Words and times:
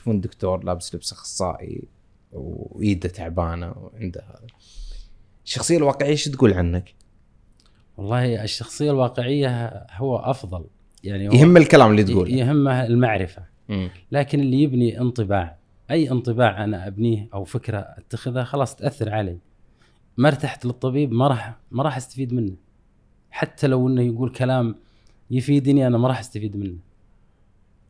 تشوفون 0.00 0.20
دكتور 0.20 0.64
لابس 0.64 0.94
لبس 0.94 1.12
أخصائي 1.12 1.82
وايده 2.32 3.08
تعبانة 3.08 3.74
وعنده. 3.76 4.20
هذا 4.20 4.46
الشخصية 5.44 5.76
الواقعية 5.76 6.10
إيش 6.10 6.24
تقول 6.24 6.52
عنك؟ 6.52 6.94
والله 7.96 8.44
الشخصية 8.44 8.90
الواقعية 8.90 9.68
هو 9.90 10.16
أفضل. 10.16 10.64
يعني 11.04 11.28
هو 11.28 11.32
يهم 11.32 11.56
الكلام 11.56 11.90
اللي 11.90 12.04
تقوله. 12.04 12.30
يهمه 12.30 12.86
المعرفة. 12.86 13.44
لكن 14.12 14.40
اللي 14.40 14.62
يبني 14.62 15.00
انطباع 15.00 15.56
أي 15.90 16.10
انطباع 16.10 16.64
أنا 16.64 16.86
أبنيه 16.86 17.28
أو 17.34 17.44
فكرة 17.44 17.78
أتخذها 17.78 18.44
خلاص 18.44 18.76
تأثر 18.76 19.10
علي. 19.10 19.38
ما 20.16 20.28
ارتحت 20.28 20.64
للطبيب 20.64 21.12
ما 21.12 21.28
راح 21.28 21.56
ما 21.70 21.82
راح 21.82 21.96
أستفيد 21.96 22.34
منه. 22.34 22.56
حتى 23.30 23.66
لو 23.66 23.88
إنه 23.88 24.02
يقول 24.02 24.32
كلام 24.32 24.74
يفيدني 25.30 25.86
أنا 25.86 25.98
ما 25.98 26.08
راح 26.08 26.18
أستفيد 26.18 26.56
منه. 26.56 26.76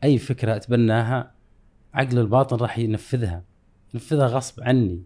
أي 0.05 0.19
فكرة 0.19 0.57
أتبناها 0.57 1.40
عقل 1.95 2.19
الباطن 2.19 2.57
راح 2.57 2.79
ينفذها 2.79 3.45
ينفذها 3.95 4.27
غصب 4.27 4.63
عني. 4.63 5.05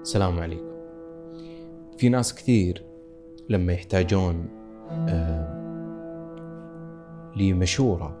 السلام 0.00 0.38
عليكم. 0.38 0.74
في 1.98 2.08
ناس 2.08 2.34
كثير 2.34 2.84
لما 3.48 3.72
يحتاجون 3.72 4.48
آه، 4.90 5.54
لمشورة 7.36 8.20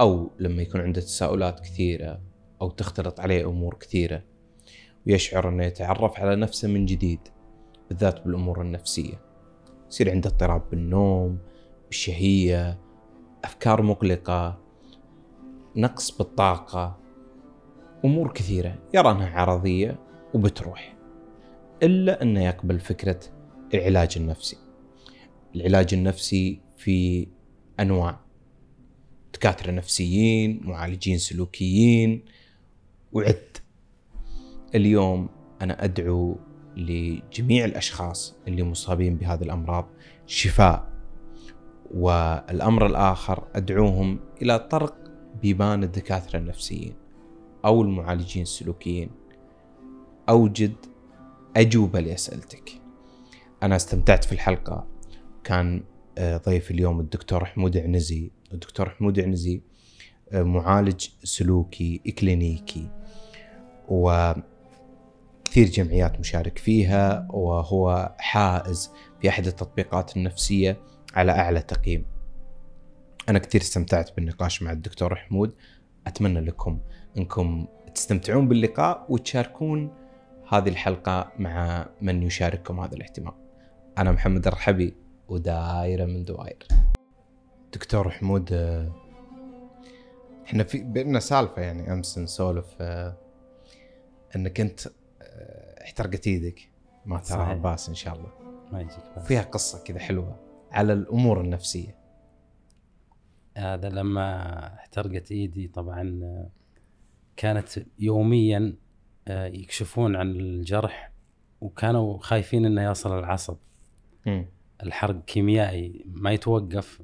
أو 0.00 0.30
لما 0.38 0.62
يكون 0.62 0.80
عنده 0.80 1.00
تساؤلات 1.00 1.60
كثيرة 1.60 2.20
أو 2.62 2.70
تختلط 2.70 3.20
عليه 3.20 3.48
أمور 3.48 3.74
كثيرة 3.74 4.22
ويشعر 5.06 5.48
أنه 5.48 5.64
يتعرف 5.64 6.20
على 6.20 6.36
نفسه 6.36 6.68
من 6.68 6.86
جديد 6.86 7.20
بالذات 7.88 8.24
بالأمور 8.24 8.62
النفسية. 8.62 9.20
يصير 9.90 10.10
عنده 10.10 10.30
اضطراب 10.30 10.62
بالنوم 10.70 11.38
بالشهية 11.90 12.78
أفكار 13.44 13.82
مقلقة 13.82 14.60
نقص 15.76 16.18
بالطاقة 16.18 17.00
أمور 18.04 18.32
كثيرة 18.32 18.78
يرى 18.94 19.10
أنها 19.10 19.40
عرضية 19.40 19.98
وبتروح 20.34 20.96
إلا 21.82 22.22
أنه 22.22 22.44
يقبل 22.44 22.80
فكرة 22.80 23.20
العلاج 23.74 24.14
النفسي. 24.16 24.56
العلاج 25.54 25.94
النفسي 25.94 26.60
في 26.76 27.28
أنواع 27.80 28.20
دكاترة 29.34 29.70
نفسيين 29.70 30.60
معالجين 30.64 31.18
سلوكيين 31.18 32.24
وعد. 33.12 33.56
اليوم 34.74 35.28
أنا 35.62 35.84
أدعو 35.84 36.36
لجميع 36.76 37.64
الأشخاص 37.64 38.36
اللي 38.48 38.62
مصابين 38.62 39.16
بهذه 39.16 39.42
الأمراض 39.42 39.88
شفاء. 40.26 40.89
والأمر 41.94 42.86
الآخر 42.86 43.44
أدعوهم 43.54 44.20
إلى 44.42 44.58
طرق 44.58 44.94
بيبان 45.42 45.82
الدكاترة 45.82 46.38
النفسيين 46.38 46.94
أو 47.64 47.82
المعالجين 47.82 48.42
السلوكيين. 48.42 49.10
أوجد 50.28 50.74
أجوبة 51.56 52.00
لأسئلتك. 52.00 52.70
أنا 53.62 53.76
استمتعت 53.76 54.24
في 54.24 54.32
الحلقة. 54.32 54.86
كان 55.44 55.84
آه، 56.18 56.36
ضيف 56.36 56.70
اليوم 56.70 57.00
الدكتور 57.00 57.44
حمود 57.44 57.76
عنزي. 57.76 58.30
الدكتور 58.52 58.90
حمود 58.90 59.20
عنزي 59.20 59.60
آه، 60.32 60.42
معالج 60.42 61.08
سلوكي 61.24 62.00
إكلينيكي. 62.06 62.88
وكثير 63.88 65.66
جمعيات 65.66 66.20
مشارك 66.20 66.58
فيها 66.58 67.28
وهو 67.30 68.14
حائز 68.18 68.90
في 69.20 69.28
أحد 69.28 69.46
التطبيقات 69.46 70.16
النفسية 70.16 70.80
على 71.14 71.32
أعلى 71.32 71.60
تقييم. 71.60 72.06
أنا 73.28 73.38
كثير 73.38 73.60
استمتعت 73.60 74.16
بالنقاش 74.16 74.62
مع 74.62 74.72
الدكتور 74.72 75.16
حمود. 75.16 75.54
أتمنى 76.06 76.40
لكم 76.40 76.80
أنكم 77.18 77.66
تستمتعون 77.94 78.48
باللقاء 78.48 79.06
وتشاركون 79.08 79.94
هذه 80.48 80.68
الحلقة 80.68 81.32
مع 81.38 81.86
من 82.00 82.22
يشارككم 82.22 82.80
هذا 82.80 82.94
الاهتمام 82.94 83.34
أنا 83.98 84.12
محمد 84.12 84.46
الرحبي 84.46 84.94
ودايرة 85.28 86.04
من 86.04 86.24
دوائر. 86.24 86.66
دكتور 87.72 88.10
حمود 88.10 88.52
آه، 88.52 88.92
إحنا 90.46 90.64
في 90.64 90.82
بيننا 90.82 91.20
سالفة 91.20 91.62
يعني 91.62 91.92
أمس 91.92 92.18
نسولف 92.18 92.76
آه، 92.80 93.16
أنك 94.36 94.60
أنت 94.60 94.86
آه، 95.22 95.82
احترقت 95.84 96.26
إيدك. 96.26 96.70
ما 97.06 97.18
ترى. 97.18 97.42
عباس 97.42 97.88
إن 97.88 97.94
شاء 97.94 98.14
الله. 98.14 98.32
ما 98.72 98.80
يجيك. 98.80 99.24
فيها 99.24 99.42
قصة 99.42 99.84
كذا 99.84 99.98
حلوة. 99.98 100.49
على 100.70 100.92
الأمور 100.92 101.40
النفسية. 101.40 101.96
هذا 103.56 103.88
لما 103.88 104.66
احترقت 104.74 105.32
إيدي 105.32 105.68
طبعا 105.68 106.20
كانت 107.36 107.68
يوميا 107.98 108.76
آه، 109.28 109.46
يكشفون 109.46 110.16
عن 110.16 110.30
الجرح 110.30 111.12
وكانوا 111.60 112.18
خايفين 112.18 112.66
إنه 112.66 112.90
يصل 112.90 113.18
العصب. 113.18 113.56
مم. 114.26 114.46
الحرق 114.82 115.24
كيميائي 115.24 116.04
ما 116.06 116.30
يتوقف 116.32 117.02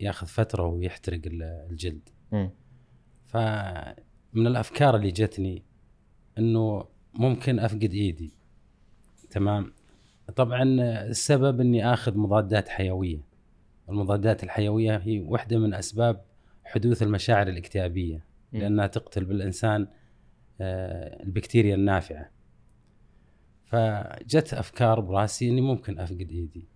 ياخذ 0.00 0.26
فترة 0.26 0.66
ويحترق 0.66 1.20
ال- 1.26 1.66
الجلد. 1.70 2.08
مم. 2.32 2.50
فمن 3.26 4.46
الأفكار 4.46 4.96
اللي 4.96 5.10
جتني 5.10 5.62
إنه 6.38 6.84
ممكن 7.14 7.58
أفقد 7.58 7.92
إيدي. 7.94 8.32
تمام؟ 9.30 9.72
طبعا 10.36 10.62
السبب 11.06 11.60
إني 11.60 11.92
آخذ 11.92 12.18
مضادات 12.18 12.68
حيوية. 12.68 13.20
المضادات 13.88 14.44
الحيوية 14.44 14.96
هي 14.96 15.20
واحدة 15.20 15.58
من 15.58 15.74
أسباب 15.74 16.24
حدوث 16.64 17.02
المشاعر 17.02 17.48
الاكتئابية. 17.48 18.24
لأنها 18.52 18.86
تقتل 18.86 19.24
بالإنسان 19.24 19.88
آه، 20.60 21.22
البكتيريا 21.22 21.74
النافعة. 21.74 22.30
فجت 23.64 24.54
أفكار 24.54 25.00
براسي 25.00 25.48
إني 25.48 25.60
ممكن 25.60 25.98
أفقد 25.98 26.30
إيدي. 26.30 26.68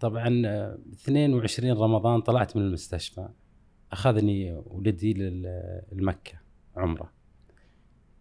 طبعا 0.00 0.42
آه، 0.46 0.78
22 0.92 1.72
رمضان 1.72 2.20
طلعت 2.20 2.56
من 2.56 2.62
المستشفى. 2.62 3.28
أخذني 3.92 4.62
ولدي 4.66 5.12
لمكة 5.92 6.40
عمرة. 6.76 7.12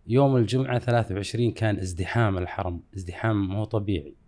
يوم 0.07 0.37
الجمعة 0.37 0.79
23 0.79 1.51
كان 1.51 1.77
ازدحام 1.79 2.37
الحرم. 2.37 2.81
ازدحام 2.95 3.47
مو 3.49 3.63
طبيعي. 3.63 4.18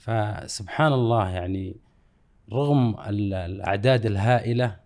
فسبحان 0.00 0.92
الله 0.92 1.28
يعني 1.28 1.76
رغم 2.52 3.00
ال- 3.00 3.34
الأعداد 3.34 4.06
الهائلة 4.06 4.76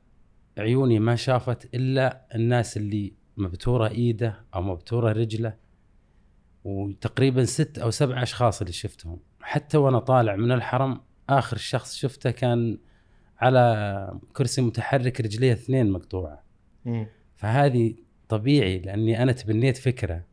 عيوني 0.58 0.98
ما 0.98 1.16
شافت 1.16 1.74
إلا 1.74 2.26
الناس 2.34 2.76
اللي 2.76 3.12
مبتورة 3.36 3.88
إيده 3.88 4.40
أو 4.54 4.62
مبتورة 4.62 5.12
رجله 5.12 5.54
وتقريبا 6.64 7.44
ست 7.44 7.78
أو 7.78 7.90
سبع 7.90 8.22
أشخاص 8.22 8.60
اللي 8.60 8.72
شفتهم. 8.72 9.18
حتى 9.40 9.78
وأنا 9.78 9.98
طالع 9.98 10.36
من 10.36 10.52
الحرم 10.52 11.00
آخر 11.30 11.56
شخص 11.56 11.94
شفته 11.96 12.30
كان 12.30 12.78
على 13.38 14.18
كرسي 14.36 14.62
متحرك 14.62 15.20
رجليه 15.20 15.52
اثنين 15.52 15.90
مقطوعة. 15.90 16.42
فهذه 17.36 17.94
طبيعي 18.28 18.78
لأني 18.78 19.22
أنا 19.22 19.32
تبنيت 19.32 19.76
فكرة. 19.76 20.24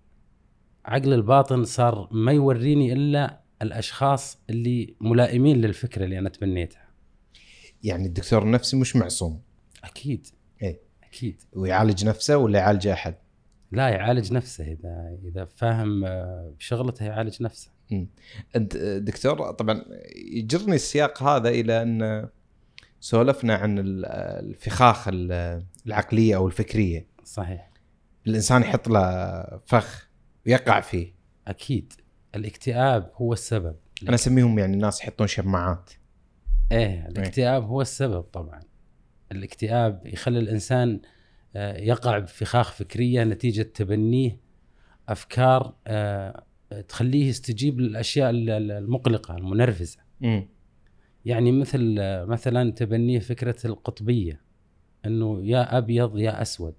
عقل 0.85 1.13
الباطن 1.13 1.63
صار 1.63 2.07
ما 2.11 2.31
يوريني 2.31 2.93
إلا 2.93 3.40
الأشخاص 3.61 4.37
اللي 4.49 4.95
ملائمين 5.01 5.61
للفكرة 5.61 6.05
اللي 6.05 6.19
أنا 6.19 6.29
تبنيتها. 6.29 6.87
يعني 7.83 8.05
الدكتور 8.05 8.43
النفسي 8.43 8.77
مش 8.77 8.95
معصوم. 8.95 9.41
أكيد. 9.83 10.27
إيه. 10.61 10.79
أكيد. 11.03 11.41
ويعالج 11.53 12.05
نفسه 12.05 12.37
ولا 12.37 12.59
يعالج 12.59 12.87
أحد؟ 12.87 13.15
لا 13.71 13.89
يعالج 13.89 14.33
نفسه. 14.33 14.63
إذا 14.63 15.17
إذا 15.25 15.45
فاهم 15.45 16.05
آه، 16.05 16.53
بشغلته 16.59 17.05
يعالج 17.05 17.43
نفسه. 17.43 17.71
أنت 18.55 18.77
دكتور 18.77 19.51
طبعا 19.51 19.85
يجرني 20.15 20.75
السياق 20.75 21.23
هذا 21.23 21.49
إلى 21.49 21.81
أن 21.81 22.29
سولفنا 22.99 23.55
عن 23.55 23.79
ال- 23.79 24.05
الفخاخ 24.45 25.07
ال- 25.07 25.63
العقلية 25.87 26.35
أو 26.35 26.47
الفكرية. 26.47 27.07
صحيح. 27.23 27.69
الإنسان 28.27 28.61
يحط 28.61 28.87
له 28.87 29.43
فخ 29.65 30.09
ويقع 30.47 30.79
فيه. 30.81 31.13
أكيد. 31.47 31.93
الاكتئاب 32.35 33.11
هو 33.15 33.33
السبب. 33.33 33.75
أنا 34.03 34.15
أسميهم 34.15 34.59
يعني 34.59 34.73
الناس 34.73 35.01
يحطون 35.01 35.27
شماعات. 35.27 35.89
إيه 36.71 37.07
الاكتئاب 37.07 37.63
هو 37.63 37.81
السبب 37.81 38.21
طبعا. 38.21 38.59
الاكتئاب 39.31 40.01
يخلي 40.05 40.39
الإنسان 40.39 41.01
آه، 41.55 41.77
يقع 41.77 42.19
بفخاخ 42.19 42.71
فكرية 42.71 43.23
نتيجة 43.23 43.61
تبنيه 43.61 44.39
أفكار 45.09 45.75
آه، 45.87 46.43
تخليه 46.87 47.29
يستجيب 47.29 47.79
للأشياء 47.79 48.29
ال- 48.29 48.49
ال- 48.49 48.71
المقلقة 48.71 49.37
المنرفزة. 49.37 49.97
يعني 51.25 51.51
مثل 51.51 51.95
آه، 51.99 52.25
مثلا 52.25 52.71
تبنيه 52.71 53.19
فكرة 53.19 53.67
القطبية 53.67 54.41
إنه 55.05 55.45
يا 55.45 55.77
أبيض 55.77 56.17
يا 56.17 56.41
أسود 56.41 56.73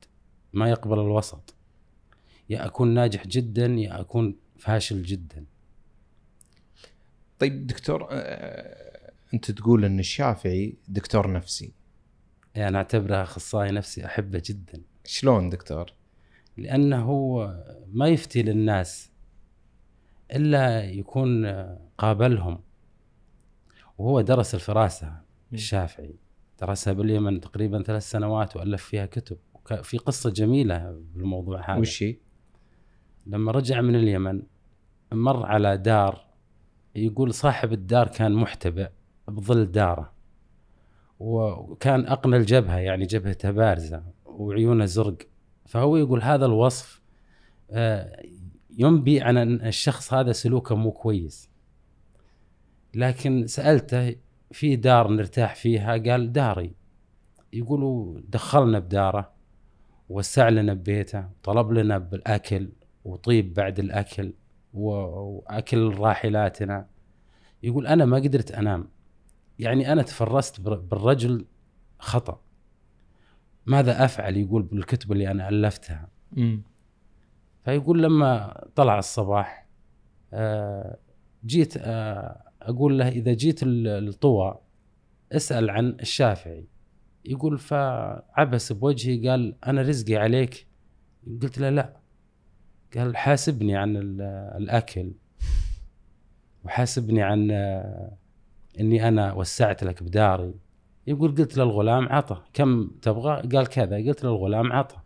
ما 0.53 0.71
يقبل 0.71 0.99
الوسط. 1.01 1.55
يا 2.51 2.67
أكون 2.67 2.95
ناجح 2.95 3.27
جدا 3.27 3.67
يا 3.67 4.01
أكون 4.01 4.37
فاشل 4.62 5.03
جدا. 5.03 5.44
طيب 7.38 7.67
دكتور 7.67 8.09
آه، 8.11 9.12
انت 9.35 9.50
تقول 9.50 9.85
إن 9.85 9.99
الشافعي 9.99 10.76
دكتور 10.88 11.32
نفسي. 11.32 11.73
يعني 12.55 12.76
أعتبره 12.76 13.23
أخصائي 13.23 13.73
نفسي 13.73 14.06
أحبه 14.06 14.43
جدا. 14.44 14.82
شلون 15.05 15.50
دكتور؟ 15.50 15.93
لأنه 16.56 17.03
هو 17.03 17.55
ما 17.93 18.09
يفتي 18.09 18.43
للناس 18.43 19.11
إلا 20.32 20.85
يكون 20.85 21.47
قابلهم. 21.99 22.61
وهو 23.99 24.20
درس 24.20 24.55
الفراسة 24.55 25.20
الشافعي. 25.53 26.15
درسها 26.61 26.93
باليمن 26.93 27.41
تقريبا 27.41 27.82
ثلاث 27.82 28.11
سنوات 28.11 28.56
وألف 28.56 28.85
فيها 28.85 29.06
كتب. 29.06 29.38
في 29.82 29.99
قصة 29.99 30.31
جميلة 30.31 31.03
بالموضوع 31.15 31.70
هذا. 31.70 31.81
وش؟ 31.81 32.05
لما 33.26 33.53
رجع 33.53 33.81
من 33.81 33.94
اليمن 33.94 34.43
مر 35.14 35.47
على 35.47 35.76
دار 35.76 36.25
يقول 36.94 37.35
صاحب 37.35 37.73
الدار 37.73 38.09
كان 38.09 38.32
محتبئ 38.32 38.88
بظل 39.29 39.67
داره 39.73 40.12
وكان 41.20 42.06
أقنى 42.06 42.37
الجبهة 42.37 42.76
يعني 42.76 43.06
جبهته 43.06 43.50
بارزة 43.50 44.03
وعيونه 44.26 44.85
زرق. 44.85 45.17
فهو 45.67 45.97
يقول 45.97 46.23
هذا 46.23 46.47
الوصف 46.47 47.03
آه، 47.70 48.23
ينبي 48.79 49.20
عن 49.20 49.37
أن 49.37 49.67
الشخص 49.67 50.14
هذا 50.14 50.32
سلوكه 50.32 50.75
مو 50.75 50.91
كويس. 50.93 51.50
لكن 52.94 53.47
سألته 53.47 54.17
في 54.50 54.76
دار 54.76 55.08
نرتاح 55.08 55.55
فيها 55.55 55.93
قال 55.97 56.32
داري. 56.32 56.75
يقولوا 57.53 58.20
دخلنا 58.29 58.79
بداره 58.79 59.32
وسع 60.08 60.49
لنا 60.49 60.75
ببيته 60.75 61.25
طلب 61.43 61.73
لنا 61.73 61.99
بالأكل 61.99 62.69
وطيب 63.05 63.55
بعد 63.55 63.79
الأكل. 63.79 64.26
و- 64.29 64.42
وأكل 64.75 65.95
راحلاتنا. 65.95 66.87
يقول 67.63 67.87
أنا 67.87 68.05
ما 68.05 68.17
قدرت 68.17 68.51
أنام. 68.53 68.89
يعني 69.59 69.93
أنا 69.93 70.03
تفرست 70.03 70.61
بالرجل 70.61 71.47
خطأ. 71.99 72.41
ماذا 73.67 74.05
أفعل؟ 74.05 74.37
يقول 74.37 74.63
بالكتب 74.63 75.13
اللي 75.13 75.31
أنا 75.31 75.49
ألفتها. 75.49 76.09
مم. 76.33 76.63
فيقول 77.65 78.03
لما 78.03 78.65
طلع 78.77 78.99
الصباح 78.99 79.67
آه، 80.33 80.97
جيت 81.47 81.75
آه، 81.77 82.43
أقول 82.63 82.99
له 82.99 83.09
إذا 83.09 83.33
جيت 83.33 83.63
ال- 83.63 84.09
الطوى 84.09 84.59
اسأل 85.33 85.71
عن 85.71 85.89
الشافعي. 86.01 86.67
يقول 87.25 87.59
فعبس 87.59 88.73
بوجهي 88.73 89.29
قال 89.29 89.55
أنا 89.67 89.83
رزقي 89.83 90.17
عليك. 90.17 90.67
قلت 91.43 91.59
له 91.59 91.71
لا. 91.71 91.97
قال 92.97 93.17
حاسبني 93.17 93.77
عن 93.77 93.97
ال- 93.97 94.21
الأكل. 94.56 95.12
وحاسبني 96.65 97.23
عن 97.23 97.50
آه، 97.50 98.12
إني 98.81 99.09
أنا 99.09 99.33
وسعت 99.33 99.85
لك 99.85 100.03
بداري. 100.03 100.55
يقول 101.06 101.35
قلت 101.35 101.56
للغلام 101.56 102.09
عطى 102.09 102.43
كم 102.53 102.89
تبغى؟ 103.03 103.41
قال 103.49 103.67
كذا. 103.67 103.97
قلت 103.97 104.25
للغلام 104.25 104.73
عطى 104.73 104.97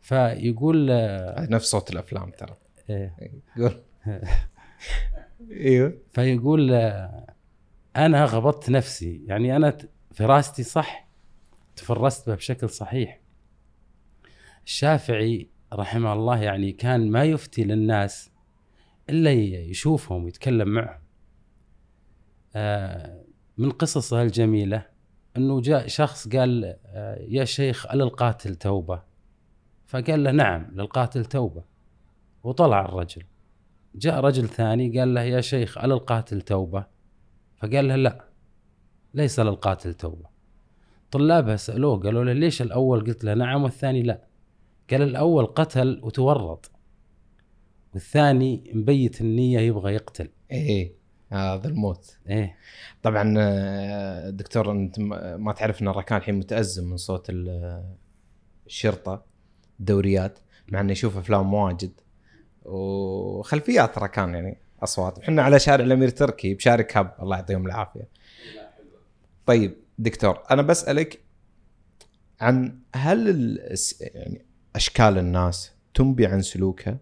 فيقول 0.00 0.90
آه، 0.90 1.46
نفس 1.50 1.66
صوت 1.70 1.90
الأفلام 1.90 2.30
ترى. 2.30 2.56
إيه. 2.90 3.14
قول 3.56 3.82
إيوه. 5.50 5.98
فيقول 6.12 6.72
آه، 6.72 7.26
أنا 7.96 8.24
غبطت 8.24 8.70
نفسي. 8.70 9.22
يعني 9.26 9.56
أنا 9.56 9.76
فراستي 10.14 10.62
صح. 10.62 11.08
تفرست 11.76 12.26
بها 12.26 12.36
بشكل 12.36 12.68
صحيح. 12.68 13.20
الشافعي 14.66 15.48
رحمه 15.72 16.12
الله 16.12 16.42
يعني 16.42 16.72
كان 16.72 17.10
ما 17.10 17.24
يفتي 17.24 17.64
للناس 17.64 18.30
إلا 19.10 19.32
يشوفهم 19.32 20.24
ويتكلم 20.24 20.68
معهم. 20.68 21.00
آه، 22.56 23.24
من 23.58 23.70
قصصه 23.70 24.22
الجميله 24.22 24.86
إنه 25.36 25.60
جاء 25.60 25.86
شخص 25.86 26.28
قال 26.28 26.76
آه، 26.86 27.18
يا 27.28 27.44
شيخ 27.44 27.86
ألا 27.86 28.04
القاتل 28.04 28.56
توبة؟ 28.56 29.02
فقال 29.86 30.24
له 30.24 30.30
نعم 30.30 30.70
للقاتل 30.72 31.24
توبة. 31.24 31.64
وطلع 32.44 32.80
الرجل. 32.80 33.22
جاء 33.94 34.20
رجل 34.20 34.48
ثاني 34.48 34.98
قال 34.98 35.14
له 35.14 35.20
يا 35.20 35.40
شيخ 35.40 35.78
ألا 35.78 35.94
القاتل 35.94 36.40
توبة؟ 36.40 36.86
فقال 37.56 37.88
له 37.88 37.96
لا 37.96 38.24
ليس 39.14 39.40
للقاتل 39.40 39.94
توبة. 39.94 40.28
طلابه 41.10 41.56
سألوه 41.56 42.00
قالوا 42.00 42.24
له 42.24 42.32
ليش 42.32 42.62
الأول؟ 42.62 43.00
قلت 43.00 43.24
له 43.24 43.34
نعم 43.34 43.62
والثاني 43.62 44.02
لا. 44.02 44.27
قال 44.90 45.02
الأول 45.02 45.46
قتل 45.46 46.00
وتورط 46.02 46.70
والثاني 47.94 48.70
مبيت 48.74 49.20
النية 49.20 49.60
يبغى 49.60 49.94
يقتل. 49.94 50.28
إيه 50.50 50.92
هذا 51.32 51.68
الموت. 51.68 52.16
إيه. 52.28 52.56
طبعا 53.02 53.34
آه، 53.38 54.30
دكتور 54.30 54.70
أنت 54.72 54.98
ما 55.38 55.52
تعرف 55.52 55.82
إن 55.82 55.88
الركان 55.88 56.18
الحين 56.18 56.34
متأزم 56.34 56.90
من 56.90 56.96
صوت 56.96 57.30
ال- 57.30 57.84
الشرطة 58.66 59.24
الدوريات 59.80 60.38
مع 60.68 60.80
إنه 60.80 60.92
يشوف 60.92 61.16
أفلام 61.16 61.54
واجد 61.54 61.92
وخلفيات 62.64 63.98
ركان 63.98 64.34
يعني 64.34 64.58
أصوات. 64.82 65.18
إحنا 65.18 65.42
على 65.42 65.58
شارع 65.58 65.84
الأمير 65.84 66.08
تركي 66.08 66.54
بشارك 66.54 66.96
هب 66.96 67.14
الله 67.22 67.36
يعطيهم 67.36 67.66
العافية. 67.66 68.08
طيب 69.46 69.76
دكتور 69.98 70.42
أنا 70.50 70.62
بسألك 70.62 71.20
عن 72.40 72.78
هل 72.94 73.58
يعني 74.00 74.44
أشكال 74.78 75.18
الناس 75.18 75.72
تنبي 75.94 76.26
عن 76.26 76.42
سلوكها. 76.42 76.98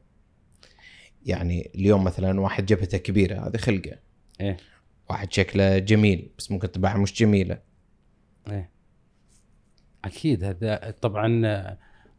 يعني 1.26 1.70
اليوم 1.75 2.05
مثلا 2.05 2.40
واحد 2.40 2.67
جبهته 2.67 2.99
كبيرة 2.99 3.49
هذه 3.49 3.56
خلقة. 3.56 3.99
إيه. 4.40 4.56
واحد 5.11 5.32
شكله 5.32 5.78
جميل 5.78 6.31
بس 6.38 6.50
ممكن 6.50 6.69
طباعه 6.69 6.96
مش 6.96 7.14
جميلة. 7.14 7.58
إيه. 8.50 8.70
أكيد 10.05 10.44
هذا 10.44 10.94
طبعا 11.00 11.43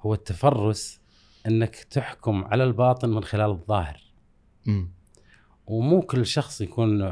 هو 0.01 0.13
التفرس 0.13 0.99
إنك 1.47 1.75
تحكم 1.75 2.43
على 2.43 2.63
الباطن 2.63 3.09
من 3.09 3.23
خلال 3.23 3.49
الظاهر. 3.49 4.03
امم 4.67 4.91
ومو 5.67 6.01
كل 6.01 6.25
شخص 6.25 6.61
يكون 6.61 7.03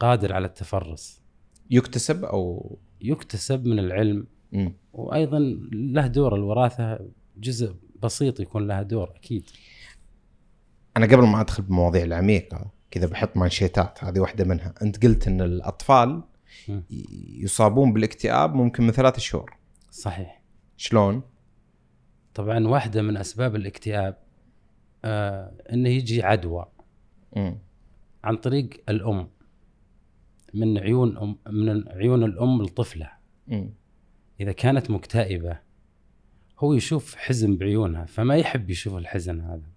قادر 0.00 0.32
على 0.32 0.46
التفرس. 0.46 1.22
يكتسب 1.70 2.24
أو 2.24 2.78
يكتسب 3.00 3.66
من 3.66 3.78
العلم. 3.78 4.26
امم 4.54 4.74
وأيضا 4.92 5.38
له 5.72 6.06
دور 6.06 6.34
الوراثة. 6.34 7.08
جزء 7.40 7.74
بسيط 8.02 8.40
يكون 8.40 8.66
لها 8.66 8.82
دور 8.82 9.10
أكيد. 9.16 9.44
أنا 10.96 11.06
قبل 11.06 11.26
ما 11.26 11.40
أدخل 11.40 11.62
بمواضيع 11.62 12.04
العميقة 12.04 12.70
كذا 12.90 13.06
بحط 13.06 13.36
مانشيتات 13.36 14.04
هذه 14.04 14.20
واحدة 14.20 14.44
منها. 14.44 14.74
أنت 14.82 15.06
قلت 15.06 15.28
إن 15.28 15.40
الأطفال 15.40 16.22
يصابون 17.30 17.92
بالاكتئاب 17.92 18.54
ممكن 18.54 18.84
من 18.84 18.90
ثلاثة 18.90 19.18
شهور. 19.18 19.56
صحيح. 19.90 20.42
شلون؟ 20.76 21.22
طبعا 22.34 22.68
واحدة 22.68 23.02
من 23.02 23.16
أسباب 23.16 23.56
الاكتئاب 23.56 24.18
آه 25.04 25.52
إنه 25.72 25.88
يجي 25.88 26.22
عدوى. 26.22 26.66
امم 27.36 27.58
عن 28.24 28.36
طريق 28.36 28.70
الأم. 28.88 29.28
من 30.54 30.78
عيون 30.78 31.18
أم 31.18 31.38
من 31.46 31.88
عيون 31.88 32.24
الأم 32.24 32.62
لطفلها 32.62 33.18
امم 33.52 33.70
إذا 34.40 34.52
كانت 34.52 34.90
مكتئبة 34.90 35.58
هو 36.58 36.72
يشوف 36.72 37.14
حزن 37.14 37.56
بعيونها 37.56 38.04
فما 38.04 38.36
يحب 38.36 38.70
يشوف 38.70 38.96
الحزن 38.96 39.40
هذا. 39.40 39.70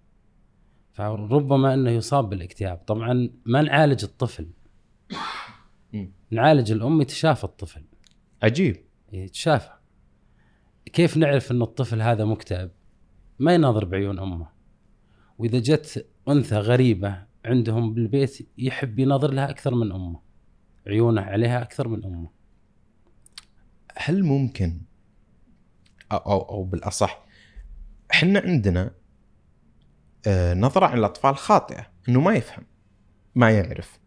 فربما 0.92 1.74
إنه 1.74 1.90
يصاب 1.90 2.30
بالاكتئاب. 2.30 2.78
طبعا 2.78 3.30
ما 3.46 3.62
نعالج 3.62 4.04
الطفل. 4.04 4.50
نعالج 6.32 6.72
الأم 6.72 7.02
يتشافى 7.02 7.44
الطفل. 7.44 7.84
عجيب. 8.44 8.78
يتشافى. 9.14 9.72
كيف 10.94 11.18
نعرف 11.18 11.52
إن 11.52 11.62
الطفل 11.62 12.02
هذا 12.02 12.26
مكتئب؟ 12.26 12.72
ما 13.40 13.54
يناظر 13.54 13.86
بعيون 13.86 14.20
أمه. 14.20 14.48
وإذا 15.38 15.60
جت 15.60 16.08
أنثى 16.30 16.56
غريبة 16.56 17.26
عندهم 17.46 17.94
بالبيت 17.94 18.50
يحب 18.58 19.00
يناظر 19.00 19.32
لها 19.32 19.50
أكثر 19.50 19.76
من 19.76 19.92
أمه. 19.92 20.20
عيونه 20.88 21.22
عليها 21.22 21.62
أكثر 21.62 21.88
من 21.88 22.06
أمه. 22.06 22.30
هل 23.98 24.24
ممكن 24.24 24.82
أو 26.18 26.42
أو, 26.42 26.64
بالأصح 26.64 27.26
إحنا 28.12 28.40
عندنا 28.40 28.92
آه، 30.28 30.54
نظرة 30.54 30.86
عن 30.86 30.98
الأطفال 30.98 31.38
خاطئة 31.38 31.88
إنه 32.10 32.22
ما 32.22 32.34
يفهم 32.34 32.64
ما 33.36 33.52
يعرف. 33.52 34.00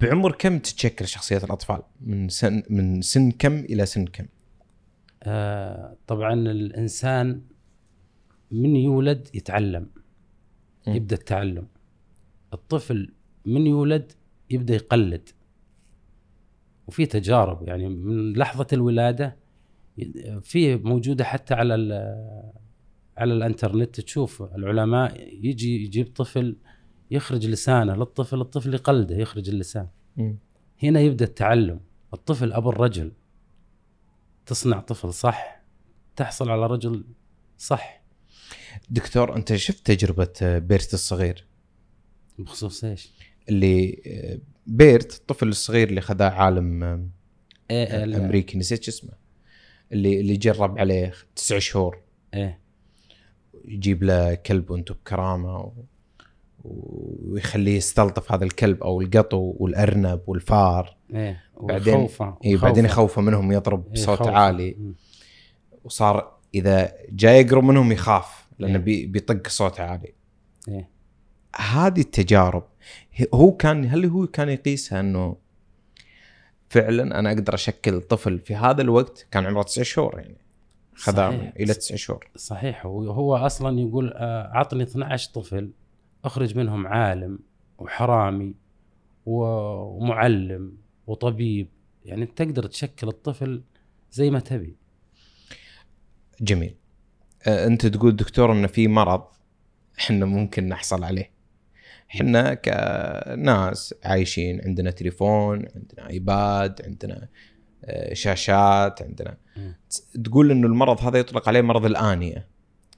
بعمر 0.00 0.32
كم 0.32 0.58
تتشكل 0.58 1.08
شخصيات 1.08 1.44
الأطفال؟ 1.44 1.82
من 2.00 2.28
سن 2.28 2.62
من 2.70 3.02
سن 3.02 3.30
كم 3.30 3.58
إلى 3.58 3.86
سن 3.86 4.04
كم؟ 4.04 4.26
آه 5.22 5.96
طبعا 6.06 6.34
الإنسان 6.34 7.42
من 8.50 8.76
يولد 8.76 9.28
يتعلم 9.34 9.86
مم. 10.86 10.94
يبدأ 10.94 11.16
التعلم. 11.16 11.66
الطفل 12.52 13.12
من 13.44 13.66
يولد 13.66 14.12
يبدأ 14.50 14.74
يقلد. 14.74 15.28
وفي 16.86 17.06
تجارب 17.06 17.68
يعني 17.68 17.88
من 17.88 18.32
لحظة 18.32 18.66
الولادة 18.72 19.36
في 20.42 20.76
موجودة 20.76 21.24
حتى 21.24 21.54
على 21.54 21.74
على 23.16 23.32
الانترنت. 23.34 24.00
تشوف 24.00 24.42
العلماء 24.42 25.20
يجي 25.46 25.84
يجيب 25.84 26.12
طفل 26.14 26.56
يخرج 27.10 27.46
لسانه 27.46 27.94
للطفل 27.94 28.40
الطفل 28.40 28.74
يقلده 28.74 29.16
يخرج 29.16 29.48
اللسان. 29.48 29.88
هنا 30.82 31.00
يبدأ 31.00 31.24
التعلم. 31.24 31.80
الطفل 32.14 32.52
أبو 32.52 32.70
الرجل. 32.70 33.12
تصنع 34.46 34.80
طفل 34.80 35.12
صح. 35.14 35.62
تحصل 36.16 36.50
على 36.50 36.66
رجل 36.66 37.04
صح. 37.58 38.02
دكتور 38.90 39.36
أنت 39.36 39.56
شفت 39.56 39.86
تجربة 39.86 40.58
بيرت 40.58 40.94
الصغير؟ 40.94 41.46
بخصوص 42.38 42.84
إيش؟ 42.84 43.10
اللي 43.48 44.02
آه، 44.06 44.38
بيرت 44.66 45.16
الطفل 45.16 45.48
الصغير 45.48 45.88
اللي 45.88 46.00
خذاه 46.00 46.30
عالم 46.30 46.82
آه، 46.82 48.04
ال- 48.04 48.14
أمريكي 48.14 48.58
نسيت 48.58 48.88
اسمه. 48.88 49.10
اللي 49.92 50.20
اللي 50.20 50.36
جرب 50.36 50.78
عليه 50.78 51.12
تسع 51.36 51.58
شهور. 51.58 51.98
إيه. 52.34 52.58
يجيب 53.64 54.02
له 54.02 54.34
كلب 54.34 54.70
وأنتم 54.70 54.94
بكرامة 54.94 55.58
و... 55.58 55.72
ويخليه 56.64 57.76
يستلطف 57.76 58.32
هذا 58.32 58.44
الكلب 58.44 58.82
أو 58.82 59.00
القطو 59.00 59.54
والأرنب 59.58 60.20
والفار. 60.26 60.96
إيه. 61.14 61.40
بعدين- 61.60 61.94
وخوفه 61.94 62.38
اي 62.44 62.56
بعدين 62.56 62.84
يخوفه 62.84 63.22
منهم 63.22 63.52
يضرب 63.52 63.86
إيه، 63.86 63.92
بصوت 63.92 64.18
خوفه. 64.18 64.30
عالي. 64.30 64.76
وصار 65.84 66.38
إذا 66.54 66.92
جاي 67.10 67.40
يقرب 67.40 67.64
منهم 67.64 67.92
يخاف 67.92 68.46
لأنه 68.58 68.74
إيه. 68.78 68.84
بي... 68.84 69.06
بيطق 69.06 69.48
صوت 69.48 69.80
عالي. 69.80 70.12
إيه. 70.68 70.88
هذه 71.56 72.00
التجارب 72.00 72.64
هو 73.34 73.52
كان 73.52 73.84
هل 73.84 74.06
هو 74.06 74.26
كان 74.26 74.48
يقيسها 74.48 75.00
إنه 75.00 75.36
فعلا 76.68 77.18
أنا 77.18 77.28
أقدر 77.28 77.54
أشكل 77.54 78.00
طفل 78.00 78.38
في 78.38 78.54
هذا 78.54 78.82
الوقت 78.82 79.26
كان 79.30 79.46
عمره 79.46 79.62
تسع 79.62 79.82
شهور 79.82 80.18
يعني. 80.18 80.38
صحيح. 80.96 81.52
إلى 81.60 81.74
تسع 81.74 81.96
شهور. 81.96 82.30
صحيح. 82.36 82.86
هو 82.86 83.10
هو 83.10 83.36
أصلا 83.36 83.80
يقول 83.80 84.12
آه، 84.16 84.50
عطني 84.52 84.82
12 84.82 85.30
طفل 85.30 85.70
أخرج 86.24 86.56
منهم 86.58 86.86
عالم 86.86 87.38
وحرامي 87.78 88.54
ومعلم 89.26 90.76
وطبيب. 91.06 91.68
يعني 92.04 92.26
تقدر 92.26 92.66
تشكل 92.66 93.08
الطفل 93.08 93.62
زي 94.12 94.30
ما 94.30 94.40
تبي. 94.40 94.76
جميل. 96.40 96.76
آه، 97.46 97.66
أنت 97.66 97.86
تقول 97.86 98.16
دكتور 98.16 98.52
إنه 98.52 98.66
في 98.66 98.88
مرض 98.88 99.24
إحنا 99.98 100.26
ممكن 100.26 100.68
نحصل 100.68 101.04
عليه. 101.04 101.30
إحنا 102.10 102.54
كناس 102.54 103.94
عايشين 104.04 104.60
عندنا 104.64 104.90
تليفون 104.90 105.66
عندنا 105.76 106.10
إيباد 106.10 106.82
عندنا 106.84 107.28
آه، 107.84 108.14
شاشات 108.14 109.02
عندنا. 109.02 109.36
تقول 110.24 110.50
إنه 110.50 110.66
المرض 110.66 111.00
هذا 111.00 111.18
يطلق 111.18 111.48
عليه 111.48 111.60
مرض 111.60 111.84
الآنية. 111.84 112.48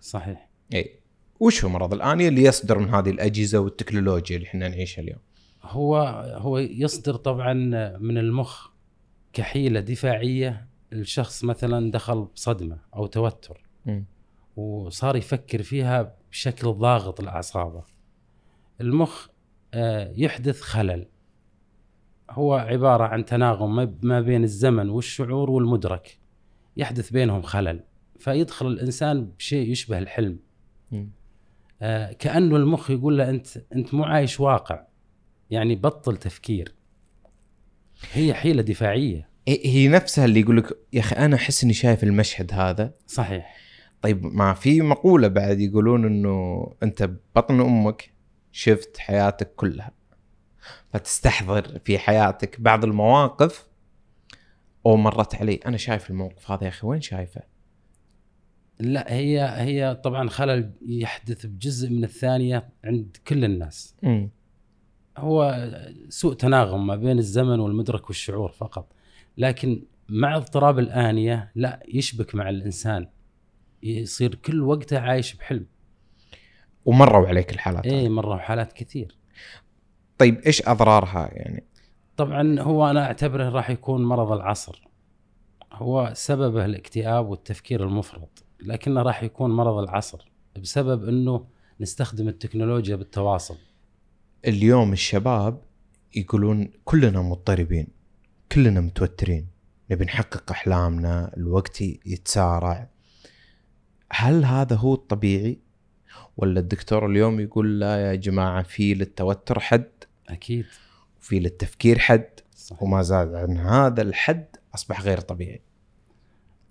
صحيح. 0.00 0.49
إي. 0.75 1.00
وش 1.40 1.64
هو 1.64 1.71
مرض 1.71 1.95
الآنية 1.95 2.29
اللي 2.29 2.43
يصدر 2.43 2.79
من 2.79 2.95
هذه 2.95 3.11
الأجهزة 3.11 3.59
والتكنولوجيا 3.59 4.37
اللي 4.37 4.49
إحنا 4.49 4.69
نعيشها 4.69 5.02
اليوم؟ 5.02 5.19
هو 5.62 5.97
هو 6.37 6.59
يصدر 6.59 7.17
طبعا 7.17 7.52
من 7.99 8.19
المخ 8.19 8.69
كحيلة 9.33 9.81
دفاعية 9.81 10.67
الشخص 10.93 11.45
مثلا 11.45 11.90
دخل 11.90 12.25
بصدمة 12.25 12.79
أو 12.97 13.07
توتر. 13.07 13.61
مم. 13.87 14.05
وصار 14.57 15.17
يفكر 15.17 15.62
فيها 15.62 16.17
بشكل 16.31 16.73
ضاغط 16.73 17.21
لأعصابه. 17.21 17.83
المخ 18.80 19.26
آه، 19.75 20.12
يحدث 20.16 20.60
خلل. 20.60 21.06
هو 22.30 22.54
عبارة 22.54 23.04
عن 23.04 23.25
تناغم 23.25 23.76
ما- 24.02 24.20
بين 24.20 24.44
الزمن 24.44 24.88
والشعور 24.88 25.50
والمدرك. 25.50 26.18
يحدث 26.76 27.10
بينهم 27.10 27.42
خلل 27.42 27.80
فيدخل 28.18 28.66
الإنسان 28.66 29.25
بشيء 29.38 29.70
يشبه 29.70 29.99
الحلم. 29.99 30.38
آه، 31.82 32.12
كأنه 32.12 32.56
المخ 32.56 32.90
يقول 32.90 33.18
له 33.18 33.30
أنت 33.30 33.46
أنت 33.75 33.94
مو 33.94 34.04
عايش 34.04 34.40
واقع. 34.40 34.84
يعني 35.50 35.75
بطل 35.76 36.16
تفكير. 36.16 36.75
هي 38.12 38.34
حيلة 38.34 38.62
دفاعية. 38.62 39.28
إيه- 39.50 39.66
هي 39.66 39.88
نفسها 39.88 40.25
اللي 40.25 40.40
يقول 40.40 40.56
لك 40.56 40.78
يا 40.92 41.00
أخي 41.00 41.16
أنا 41.16 41.37
أحس 41.37 41.64
إني 41.64 41.72
شايف 41.72 42.04
المشهد 42.04 42.52
هذا. 42.54 42.94
صحيح. 43.06 43.56
طيب 44.02 44.25
ما 44.26 44.54
في 44.54 44.80
مقولة 44.80 45.28
بعد 45.28 45.60
يقولون 45.60 46.04
إنه 46.04 46.66
أنت 46.82 47.02
ببطن 47.02 47.60
أمك؟ 47.60 48.12
شفت 48.52 48.99
حياتك 48.99 49.54
كلها. 49.54 49.90
فتستحضر 50.92 51.78
في 51.78 51.99
حياتك 51.99 52.61
بعض 52.61 52.85
المواقف 52.85 53.66
أو 54.87 54.97
مرت 54.97 55.35
علي. 55.35 55.54
أنا 55.54 55.76
شايف 55.76 56.11
الموقف 56.11 56.50
هذا 56.50 56.64
يا 56.64 56.69
أخي 56.69 56.87
وين 56.87 57.00
شايفه؟ 57.00 57.42
لا 58.80 59.12
هي 59.12 59.40
هي 59.57 60.00
طبعا 60.04 60.28
خلل 60.28 60.73
يحدث 60.87 61.47
بجزء 61.47 61.90
من 61.90 62.04
الثانية 62.04 62.69
عند 62.85 63.16
كل 63.26 63.45
الناس. 63.45 63.97
امم 64.04 64.30
هو 65.19 65.69
سوء 66.09 66.35
تناغم 66.35 66.87
ما 66.87 66.97
بين 66.97 67.19
الزمن 67.19 67.61
والمدرك 67.61 68.07
والشعور 68.09 68.52
فقط. 68.52 68.92
لكن 69.38 69.83
مع 70.09 70.37
اضطراب 70.37 70.78
الآنية 70.78 71.52
لا 71.54 71.83
يشبك 71.88 72.35
مع 72.35 72.49
الإنسان. 72.49 73.09
يصير 73.83 74.35
كل 74.35 74.62
وقته 74.62 74.99
عايش 74.99 75.35
بحلم. 75.35 75.66
ومروا 76.84 77.28
عليك 77.28 77.52
الحالات 77.52 77.87
إيه؟ 77.87 78.08
مرة 78.08 78.37
حالات 78.37 78.72
كثير. 78.72 79.16
طيب 80.18 80.38
إيش 80.38 80.68
أضرارها 80.68 81.28
يعني؟ 81.32 81.64
طبعا 82.16 82.60
هو 82.60 82.90
أنا 82.90 83.06
أعتبره 83.06 83.49
راح 83.49 83.70
يكون 83.70 84.04
مرض 84.04 84.32
العصر. 84.32 84.88
هو 85.72 86.10
سببه 86.14 86.64
الاكتئاب 86.64 87.28
والتفكير 87.28 87.84
المفرط 87.84 88.44
لكنه 88.62 89.02
راح 89.02 89.22
يكون 89.22 89.50
مرض 89.50 89.78
العصر 89.78 90.30
بسبب 90.62 91.08
أنه 91.08 91.46
نستخدم 91.80 92.28
التكنولوجيا 92.28 92.96
بالتواصل. 92.96 93.56
اليوم 94.46 94.92
الشباب 94.92 95.62
يقولون 96.16 96.70
كلنا 96.84 97.22
مضطربين 97.22 97.87
كلنا 98.52 98.80
متوترين 98.80 99.46
نبي 99.90 100.04
نحقق 100.04 100.50
أحلامنا 100.50 101.32
الوقت 101.37 101.80
يتسارع. 101.80 102.88
هل 104.12 104.44
هذا 104.44 104.76
هو 104.76 104.94
الطبيعي؟ 104.94 105.58
ولا 106.37 106.60
الدكتور 106.60 107.06
اليوم 107.06 107.40
يقول 107.40 107.80
لا 107.80 108.10
يا 108.10 108.14
جماعة 108.14 108.62
في 108.62 108.94
للتوتر 108.94 109.60
حد؟ 109.60 109.90
أكيد. 110.28 110.66
وفي 111.20 111.40
للتفكير 111.40 111.99
حد؟ 111.99 112.30
صحيح. 112.54 112.82
وما 112.82 113.02
زاد 113.02 113.34
عن 113.34 113.58
هذا 113.58 114.02
الحد 114.02 114.46
أصبح 114.75 115.02
غير 115.02 115.20
طبيعي. 115.20 115.60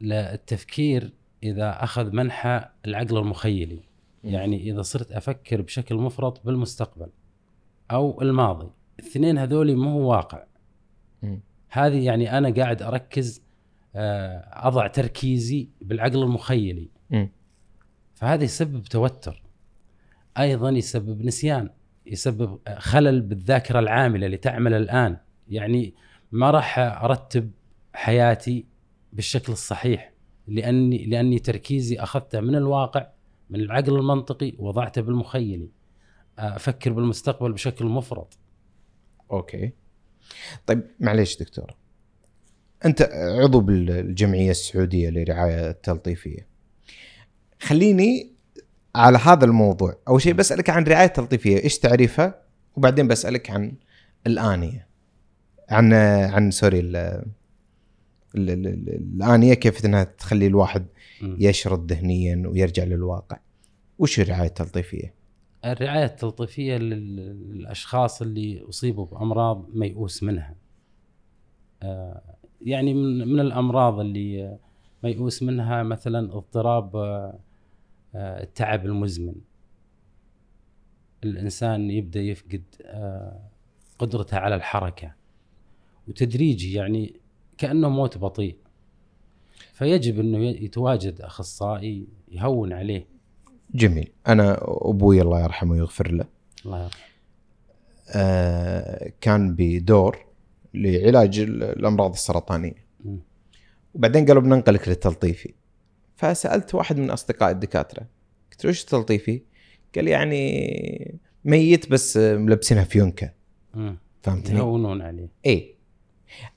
لا 0.01 0.33
التفكير 0.33 1.13
إذا 1.43 1.83
أخذ 1.83 2.11
منحى 2.11 2.65
العقل 2.85 3.17
المخيلي. 3.17 3.83
يعني 4.23 4.71
إذا 4.71 4.81
صرت 4.81 5.11
أفكر 5.11 5.61
بشكل 5.61 5.95
مفرط 5.95 6.45
بالمستقبل 6.45 7.09
أو 7.91 8.21
الماضي. 8.21 8.71
الاثنين 8.99 9.37
هذولي 9.37 9.75
مو 9.75 9.99
واقع. 9.99 10.43
مم. 11.23 11.39
هذه 11.69 12.05
يعني 12.05 12.37
أنا 12.37 12.53
قاعد 12.53 12.81
أركز 12.81 13.41
آه، 13.95 14.67
أضع 14.67 14.87
تركيزي 14.87 15.69
بالعقل 15.81 16.23
المخيلي. 16.23 16.89
مم. 17.09 17.29
فهذا 18.15 18.43
يسبب 18.43 18.83
توتر. 18.83 19.48
أيضا 20.39 20.69
يسبب 20.69 21.25
نسيان 21.25 21.69
يسبب 22.05 22.60
خلل 22.77 23.22
بالذاكرة 23.22 23.79
العاملة 23.79 24.25
اللي 24.25 24.38
تعمل 24.38 24.74
الآن. 24.74 25.17
يعني 25.48 25.93
ما 26.31 26.51
راح 26.51 26.79
أرتب 26.79 27.51
حياتي 27.93 28.65
بالشكل 29.13 29.53
الصحيح 29.53 30.13
لأني 30.48 31.05
لأني 31.05 31.39
تركيزي 31.39 32.00
أخذته 32.00 32.39
من 32.39 32.55
الواقع 32.55 33.08
من 33.50 33.60
العقل 33.60 33.96
المنطقي 33.96 34.53
وضعته 34.58 35.01
بالمخيلي. 35.01 35.69
أفكر 36.39 36.93
بالمستقبل 36.93 37.53
بشكل 37.53 37.86
مفرط. 37.86 38.38
أوكي. 39.31 39.72
طيب 40.65 40.88
معليش 41.00 41.38
دكتور. 41.38 41.75
أنت 42.86 43.10
عضو 43.41 43.60
بالجمعية 43.60 44.51
السعودية 44.51 45.10
للرعايه 45.10 45.69
التلطيفية. 45.69 46.48
خليني 47.62 48.38
على 48.96 49.17
هذا 49.17 49.46
الموضوع. 49.46 49.96
أول 50.08 50.22
شيء 50.22 50.34
بسألك 50.34 50.69
عن 50.69 50.84
الرعايه 50.84 51.05
التلطيفيه 51.08 51.63
إيش 51.63 51.79
تعريفها؟ 51.79 52.41
وبعدين 52.75 53.08
بسألك 53.08 53.50
عن 53.51 53.74
الآنية. 54.27 54.88
عن 55.69 55.93
عن 55.93 56.51
سوري 56.51 56.79
ال- 56.79 56.96
ال- 56.96 57.24
ال- 58.36 58.67
ال- 58.67 58.89
الآنية 59.15 59.53
كيف 59.53 59.86
إنها 59.86 60.03
تخلي 60.03 60.48
الواحد. 60.48 60.86
يشرد 61.22 61.91
ذهنيا 61.93 62.43
ويرجع 62.48 62.84
للواقع. 62.84 63.38
وش 64.00 64.19
الرعاية 64.19 64.48
التلطيفية؟ 64.48 65.13
الرعاية 65.65 66.05
التلطيفية 66.05 66.77
لل- 66.77 67.15
للأشخاص 67.55 68.22
اللي 68.22 68.65
اصيبوا 68.69 69.05
بأمراض 69.05 69.65
ميؤوس 69.74 70.24
منها. 70.24 70.55
آه، 71.84 72.22
يعني 72.62 72.93
من 72.93 73.27
من 73.27 73.39
الأمراض 73.39 74.00
اللي 74.00 74.58
ميؤوس 75.03 75.43
منها 75.43 75.84
مثلا 75.84 76.38
اضطراب 76.38 76.96
آه، 76.96 77.39
التعب 78.15 78.85
المزمن. 78.85 79.35
الإنسان 81.23 81.91
يبدأ 81.91 82.19
يفقد 82.21 82.63
آه، 82.81 83.39
قدرته 83.99 84.37
على 84.37 84.55
الحركة. 84.55 85.13
وتدريجي 86.07 86.73
يعني 86.73 87.13
كأنه 87.57 87.89
موت 87.89 88.17
بطيء. 88.17 88.55
فيجب 89.73 90.19
أنه 90.19 90.37
يتواجد 90.37 91.21
أخصائي 91.21 92.07
يهون 92.31 92.73
عليه. 92.73 93.05
جميل. 93.75 94.11
أنا 94.27 94.57
أبوي 94.61 95.21
الله 95.21 95.43
يرحمه 95.43 95.71
ويغفر 95.71 96.11
له. 96.11 96.25
الله 96.65 96.83
يرحمه. 96.83 97.01
آه، 98.15 99.11
كان 99.21 99.55
بدور 99.55 100.25
لعلاج 100.73 101.39
ال- 101.39 101.63
الأمراض 101.63 102.11
السرطانية. 102.11 102.85
مم. 103.05 103.19
وبعدين 103.93 104.25
قالوا 104.25 104.41
بننقلك 104.41 104.87
للتلطيفي. 104.87 105.53
فسألت 106.19 106.75
واحد 106.75 106.97
من 106.97 107.09
اصدقائي 107.09 107.51
الدكاترة 107.51 108.07
قلت 108.51 108.65
له 108.65 108.69
إيش 108.69 108.81
التلطيفي؟ 108.81 109.41
قال 109.95 110.07
يعني 110.07 111.19
ميت 111.45 111.91
بس 111.91 112.17
ملبسينها 112.17 112.83
فيونكه. 112.83 113.33
فهمتني؟ 114.21 114.57
يهونون 114.57 115.01
عليه 115.01 115.29
اي 115.45 115.75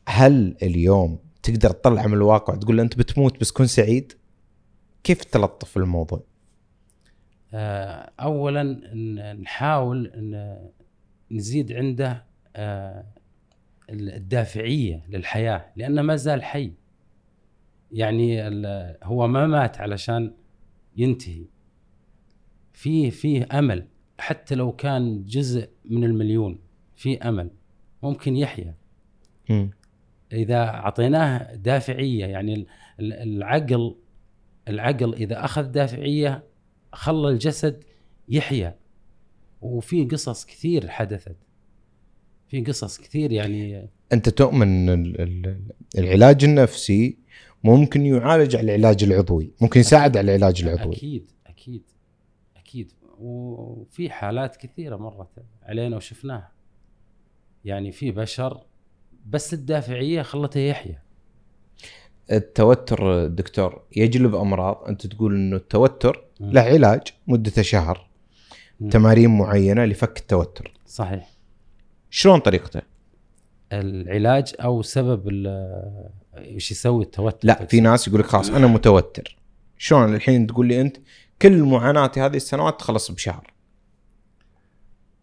هل 0.09 0.57
اليوم 0.63 1.19
تقدر 1.43 1.71
تطلع 1.71 2.07
من 2.07 2.15
الواقع 2.15 2.55
تقول 2.55 2.77
له 2.77 2.83
أنت 2.83 2.99
بتموت 2.99 3.41
بس 3.41 3.53
كن 3.53 3.67
سعيد؟ 3.67 4.13
كيف 5.05 5.25
تلطف 5.25 5.77
الموضوع؟ 5.77 6.25
آه، 7.55 8.11
اولا 8.21 8.63
نحاول 9.33 10.07
إن 10.07 10.59
نزيد 11.31 11.73
عنده 11.73 12.25
آه، 12.57 13.05
الدافعية 13.91 15.05
للحياة 15.09 15.73
لأنه 15.77 16.03
ما 16.03 16.17
زال 16.17 16.43
حي 16.43 16.73
يعني 17.93 18.43
هو 19.03 19.29
ما 19.29 19.47
مات 19.47 19.79
علشان 19.81 20.33
ينتهي. 20.97 21.45
فيه 22.73 23.11
فيه 23.11 23.47
أمل. 23.53 23.87
حتى 24.19 24.55
لو 24.55 24.73
كان 24.73 25.25
جزء 25.25 25.69
من 25.85 26.05
المليون 26.05 26.59
في 26.97 27.19
أمل. 27.19 27.51
ممكن 28.03 28.37
يحيا. 28.37 28.75
إذا 30.33 30.57
أعطيناه 30.65 31.55
دافعية 31.55 32.25
يعني 32.27 32.55
ال- 32.55 32.67
ال- 33.01 33.13
العقل 33.13 33.97
العقل 34.69 35.15
إذا 35.15 35.45
أخذ 35.45 35.63
دافعية 35.63 36.45
خلى 36.93 37.29
الجسد 37.29 37.85
يحيا. 38.29 38.77
وفي 39.63 40.05
قصص 40.05 40.45
كثير 40.47 40.89
حدثت. 40.89 41.37
في 42.49 42.61
قصص 42.61 43.01
كثير 43.01 43.33
يعني 43.33 43.89
أنت 44.13 44.29
تؤمن 44.29 44.89
العلاج 45.99 46.45
النفسي 46.45 47.19
ممكن 47.65 48.07
يعالج 48.07 48.57
على 48.57 48.75
العلاج 48.75 49.05
العضوي، 49.05 49.53
ممكن 49.61 49.81
يساعد 49.81 50.17
على 50.17 50.37
العلاج 50.37 50.63
العضوي. 50.63 50.95
أكيد 50.95 51.31
أكيد 51.47 51.83
أكيد 52.57 52.93
وفي 53.19 54.11
حالات 54.11 54.57
كثيرة 54.57 54.97
مرت 54.97 55.29
علينا 55.63 55.97
وشفناها 55.97 56.53
يعني 57.65 57.93
في 57.93 58.11
بشر 58.11 58.61
بس 59.27 59.55
الدافعية 59.55 60.23
خلته 60.23 60.61
يحيا 60.61 61.03
التوتر 62.33 63.27
دكتور 63.27 63.83
يجلب 63.97 64.35
أمراض، 64.35 64.85
أنت 64.89 65.07
تقول 65.07 65.35
إنه 65.35 65.57
التوتر. 65.57 66.25
له 66.41 66.61
علاج 66.61 67.03
مدته 67.27 67.63
شهر، 67.63 68.09
مم. 68.81 68.89
تمارين 68.89 69.39
معينة 69.39 69.85
لفك 69.85 70.19
التوتر. 70.19 70.73
صحيح 70.87 71.31
شلون 72.11 72.39
طريقته؟ 72.39 72.83
العلاج 73.73 74.55
أو 74.61 74.83
سبب 74.83 75.29
إيش 76.37 76.71
يسوي 76.71 77.05
التوتر 77.05 77.49
لا 77.49 77.65
في 77.65 77.81
ناس 77.81 78.09
يقول 78.09 78.21
لك 78.21 78.27
خلاص 78.27 78.51
أنا 78.51 78.67
متوتر. 78.67 79.37
شلون 79.79 80.15
الحين 80.15 80.47
تقول 80.47 80.67
لي 80.67 80.81
أنت 80.81 80.97
كل 81.43 81.63
معاناتي 81.63 82.21
هذه 82.21 82.37
السنوات 82.37 82.81
تخلص 82.81 83.11
بشهر. 83.11 83.53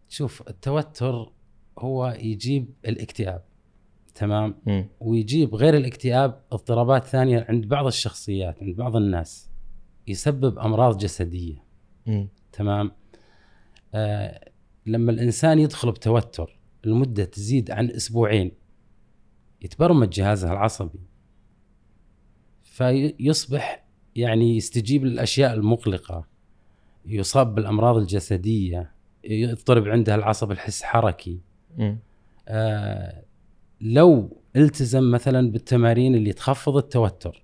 شوف 0.10 0.44
التوتر 0.48 1.32
هو 1.80 2.18
يجيب 2.20 2.74
الاكتئاب 2.86 3.44
تمام 4.16 4.56
مم. 4.66 4.88
ويجيب 5.00 5.56
غير 5.56 5.78
الاكتئاب 5.78 6.42
اضطرابات 6.51 7.06
ثانية 7.06 7.46
عند 7.50 7.66
بعض 7.66 7.86
الشخصيات 7.86 8.63
عند 8.63 8.75
بعض 8.75 8.96
الناس 8.96 9.50
يسبب 10.08 10.60
أمراض 10.60 10.98
جسدية 10.98 11.63
مم. 12.06 12.28
تمام 12.51 12.92
آه 13.94 14.50
لما 14.86 15.12
الإنسان 15.12 15.60
يدخل 15.60 15.92
بتوتر 15.92 16.60
المدة 16.86 17.25
تزيد 17.25 17.72
عن 17.72 17.89
أسبوعين 17.89 18.51
يتبرمج 19.62 20.10
جهازه 20.10 20.51
العصبي. 20.51 21.00
فيصبح 22.63 23.86
يعني 24.16 24.58
يستجيب 24.58 25.06
للأشياء 25.06 25.54
المقلقة 25.54 26.25
يصاب 27.06 27.56
بالأمراض 27.56 27.98
الجسدية 27.98 28.91
يضطرب 29.24 29.88
عنده 29.88 30.15
العصب 30.15 30.52
الحس 30.52 30.84
حركي. 30.84 31.39
آه 32.48 33.24
لو 33.82 34.38
التزم 34.56 35.12
مثلا 35.12 35.52
بالتمارين 35.52 36.15
اللي 36.15 36.34
تخفض 36.34 36.78
التوتر 36.78 37.43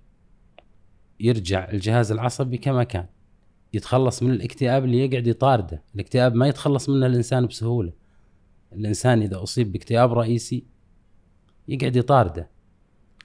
يرجع 1.20 1.68
الجهاز 1.70 2.12
العصبي 2.12 2.58
كما 2.58 2.84
كان 2.84 3.06
يتخلص 3.72 4.22
من 4.22 4.30
الاكتئاب 4.30 4.84
اللي 4.84 4.98
يقعد 4.98 5.26
يطارده. 5.26 5.82
الاكتئاب 5.94 6.34
ما 6.34 6.48
يتخلص 6.48 6.88
منه 6.88 7.06
الإنسان 7.06 7.46
بسهولة. 7.46 7.92
الإنسان 8.72 9.22
إذا 9.22 9.42
أصيب 9.42 9.72
باكتئاب 9.72 10.12
رئيسي 10.12 10.64
يقعد 11.68 11.96
يطارده. 11.96 12.50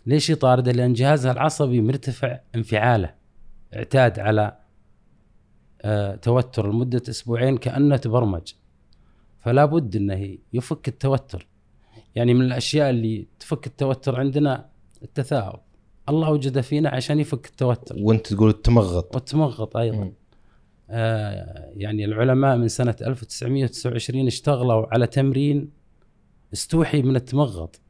ليش 0.05 0.29
يطارده؟ 0.29 0.71
لأن 0.71 0.93
جهازه 0.93 1.31
العصبي 1.31 1.81
مرتفع 1.81 2.39
انفعاله 2.55 3.13
اعتاد 3.75 4.19
على 4.19 4.57
آه 5.81 6.15
توتر 6.15 6.71
لمدة 6.71 7.01
أسبوعين 7.09 7.57
كأنه 7.57 7.97
تبرمج. 7.97 8.53
فلا 9.39 9.65
بد 9.65 9.95
إنه 9.95 10.37
يفك 10.53 10.87
التوتر. 10.87 11.47
يعني 12.15 12.33
من 12.33 12.45
الأشياء 12.45 12.89
اللي 12.89 13.27
تفك 13.39 13.67
التوتر 13.67 14.19
عندنا 14.19 14.69
التثاؤب. 15.03 15.59
الله 16.09 16.31
وجد 16.31 16.61
فينا 16.61 16.89
عشان 16.89 17.19
يفك 17.19 17.45
التوتر. 17.45 17.95
وأنت 17.99 18.33
تقول 18.33 18.49
التمغط. 18.49 19.15
والتمغط 19.15 19.77
أيضا. 19.77 19.97
مم. 19.97 20.13
آه 20.89 21.71
يعني 21.75 22.05
العلماء 22.05 22.57
من 22.57 22.67
سنة 22.67 22.95
1929 23.01 24.27
اشتغلوا 24.27 24.93
على 24.93 25.07
تمرين 25.07 25.71
استوحي 26.53 27.01
من 27.01 27.15
التمغط. 27.15 27.81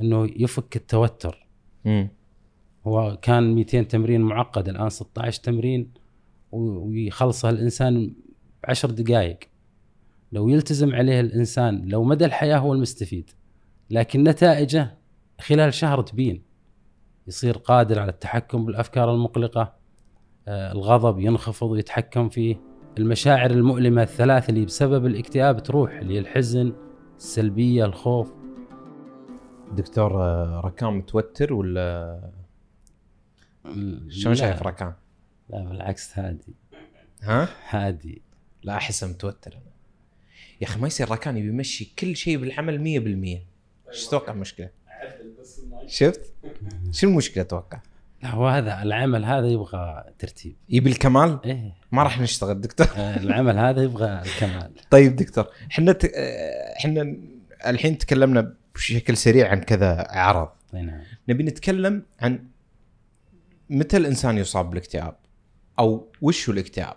إنه 0.00 0.28
يفك 0.36 0.76
التوتر. 0.76 1.46
مم. 1.84 2.08
هو 2.86 3.18
كان 3.22 3.54
200 3.54 3.82
تمرين 3.82 4.20
معقد 4.20 4.68
الآن 4.68 4.88
16 4.88 5.42
تمرين 5.42 5.92
ويخلصها 6.52 7.50
الإنسان 7.50 8.14
بعشر 8.62 8.90
دقائق 8.90 9.38
لو 10.32 10.48
يلتزم 10.48 10.94
عليه 10.94 11.20
الإنسان 11.20 11.88
لو 11.88 12.04
مدى 12.04 12.24
الحياة 12.24 12.58
هو 12.58 12.72
المستفيد. 12.72 13.30
لكن 13.90 14.24
نتائجه 14.24 14.98
خلال 15.40 15.74
شهر 15.74 16.02
تبين. 16.02 16.42
يصير 17.26 17.56
قادر 17.56 17.98
على 17.98 18.10
التحكم 18.10 18.64
بالأفكار 18.64 19.14
المقلقة 19.14 19.80
آه، 20.48 20.72
الغضب 20.72 21.18
ينخفض 21.20 21.70
ويتحكم 21.70 22.28
فيه 22.28 22.60
المشاعر 22.98 23.50
المؤلمة 23.50 24.02
الثلاث 24.02 24.48
اللي 24.48 24.64
بسبب 24.64 25.06
الاكتئاب 25.06 25.62
تروح 25.62 25.92
اللي 25.92 26.14
هي 26.14 26.18
الحزن 26.18 26.72
السلبية 27.16 27.84
الخوف. 27.84 28.32
دكتور 29.72 30.22
آه، 30.22 30.60
ركان 30.64 30.92
متوتر 30.92 31.52
ولا 31.52 32.20
شلون 34.08 34.34
شايف 34.34 34.62
ركان؟ 34.62 34.92
لا 35.50 35.64
بالعكس 35.64 36.18
هادي 36.18 36.54
ها؟ 37.22 37.48
هادي 37.68 38.22
لا 38.62 38.76
أحسه 38.76 39.06
متوتر 39.06 39.52
أنا 39.52 39.62
يا 40.60 40.66
أخي 40.66 40.80
ما 40.80 40.86
يصير 40.86 41.10
ركان 41.10 41.36
يبي 41.36 41.48
يمشي 41.48 41.92
كل 41.98 42.16
شيء 42.16 42.36
بالعمل 42.38 42.78
100% 43.88 43.88
إيش 43.90 44.06
تتوقع 44.06 44.32
المشكلة؟ 44.32 44.70
شفت؟ 45.86 46.34
شو 46.92 47.06
المشكلة 47.06 47.42
أتوقع؟ 47.42 47.80
لا 48.22 48.30
هو 48.30 48.48
هذا 48.48 48.82
العمل 48.82 49.24
هذا 49.24 49.46
يبغى 49.46 50.04
ترتيب 50.18 50.56
يبي 50.68 50.90
الكمال؟ 50.90 51.38
إيه 51.44 51.74
ما 51.92 52.02
راح 52.02 52.20
نشتغل 52.20 52.60
دكتور 52.60 52.86
آه، 52.96 53.16
العمل 53.16 53.58
هذا 53.58 53.82
يبغى 53.82 54.22
الكمال 54.22 54.72
طيب 54.90 55.16
دكتور 55.16 55.46
إحنا 55.70 55.92
ت... 55.92 56.04
آه، 56.04 56.76
إحنا 56.78 57.16
الحين 57.66 57.98
تكلمنا 57.98 58.54
بشكل 58.74 59.16
سريع 59.16 59.50
عن 59.50 59.60
كذا 59.60 60.06
عرض. 60.10 60.48
نعم. 60.72 61.00
نبي 61.28 61.42
نتكلم 61.42 62.02
عن 62.20 62.46
متى 63.70 63.96
الإنسان 63.96 64.38
يصاب 64.38 64.70
بالاكتئاب 64.70 65.16
أو 65.78 66.08
وش 66.22 66.48
هو 66.48 66.52
الاكتئاب؟ 66.54 66.96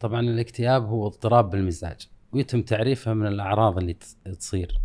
طبعا 0.00 0.20
الاكتئاب 0.20 0.84
هو 0.86 1.06
اضطراب 1.06 1.50
بالمزاج 1.50 2.08
ويتم 2.32 2.62
تعريفه 2.62 3.14
من 3.14 3.26
الأعراض 3.26 3.78
اللي 3.78 3.96
تص- 4.04 4.36
تصير. 4.38 4.80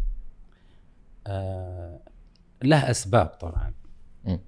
آه 1.27 1.99
له 2.63 2.91
أسباب 2.91 3.25
طبعا. 3.27 3.73
مم. 4.25 4.39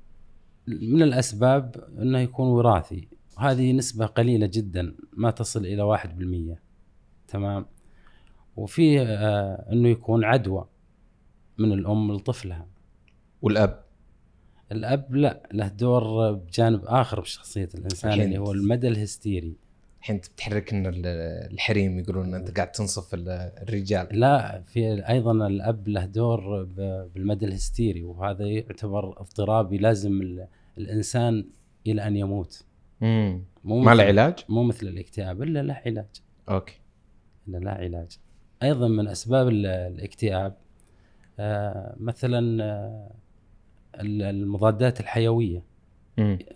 من 0.67 1.01
الأسباب 1.01 1.75
إنه 1.97 2.19
يكون 2.19 2.47
وراثي. 2.47 3.07
هذه 3.39 3.71
نسبة 3.71 4.05
قليلة 4.05 4.47
جدا 4.53 4.95
ما 5.13 5.31
تصل 5.31 5.65
إلى 5.65 5.81
واحد 5.81 6.17
بالمية. 6.17 6.59
تمام؟ 7.27 7.65
وفي 8.55 9.01
آه 9.01 9.67
إنه 9.71 9.89
يكون 9.89 10.23
عدوى. 10.23 10.67
من 11.57 11.71
الأم 11.71 12.11
لطفلها. 12.11 12.67
والأب؟ 13.41 13.83
الأب 14.71 15.15
لا 15.15 15.49
له 15.53 15.67
دور 15.67 16.31
بجانب 16.33 16.81
آخر 16.85 17.19
بشخصية 17.19 17.69
الإنسان 17.75 18.21
اللي 18.21 18.37
هو 18.37 18.51
المدى 18.51 18.87
الهستيري. 18.87 19.55
الحين 19.99 20.21
تحرك 20.37 20.73
إن 20.73 20.85
ال- 20.85 21.05
الحريم 21.53 21.99
يقولون 21.99 22.33
أنت 22.33 22.55
قاعد 22.55 22.71
تنصف 22.71 23.13
ال- 23.13 23.29
الرجال. 23.61 24.19
لا 24.19 24.61
في 24.61 25.09
أيضا 25.09 25.47
الأب 25.47 25.87
له 25.87 26.05
دور 26.05 26.63
بالمدى 27.15 27.45
الهستيري 27.45 28.03
وهذا 28.03 28.45
يعتبر 28.45 29.09
اضطراب 29.21 29.73
يلازم 29.73 30.21
ال- 30.21 30.47
الإنسان 30.77 31.45
إلى 31.87 32.07
أن 32.07 32.15
يموت. 32.15 32.63
امم 33.03 33.43
مو 33.63 33.79
ما 33.79 33.95
له 33.95 34.03
علاج؟ 34.03 34.39
مو 34.49 34.63
مثل 34.63 34.87
الاكتئاب 34.87 35.43
إلا 35.43 35.63
له 35.63 35.81
علاج. 35.85 36.05
أوكي. 36.49 36.79
إلا 37.47 37.57
له 37.57 37.71
علاج. 37.71 38.17
أيضا 38.63 38.87
من 38.87 39.07
أسباب 39.07 39.47
ال- 39.47 39.65
الاكتئاب 39.65 40.57
مثلا 41.99 42.63
آه، 42.63 43.11
ال- 43.95 44.21
المضادات 44.21 44.99
الحيوية. 44.99 45.63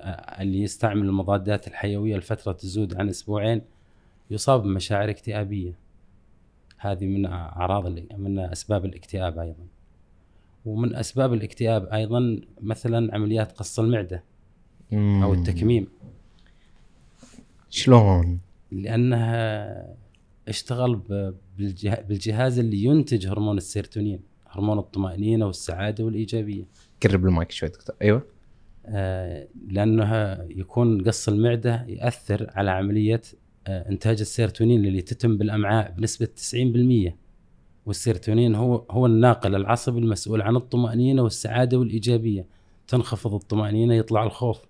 آه، 0.02 0.42
اللي 0.42 0.62
يستعمل 0.62 1.06
المضادات 1.06 1.68
الحيوية 1.68 2.18
لفترة 2.18 2.52
تزود 2.52 2.96
عن 2.96 3.10
أسبوعين 3.10 3.62
يصاب 4.32 4.64
بمشاعر 4.64 5.10
اكتئابية 5.10 5.74
هذه 6.78 7.06
من 7.06 7.26
أعراض 7.26 7.88
من 8.18 8.40
أسباب 8.40 8.86
الاكتئاب 8.86 9.40
أيضا 9.40 9.64
ومن 10.66 10.96
أسباب 10.96 11.34
الاكتئاب 11.34 11.86
أيضا 11.94 12.42
مثلا 12.62 13.16
عمليات 13.16 13.52
قص 13.52 13.80
المعدة 13.80 14.24
أو. 14.94 15.34
التكميم 15.34 15.88
شلون؟ 17.70 18.40
لأنها 18.72 19.96
اشتغل 20.48 20.96
بالجهاز 22.08 22.60
اللي 22.60 22.84
ينتج 22.84 23.28
هرمون 23.28 23.58
السيرتونين 23.58 24.20
هرمون 24.52 24.80
الطمأنينة 24.80 25.46
والسعادة 25.46 26.04
والإيجابية. 26.04 26.64
قرب 27.04 27.26
المايك 27.26 27.52
شوي 27.52 27.70
دكتور. 27.70 27.96
أيوه. 28.02 28.28
آه، 28.86 29.48
لانها 29.68 30.44
يكون 30.50 31.04
قص 31.04 31.28
المعدة 31.30 31.86
يأثر 31.88 32.48
على 32.56 32.72
عملية 32.72 33.22
آه، 33.68 33.90
إنتاج 33.90 34.20
السيرتونين 34.20 34.86
اللي 34.86 35.02
تتم 35.02 35.38
بالأمعاء 35.38 35.92
بنسبة 35.92 36.26
90% 36.26 37.18
والسيرتونين 37.86 38.56
هو 38.56 38.76
هو 38.92 39.06
الناقل 39.06 39.56
العصبي 39.56 40.00
المسؤول 40.00 40.42
عن 40.42 40.56
الطمأنينة 40.56 41.22
والسعادة 41.22 41.78
والإيجابية. 41.80 42.46
تنخفض 42.88 43.34
الطمأنينة 43.34 43.94
يطلع 43.94 44.24
الخوف 44.24 44.62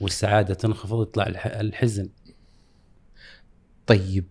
والسعادة 0.00 0.54
تنخفض 0.54 1.02
يطلع 1.02 1.26
الح- 1.26 1.46
الحزن. 1.46 2.08
طيب 3.86 4.24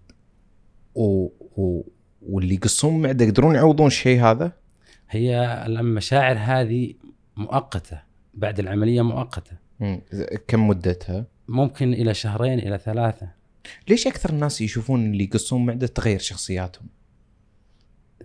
و... 0.95 1.27
و... 1.58 1.81
واللي 2.29 2.55
يقصون 2.55 3.01
معده 3.01 3.25
يقدرون 3.25 3.55
يعوضون 3.55 3.88
الشيء 3.88 4.21
هذا؟ 4.21 4.51
هي 5.09 5.63
المشاعر 5.65 6.38
هذه 6.39 6.93
مؤقتة 7.38 8.01
بعد 8.33 8.59
العملية 8.59 9.01
مؤقتة 9.01 9.51
مم. 9.79 10.01
كم 10.47 10.67
مدتها؟ 10.67 11.25
ممكن 11.47 11.93
إلى 11.93 12.13
شهرين 12.13 12.59
إلى 12.59 12.77
ثلاثة 12.77 13.27
ليش 13.88 14.07
أكثر 14.07 14.29
الناس 14.29 14.61
يشوفون 14.61 15.05
اللي 15.05 15.23
يقصون 15.23 15.65
معده 15.65 15.88
تغير 15.88 16.19
شخصياتهم؟ 16.19 16.88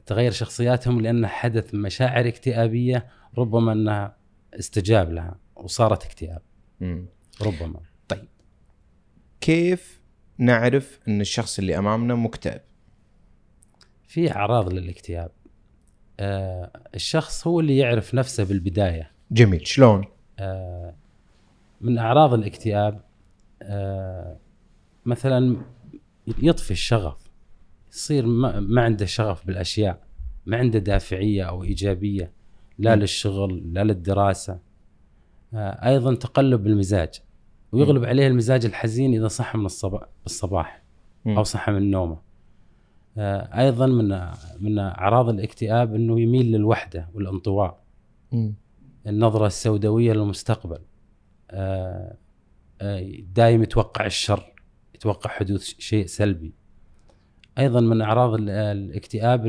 تغير 0.06 0.30
شخصياتهم 0.30 1.00
لأن 1.00 1.26
حدث 1.26 1.74
مشاعر 1.74 2.28
اكتئابية 2.28 3.06
ربما 3.38 3.72
أنها 3.72 4.16
استجاب 4.54 5.12
لها 5.12 5.36
وصارت 5.56 6.04
اكتئاب 6.04 6.42
مم. 6.80 7.06
ربما 7.42 7.80
كيف 9.40 10.00
نعرف 10.38 11.00
إن 11.08 11.20
الشخص 11.20 11.58
اللي 11.58 11.78
أمامنا 11.78 12.14
مكتئب؟ 12.14 12.60
في 14.11 14.33
أعراض 14.33 14.73
للاكتئاب. 14.73 15.31
آه 16.20 16.70
الشخص 16.94 17.46
هو 17.46 17.61
اللي 17.61 17.77
يعرف 17.77 18.14
نفسه 18.14 18.44
بالبداية. 18.44 19.11
جميل. 19.31 19.66
شلون؟ 19.66 20.05
آه 20.38 20.94
من 21.81 21.99
أعراض 21.99 22.35
الاكتئاب 22.35 23.01
آه 23.62 24.37
مثلا 25.07 25.57
يطفي 26.42 26.70
الشغف. 26.70 27.31
يصير 27.92 28.27
ما, 28.27 28.61
ما 28.61 28.83
عنده 28.83 29.07
شغف 29.07 29.46
بالأشياء 29.46 30.03
ما 30.46 30.57
عنده 30.57 30.79
دافعية 30.79 31.44
أو 31.44 31.64
إيجابية 31.64 32.33
لا 32.79 32.96
م. 32.96 32.99
للشغل 32.99 33.75
لا 33.75 33.85
للدراسة. 33.85 34.59
آه 35.55 35.88
أيضا 35.88 36.14
تقلب 36.14 36.66
المزاج 36.66 37.20
ويغلب 37.73 38.05
عليه 38.05 38.27
المزاج 38.27 38.64
الحزين 38.64 39.14
إذا 39.14 39.29
صحى 39.29 39.59
من 39.59 39.66
الصباح 39.66 40.09
بالصباح. 40.23 40.83
أو 41.27 41.42
صحى 41.42 41.73
من 41.73 41.90
نومه. 41.90 42.29
أيضا 43.18 43.87
من 43.87 44.29
من 44.61 44.79
أعراض 44.79 45.29
الاكتئاب 45.29 45.94
إنه 45.94 46.20
يميل 46.20 46.53
للوحدة 46.53 47.09
والانطواء. 47.14 47.83
مم. 48.33 48.55
النظرة 49.07 49.46
السوداوية 49.46 50.12
للمستقبل. 50.12 50.79
آه، 51.51 52.16
آه، 52.81 53.12
دايم 53.35 53.62
يتوقع 53.62 54.07
الشر 54.07 54.53
يتوقع 54.94 55.31
حدوث 55.31 55.62
شيء 55.62 56.07
سلبي. 56.07 56.55
أيضا 57.59 57.81
من 57.81 58.01
أعراض 58.01 58.35
ال- 58.35 58.51
الاكتئاب 58.51 59.46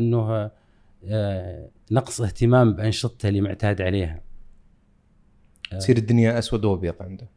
آه، 1.06 1.70
نقص 1.92 2.22
اهتمام 2.22 2.74
بأنشطته 2.74 3.30
اللي 3.30 3.42
معتاد 3.42 3.82
عليها. 3.82 4.22
تصير 5.72 5.98
الدنيا 5.98 6.40
أسود 6.40 6.66
وأبيض 6.66 6.96
عنده. 7.00 7.30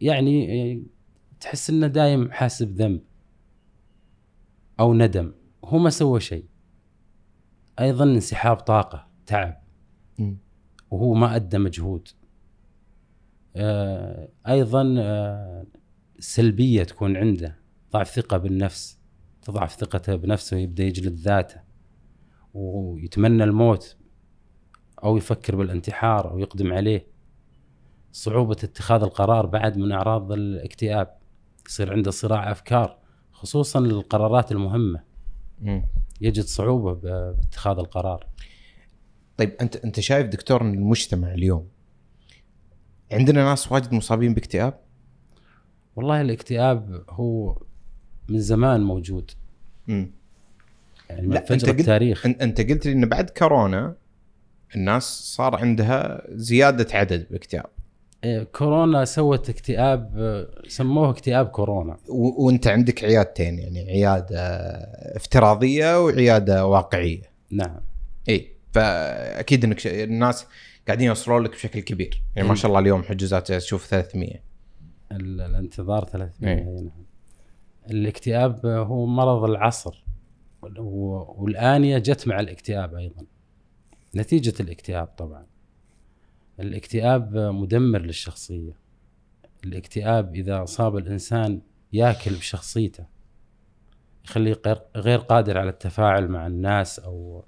يعني 0.00 0.72
آه، 0.72 0.80
تحس 1.40 1.70
أنه 1.70 1.86
دايم 1.86 2.30
حاسس 2.32 2.62
بذنب 2.62 3.00
أو 4.80 4.94
ندم. 4.94 5.32
هو 5.66 5.78
ما 5.78 5.90
سوى 5.90 6.20
شيء. 6.20 6.46
أيضا 7.80 8.04
انسحاب 8.04 8.56
طاقة 8.56 9.08
تعب. 9.26 9.62
وهو 10.90 11.14
ما 11.14 11.36
أدى 11.36 11.58
مجهود. 11.58 12.08
آه، 13.56 14.28
أيضا 14.48 14.94
آه، 14.98 15.66
سلبية 16.18 16.82
تكون 16.82 17.16
عنده. 17.16 17.58
ضعف 17.92 18.08
ثقة 18.08 18.36
بالنفس. 18.36 18.98
تضعف 19.42 19.72
ثقته 19.74 20.16
بنفسه 20.16 20.56
ويبدأ 20.56 20.84
يجلد 20.84 21.14
ذاته. 21.14 21.60
ويتمنى 22.54 23.44
الموت. 23.44 23.96
أو 25.04 25.16
يفكر 25.16 25.56
بالانتحار 25.56 26.30
أو 26.30 26.38
يقدم 26.38 26.72
عليه. 26.72 27.06
صعوبة 28.12 28.56
اتخاذ 28.64 29.02
القرار 29.02 29.46
بعد 29.46 29.78
من 29.78 29.92
أعراض 29.92 30.32
الاكتئاب. 30.32 31.16
يصير 31.68 31.92
عنده 31.92 32.10
صراع 32.10 32.50
أفكار 32.50 32.98
خصوصا 33.32 33.78
القرارات 33.78 34.52
المهمة. 34.52 35.15
يجد 36.20 36.44
صعوبة 36.44 36.92
باتخاذ 36.94 37.78
القرار. 37.78 38.26
طيب 39.36 39.52
أنت 39.60 39.76
أنت 39.76 40.00
شايف 40.00 40.26
دكتور 40.26 40.62
ان 40.62 40.74
المجتمع 40.74 41.32
اليوم 41.34 41.68
عندنا 43.12 43.44
ناس 43.44 43.72
واجد 43.72 43.94
مصابين 43.94 44.34
باكتئاب؟ 44.34 44.80
والله 45.96 46.20
الاكتئاب 46.20 47.04
هو 47.10 47.62
من 48.28 48.40
زمان 48.40 48.80
موجود. 48.80 49.30
مم. 49.88 50.10
يعني 51.10 51.26
لا، 51.26 51.38
أنت 51.40 51.48
فجر 51.48 51.70
قلت- 51.70 51.80
التاريخ. 51.80 52.26
أنت 52.26 52.60
قلت 52.60 52.86
لي 52.86 52.92
إن 52.92 53.06
بعد 53.08 53.30
كورونا 53.30 53.94
الناس 54.76 55.04
صار 55.34 55.56
عندها 55.56 56.22
زيادة 56.30 56.98
عدد 56.98 57.26
بالاكتئاب 57.28 57.66
كورونا 58.52 59.04
سوت 59.04 59.50
اكتئاب 59.50 60.12
آه، 60.18 60.46
سموه 60.68 61.10
اكتئاب 61.10 61.46
كورونا. 61.46 61.96
و- 62.08 62.46
وانت 62.46 62.66
عندك 62.66 63.04
عيادتين 63.04 63.58
يعني 63.58 63.80
عيادة 63.90 64.38
افتراضية 65.16 66.04
وعيادة 66.04 66.66
واقعية. 66.66 67.22
نعم. 67.50 67.80
اي 68.28 68.48
فأكيد 68.72 69.64
إنك 69.64 69.78
ش... 69.78 69.86
الناس 69.86 70.46
قاعدين 70.86 71.06
يوصلون 71.06 71.42
لك 71.42 71.50
بشكل 71.50 71.80
كبير. 71.80 72.22
يعني 72.36 72.48
ما 72.48 72.54
شاء 72.54 72.68
الله 72.68 72.80
اليوم 72.80 73.02
حجوزات 73.02 73.50
أشوف 73.50 73.86
300 73.86 74.30
ال- 75.12 75.40
الانتظار 75.40 76.04
300 76.04 76.52
إيه. 76.54 76.58
أي 76.58 76.64
نعم. 76.80 76.90
الاكتئاب 77.90 78.66
هو 78.66 79.06
مرض 79.06 79.44
العصر. 79.44 80.04
و- 80.78 81.42
والآنية 81.42 81.98
جت 81.98 82.28
مع 82.28 82.40
الاكتئاب 82.40 82.94
أيضا. 82.94 83.24
نتيجة 84.16 84.54
الاكتئاب 84.60 85.06
طبعا. 85.06 85.46
الاكتئاب 86.60 87.36
مدمر 87.36 87.98
للشخصية. 88.00 88.72
الاكتئاب 89.64 90.34
إذا 90.34 90.62
أصاب 90.62 90.96
الإنسان 90.96 91.60
ياكل 91.92 92.30
بشخصيته 92.34 93.04
يخليه 94.24 94.60
غير- 94.96 95.18
قادر 95.18 95.58
على 95.58 95.70
التفاعل 95.70 96.28
مع 96.28 96.46
الناس 96.46 96.98
أو 96.98 97.44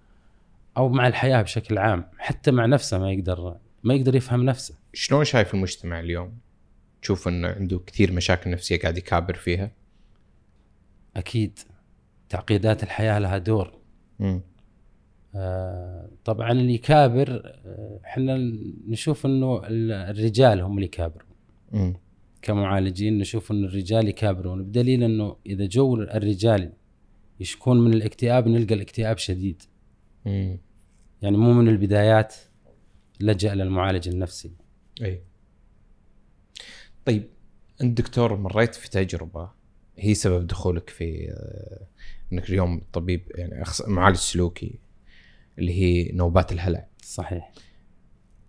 أو 0.77 0.89
مع 0.89 1.07
الحياة 1.07 1.43
بشكل 1.43 1.79
عام 1.79 2.05
حتى 2.19 2.51
مع 2.51 2.67
نفسه 2.67 2.99
ما 2.99 3.13
يقدر 3.13 3.57
ما 3.85 3.95
يقدر 3.95 4.15
يفهم 4.15 4.45
نفسه. 4.45 4.75
شلون 4.95 5.25
شايف 5.25 5.55
المجتمع 5.55 6.01
اليوم؟ 6.01 6.39
تشوف 7.03 7.29
إنه 7.29 7.49
عنده 7.49 7.79
كثير 7.87 8.13
مشاكل 8.13 8.51
نفسية 8.51 8.79
قاعد 8.79 8.99
يكابر 8.99 9.35
فيها؟ 9.35 9.71
أكيد. 11.17 11.59
تعقيدات 12.29 12.83
الحياة 12.83 13.19
لها 13.19 13.39
دور. 13.39 13.79
طبعا 16.25 16.53
اللي 16.53 16.75
يكابر 16.75 17.43
آه، 17.67 18.01
إحنا 18.05 18.37
نشوف 18.89 19.27
إنه 19.27 19.67
ال- 19.67 19.93
الرجال 19.93 20.61
هم 20.61 20.75
اللي 20.75 20.85
يكابرون. 20.87 21.29
امم 21.75 21.95
كمعالجين 22.43 23.19
نشوف 23.19 23.51
ان 23.53 23.65
الرجال 23.65 24.09
يكابرون. 24.09 24.65
بدليل 24.65 25.03
إنه 25.03 25.37
إذا 25.47 25.67
جو 25.67 25.97
الرجال 25.97 26.73
يشكون 27.41 27.81
من 27.85 27.95
الاكتئاب 27.95 28.49
نلقى 28.49 28.75
الاكتئاب 28.75 29.19
شديد. 29.19 29.63
امم 30.27 30.59
يعني 31.23 31.37
مو 31.37 31.53
من 31.53 31.69
البدايات 31.69 32.35
لجأ 33.21 33.55
للمعالج 33.55 34.09
النفسي. 34.09 34.51
إي. 35.03 35.23
طيب 37.05 37.25
أنت 37.83 37.99
دكتور 38.01 38.37
مريت 38.37 38.75
في 38.75 38.91
تجربة 38.91 39.51
هي 39.99 40.15
سبب 40.15 40.47
دخولك 40.47 40.91
في 40.91 41.31
آه، 41.31 41.87
إنك 42.33 42.49
اليوم 42.51 42.83
طبيب 42.93 43.23
يعني 43.35 43.65
معالج 43.87 44.17
سلوكي. 44.17 44.79
اللي 45.59 45.73
هي 45.73 46.13
نوبات 46.13 46.53
الهلع 46.53 46.87
صحيح. 47.03 47.53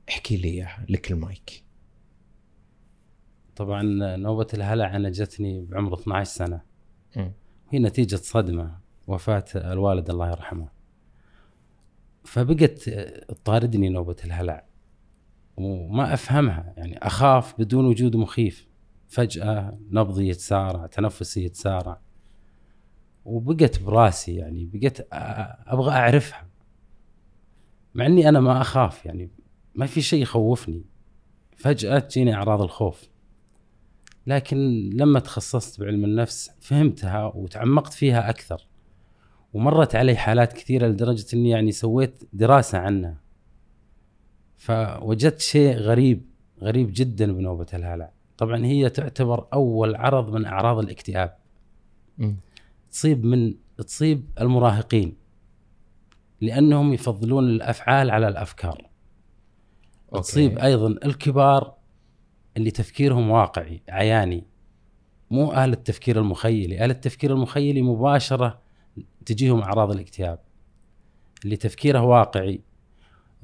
احكي 0.10 0.38
لي 0.38 0.48
إياها 0.50 0.86
لك 0.90 1.12
المايك. 1.12 1.64
طبعا 3.56 3.82
نوبة 4.18 4.48
الهلع 4.54 4.96
أنا 4.96 5.10
جتني 5.10 5.62
بعمر 5.66 5.94
12 5.94 6.24
سنة. 6.32 6.62
مم. 7.16 7.32
هي 7.70 7.80
نتيجة 7.80 8.16
صدمة 8.16 8.80
وفاة 9.08 9.46
الوالد 9.56 10.10
الله 10.10 10.30
يرحمه. 10.30 10.70
فبقت 12.24 12.90
تطاردني 13.30 13.90
نوبة 13.90 14.16
الهلع 14.26 14.66
وما 15.58 16.14
أفهمها 16.14 16.74
يعني 16.78 16.98
أخاف 16.98 17.60
بدون 17.60 17.86
وجود 17.86 18.16
مخيف. 18.16 18.68
فجأة 19.08 19.80
نبضي 19.92 20.28
يتسارع 20.30 20.86
تنفسي 20.86 21.46
يتسارع. 21.46 22.00
وبقت 23.26 23.82
براسي 23.84 24.36
يعني 24.36 24.66
بقيت 24.74 24.98
أ- 25.02 25.06
أبغى 25.68 25.92
أعرفها. 25.92 26.49
مع 27.96 28.06
إني 28.06 28.30
أنا 28.30 28.40
ما 28.40 28.62
أخاف 28.62 29.06
يعني 29.06 29.30
ما 29.76 29.86
في 29.86 30.02
شيء 30.02 30.22
يخوفني. 30.22 30.84
فجأة 31.58 32.00
تجيني 32.00 32.34
أعراض 32.34 32.62
الخوف. 32.62 33.10
لكن 34.28 34.90
لما 34.94 35.20
تخصصت 35.20 35.80
بعلم 35.80 36.06
النفس 36.06 36.52
فهمتها 36.60 37.26
وتعمقت 37.36 37.94
فيها 37.94 38.30
أكثر. 38.30 38.68
ومرت 39.54 39.96
علي 39.96 40.16
حالات 40.16 40.54
كثيرة 40.54 40.88
لدرجة 40.88 41.36
إني 41.36 41.50
يعني 41.50 41.72
سويت 41.72 42.24
دراسة 42.34 42.78
عنها. 42.78 43.18
فوجدت 44.58 45.40
شيء 45.40 45.76
غريب 45.76 46.30
غريب 46.62 46.90
جدا 46.94 47.34
بنوبة 47.34 47.66
الهلع. 47.74 48.12
طبعا 48.38 48.66
هي 48.66 48.90
تعتبر 48.90 49.48
أول 49.54 49.96
عرض 49.96 50.34
من 50.34 50.46
أعراض 50.46 50.80
الاكتئاب. 50.80 51.36
مم. 52.18 52.38
تصيب 52.92 53.26
من 53.26 53.56
تصيب 53.78 54.26
المراهقين. 54.42 55.16
لأنهم 56.42 56.94
يفضلون 56.94 57.44
الأفعال 57.44 58.12
على 58.12 58.28
الأفكار. 58.28 58.90
أوكي. 60.14 60.22
تصيب 60.22 60.58
أيضا 60.60 60.88
الكبار 60.88 61.74
اللي 62.58 62.72
تفكيرهم 62.72 63.30
واقعي 63.30 63.82
عياني. 63.90 64.44
مو 65.32 65.52
أهل 65.52 65.74
التفكير 65.74 66.20
المخيلي. 66.20 66.80
أهل 66.84 66.90
التفكير 66.92 67.34
المخيلي 67.34 67.82
مباشرة 67.82 68.60
تجيهم 69.26 69.62
أعراض 69.62 69.92
الاكتئاب. 69.92 70.40
اللي 71.46 71.56
تفكيره 71.58 72.02
واقعي 72.02 72.62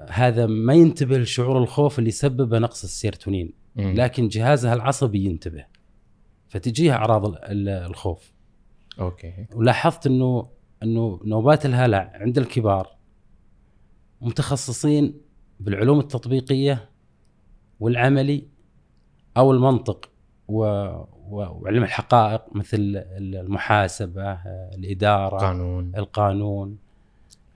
هذا 0.10 0.46
ما 0.46 0.74
ينتبه 0.74 1.18
لشعور 1.18 1.58
الخوف 1.58 2.00
اللي 2.00 2.08
يسببه 2.10 2.60
نقص 2.60 2.84
السيرتونين 2.84 3.54
مم. 3.76 3.94
لكن 3.94 4.28
جهازها 4.28 4.74
العصبي 4.74 5.26
ينتبه 5.26 5.66
فتجيها 6.48 6.94
أعراض 6.94 7.26
ال- 7.26 7.38
ال- 7.46 7.70
الخوف. 7.70 8.34
أوكي. 9.00 9.46
ولاحظت 9.54 10.08
إنه 10.08 10.48
إنه 10.86 11.20
نوبات 11.26 11.66
الهلع 11.66 12.12
عند 12.16 12.38
الكبار 12.38 12.96
متخصصين 14.22 15.14
بالعلوم 15.60 16.00
التطبيقية 16.00 16.90
والعملي 17.80 18.48
أو 19.38 19.52
المنطق 19.52 20.10
و... 20.48 20.64
وعلم 21.30 21.84
الحقائق 21.84 22.56
مثل 22.56 23.04
المحاسبة 23.18 24.34
الإدارة 24.76 25.38
قانون. 25.38 25.92
القانون 25.98 26.78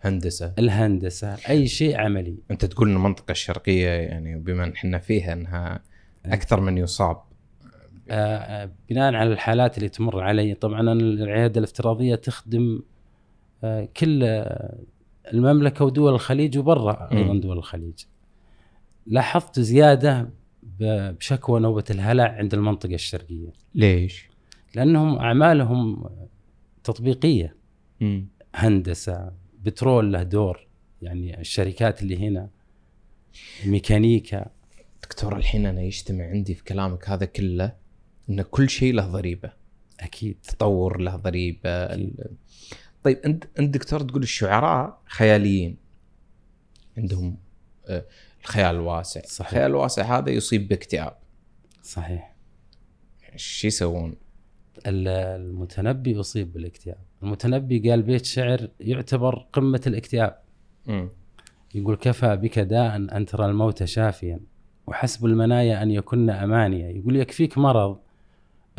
هندسة. 0.01 0.53
الهندسة 0.59 1.35
أي 1.49 1.67
شيء 1.67 1.97
عملي. 1.97 2.37
أنت 2.51 2.65
تقول 2.65 2.89
إن 2.89 2.95
المنطقة 2.95 3.31
الشرقية 3.31 3.89
يعني 3.89 4.39
بما 4.39 4.63
إن 4.63 4.71
إحنا 4.71 4.97
فيها 4.97 5.33
إنها 5.33 5.79
أكثر 6.25 6.59
من 6.59 6.77
يصاب. 6.77 7.21
آه، 8.09 8.71
بناء 8.89 9.13
على 9.13 9.33
الحالات 9.33 9.77
اللي 9.77 9.89
تمر 9.89 10.21
علي 10.21 10.53
طبعا 10.53 10.81
العيادة 10.91 11.59
الافتراضية 11.59 12.15
تخدم 12.15 12.81
آه، 12.81 12.98
كل 13.97 14.23
المملكة 15.33 15.85
ودول 15.85 16.13
الخليج 16.13 16.57
وبرا 16.57 17.09
أيضا. 17.11 17.39
دول 17.39 17.57
الخليج. 17.57 17.99
لاحظت 19.07 19.59
زيادة 19.59 20.29
بشكوى 20.79 21.59
نوبة 21.59 21.83
الهلع 21.89 22.23
عند 22.23 22.53
المنطقة 22.53 22.93
الشرقية. 22.93 23.53
ليش؟ 23.75 24.29
لأنهم 24.75 25.19
أعمالهم 25.19 26.09
تطبيقية. 26.83 27.55
مم. 28.01 28.27
هندسة 28.55 29.31
بترول 29.63 30.13
له 30.13 30.23
دور. 30.23 30.67
يعني 31.01 31.39
الشركات 31.39 32.01
اللي 32.01 32.27
هنا 32.27 32.49
ميكانيكا. 33.65 34.45
دكتور 35.03 35.37
الحين 35.37 35.65
أنا 35.65 35.81
يجتمع 35.81 36.25
عندي 36.25 36.53
في 36.53 36.63
كلامك 36.63 37.09
هذا 37.09 37.25
كله 37.25 37.73
إن 38.29 38.41
كل 38.41 38.69
شيء 38.69 38.93
له 38.93 39.07
ضريبة. 39.07 39.51
أكيد. 39.99 40.37
تطور 40.43 41.01
له 41.01 41.15
ضريبة. 41.15 41.69
ال- 41.69 42.31
طيب 43.03 43.17
انت 43.25 43.43
أنت 43.59 43.73
دكتور 43.73 43.99
تقول 43.99 44.23
الشعراء 44.23 45.01
خياليين. 45.05 45.77
عندهم 46.97 47.37
آه، 47.87 48.05
الخيال 48.41 48.75
الواسع. 48.75 49.21
صحيح. 49.21 49.47
الخيال 49.47 49.71
الواسع 49.71 50.17
هذا 50.17 50.29
يصيب 50.29 50.67
باكتئاب. 50.67 51.17
صحيح. 51.83 52.35
إيش 53.33 53.65
يسوون؟ 53.65 54.15
ال- 54.87 55.07
المتنبي 55.41 56.19
اصيب 56.19 56.53
بالاكتئاب. 56.53 56.97
المتنبي 57.23 57.89
قال 57.89 58.01
بيت 58.01 58.25
شعر 58.25 58.69
يعتبر 58.79 59.47
قمة 59.53 59.81
الاكتئاب. 59.87 60.39
مم. 60.87 61.09
يقول 61.75 61.95
كفى 61.95 62.35
بك 62.35 62.59
داء 62.59 62.95
أن 62.95 63.25
ترى 63.25 63.45
الموت 63.45 63.83
شافيا. 63.83 64.39
وحسب 64.87 65.25
المنايا 65.25 65.83
أن 65.83 65.91
يكن 65.91 66.29
أمانيا. 66.29 66.89
يقول 66.89 67.15
يكفيك 67.15 67.57
مرض 67.57 67.99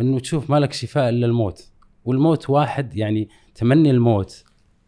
أنه 0.01 0.21
تشوف 0.21 0.51
ما 0.51 0.57
لك 0.61 0.73
شفاء 0.73 1.09
إلا 1.09 1.27
الموت. 1.27 1.71
والموت 2.05 2.51
واحد 2.51 2.97
يعني 2.97 3.29
تمني 3.61 3.91
الموت 3.91 4.45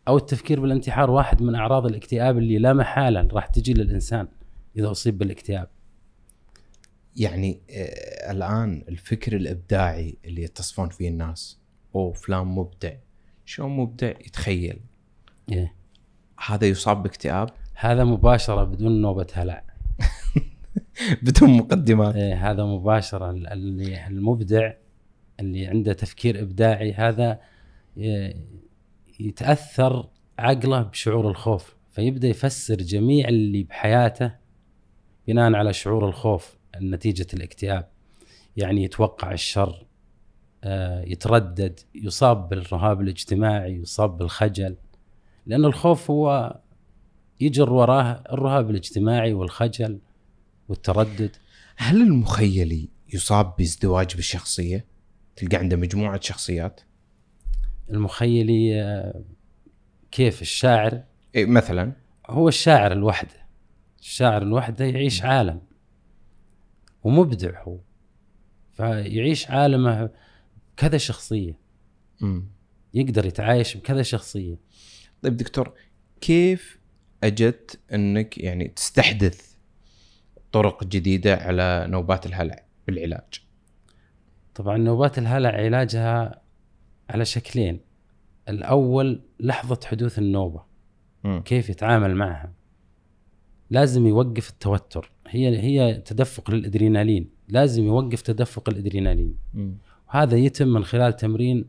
أو 0.08 0.16
التفكير 0.16 0.60
بالانتحار 0.60 1.10
واحد 1.10 1.42
من 1.42 1.54
أعراض 1.54 1.86
الاكتئاب 1.86 2.38
اللي 2.38 2.58
لا 2.58 2.72
محالة 2.72 3.28
راح 3.32 3.46
تجي 3.46 3.74
للإنسان 3.74 4.28
إذا 4.76 4.90
أصيب 4.90 5.18
بالاكتئاب. 5.18 5.68
يعني 7.16 7.60
آه 7.70 8.32
الآن 8.32 8.84
الفكر 8.88 9.36
الإبداعي 9.36 10.18
اللي 10.24 10.42
يتصفون 10.42 10.88
فيه 10.88 11.08
الناس 11.08 11.58
أوه 11.94 12.12
فلان 12.12 12.46
مبدع. 12.46 12.92
شلون 13.44 13.70
مبدع؟ 13.76 14.08
يتخيل. 14.08 14.80
إيه. 15.52 15.74
هذا 16.46 16.66
يصاب 16.66 17.02
باكتئاب؟ 17.02 17.50
هذا 17.74 18.04
مباشرة 18.04 18.64
بدون 18.64 19.00
نوبة 19.02 19.26
هلع. 19.34 19.64
بدون 21.22 21.50
مقدمات. 21.50 22.14
إيه 22.14 22.50
هذا 22.50 22.64
مباشرة. 22.64 23.30
ال- 23.30 23.46
اللي 23.46 24.06
المبدع 24.06 24.72
اللي 25.40 25.66
عنده 25.66 25.92
تفكير 25.92 26.40
إبداعي 26.42 26.92
هذا 26.92 27.51
ي- 27.96 28.34
يتأثر 29.20 30.08
عقله 30.38 30.82
بشعور 30.82 31.30
الخوف 31.30 31.76
فيبدأ 31.90 32.28
يفسر 32.28 32.74
جميع 32.76 33.28
اللي 33.28 33.62
بحياته 33.62 34.34
بناء 35.28 35.54
على 35.54 35.72
شعور 35.72 36.08
الخوف 36.08 36.56
نتيجة 36.80 37.26
الاكتئاب. 37.34 37.88
يعني 38.56 38.84
يتوقع 38.84 39.32
الشر 39.32 39.86
آه، 40.64 41.02
يتردد 41.02 41.80
يصاب 41.94 42.48
بالرهاب 42.48 43.00
الاجتماعي 43.00 43.72
يصاب 43.74 44.18
بالخجل 44.18 44.76
لأن 45.46 45.64
الخوف 45.64 46.10
هو 46.10 46.58
يجر 47.40 47.72
وراه 47.72 48.24
الرهاب 48.32 48.70
الاجتماعي 48.70 49.32
والخجل 49.34 49.98
والتردد. 50.68 51.30
هل 51.76 52.02
المخيلي 52.02 52.88
يصاب 53.14 53.54
بازدواج 53.58 54.14
بالشخصية؟ 54.16 54.84
تلقى 55.36 55.56
عنده 55.56 55.76
مجموعة 55.76 56.20
شخصيات؟ 56.20 56.80
المخيلي 57.92 58.82
آه، 58.82 59.22
كيف 60.10 60.42
الشاعر؟ 60.42 61.02
إيه 61.34 61.46
مثلا. 61.46 61.92
هو 62.30 62.48
الشاعر 62.48 62.92
الوحدة. 62.92 63.46
الشاعر 64.00 64.42
الوحدة 64.42 64.84
يعيش 64.84 65.22
عالم. 65.22 65.60
ومبدع 67.04 67.62
هو. 67.62 67.78
فيعيش 68.72 69.50
عالمه 69.50 70.10
كذا 70.76 70.98
شخصية. 70.98 71.58
مم. 72.20 72.46
يقدر 72.94 73.26
يتعايش 73.26 73.76
بكذا 73.76 74.02
شخصية. 74.02 74.56
طيب 75.22 75.36
دكتور 75.36 75.72
كيف 76.20 76.78
أجت 77.24 77.80
إنك 77.94 78.38
يعني 78.38 78.68
تستحدث 78.68 79.52
طرق 80.52 80.84
جديدة 80.84 81.36
على 81.36 81.86
نوبات 81.88 82.26
الهلع 82.26 82.64
بالعلاج؟ 82.86 83.42
طبعا 84.54 84.76
نوبات 84.76 85.18
الهلع 85.18 85.50
علاجها 85.50 86.41
على 87.12 87.24
شكلين. 87.24 87.80
الأول 88.48 89.20
لحظة 89.40 89.80
حدوث 89.84 90.18
النوبة. 90.18 90.62
مم. 91.24 91.42
كيف 91.44 91.70
يتعامل 91.70 92.14
معها. 92.14 92.52
لازم 93.70 94.06
يوقف 94.06 94.50
التوتر. 94.50 95.10
هي 95.28 95.58
هي 95.58 95.94
تدفق 95.94 96.50
للأدرينالين. 96.50 97.30
لازم 97.48 97.84
يوقف 97.84 98.22
تدفق 98.22 98.68
الأدرينالين. 98.68 99.36
مم. 99.54 99.74
وهذا 100.08 100.36
يتم 100.36 100.68
من 100.68 100.84
خلال 100.84 101.16
تمرين 101.16 101.64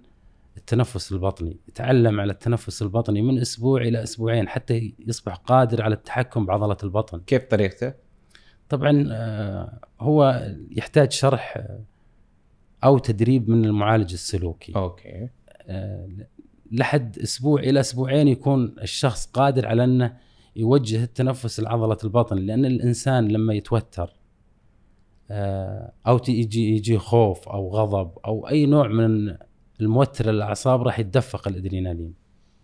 التنفس 0.58 1.12
البطني. 1.12 1.58
يتعلم 1.68 2.20
على 2.20 2.32
التنفس 2.32 2.82
البطني 2.82 3.22
من 3.22 3.40
أسبوع 3.40 3.82
إلى 3.82 4.04
أسبوعين 4.04 4.48
حتى 4.48 4.94
يصبح 5.08 5.36
قادر 5.36 5.82
على 5.82 5.96
التحكم 5.96 6.46
بعضلة 6.46 6.78
البطن. 6.84 7.20
كيف 7.20 7.44
طريقته؟ 7.46 7.94
طبعا 8.70 9.08
آه، 9.12 9.80
هو 10.00 10.48
يحتاج 10.72 11.12
شرح 11.12 11.58
آه، 11.58 11.80
أو 12.84 12.98
تدريب 12.98 13.50
من 13.50 13.66
المعالج 13.66 14.14
السلوكي. 14.14 14.74
أوكي. 14.76 15.30
آه، 15.68 16.08
لحد 16.72 17.20
أسبوع 17.20 17.60
إلى 17.62 17.80
أسبوعين 17.80 18.28
يكون 18.28 18.76
الشخص 18.82 19.26
قادر 19.26 19.68
على 19.68 19.84
أنه 19.84 20.18
يوجه 20.56 21.04
التنفس 21.04 21.60
لعضلة 21.60 21.98
البطن 22.04 22.38
لأن 22.38 22.66
الإنسان 22.66 23.28
لما 23.28 23.54
يتوتر 23.54 24.14
آه، 25.32 25.92
أو 26.08 26.20
يجي 26.28 26.76
يجي 26.76 26.98
خوف 26.98 27.50
أو 27.50 27.70
غضب 27.70 28.12
أو 28.26 28.48
أي 28.48 28.66
نوع 28.66 28.88
من 28.88 29.36
الموتر 29.82 30.30
الأعصاب 30.30 30.82
راح 30.82 31.00
يتدفق 31.00 31.48
الأدرينالين. 31.48 32.14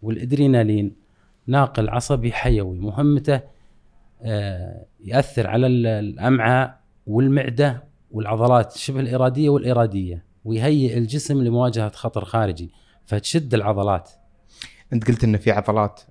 والأدرينالين 0.01 0.95
ناقل 1.47 1.89
عصبي 1.89 2.31
حيوي 2.31 2.79
مهمته 2.79 3.41
آه، 4.21 4.85
يأثر 5.03 5.47
على 5.47 5.67
ال- 5.67 5.87
الأمعاء 5.87 6.79
والمعدة 7.07 7.83
والعضلات 8.11 8.77
شبه 8.77 8.99
الإرادية 8.99 9.49
والإرادية 9.49 10.23
ويهيئ 10.45 10.97
الجسم 10.97 11.43
لمواجهة 11.43 11.91
خطر 11.91 12.25
خارجي 12.25 12.71
فتشد 13.05 13.53
العضلات. 13.53 14.09
أنت 14.93 15.07
قلت 15.07 15.23
إن 15.23 15.37
في 15.37 15.51
عضلات 15.51 16.01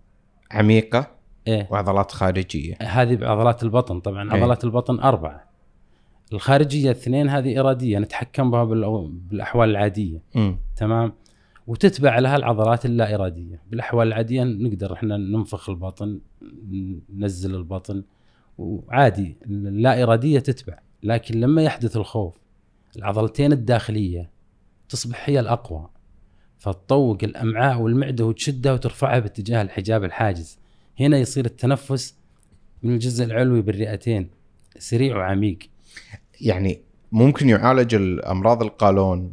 عميقة 0.51 1.11
إيه. 1.47 1.69
وعضلات 1.71 2.13
خارجية. 2.13 2.75
هذه 2.83 3.17
بعضلات 3.17 3.63
البطن 3.63 4.01
طبعا 4.01 4.35
إيه. 4.35 4.41
عضلات 4.41 4.65
البطن 4.65 5.01
أربعة. 5.01 5.49
الخارجية 6.33 6.91
اثنين 6.91 7.29
هذه 7.29 7.61
إرادية 7.61 7.99
نتحكم 7.99 8.51
بها 8.51 8.65
بالأحوال 8.65 9.71
العادية. 9.71 10.23
امم 10.37 10.59
تمام؟ 10.77 11.13
وتتبع 11.67 12.19
لها 12.19 12.37
العضلات 12.37 12.87
اللا 12.87 13.15
إرادية. 13.15 13.63
بالأحوال 13.71 14.09
العادية 14.09 14.45
نقدر 14.45 14.93
إحنا 14.93 15.17
ننفخ 15.17 15.71
البطن 15.71 16.21
ننزل 17.15 17.55
البطن 17.55 18.03
وعادي 18.59 19.37
اللا 19.47 20.03
إرادية 20.03 20.39
تتبع. 20.39 20.79
لكن 21.03 21.41
لما 21.41 21.63
يحدث 21.63 21.97
الخوف 21.97 22.35
العضلتين 22.97 23.53
الداخلية 23.53 24.31
تصبح 24.89 25.29
هي 25.29 25.41
الأقوى 25.41 25.91
فتطوق 26.59 27.19
الأمعاء 27.23 27.81
والمعدة 27.81 28.27
وتشدها 28.27 28.73
وترفعها 28.73 29.19
باتجاه 29.19 29.63
الحجاب 29.63 30.05
الحاجز. 30.05 30.59
هنا 31.01 31.19
يصير 31.19 31.45
التنفس 31.45 32.15
من 32.83 32.95
الجزء 32.95 33.25
العلوي 33.25 33.63
بالرئتين 33.63 34.31
سريع 34.79 35.17
وعميق. 35.17 35.59
يعني 36.41 36.81
ممكن 37.13 37.49
يعالج 37.49 37.95
الأمراض 37.95 38.63
القولون 38.63 39.33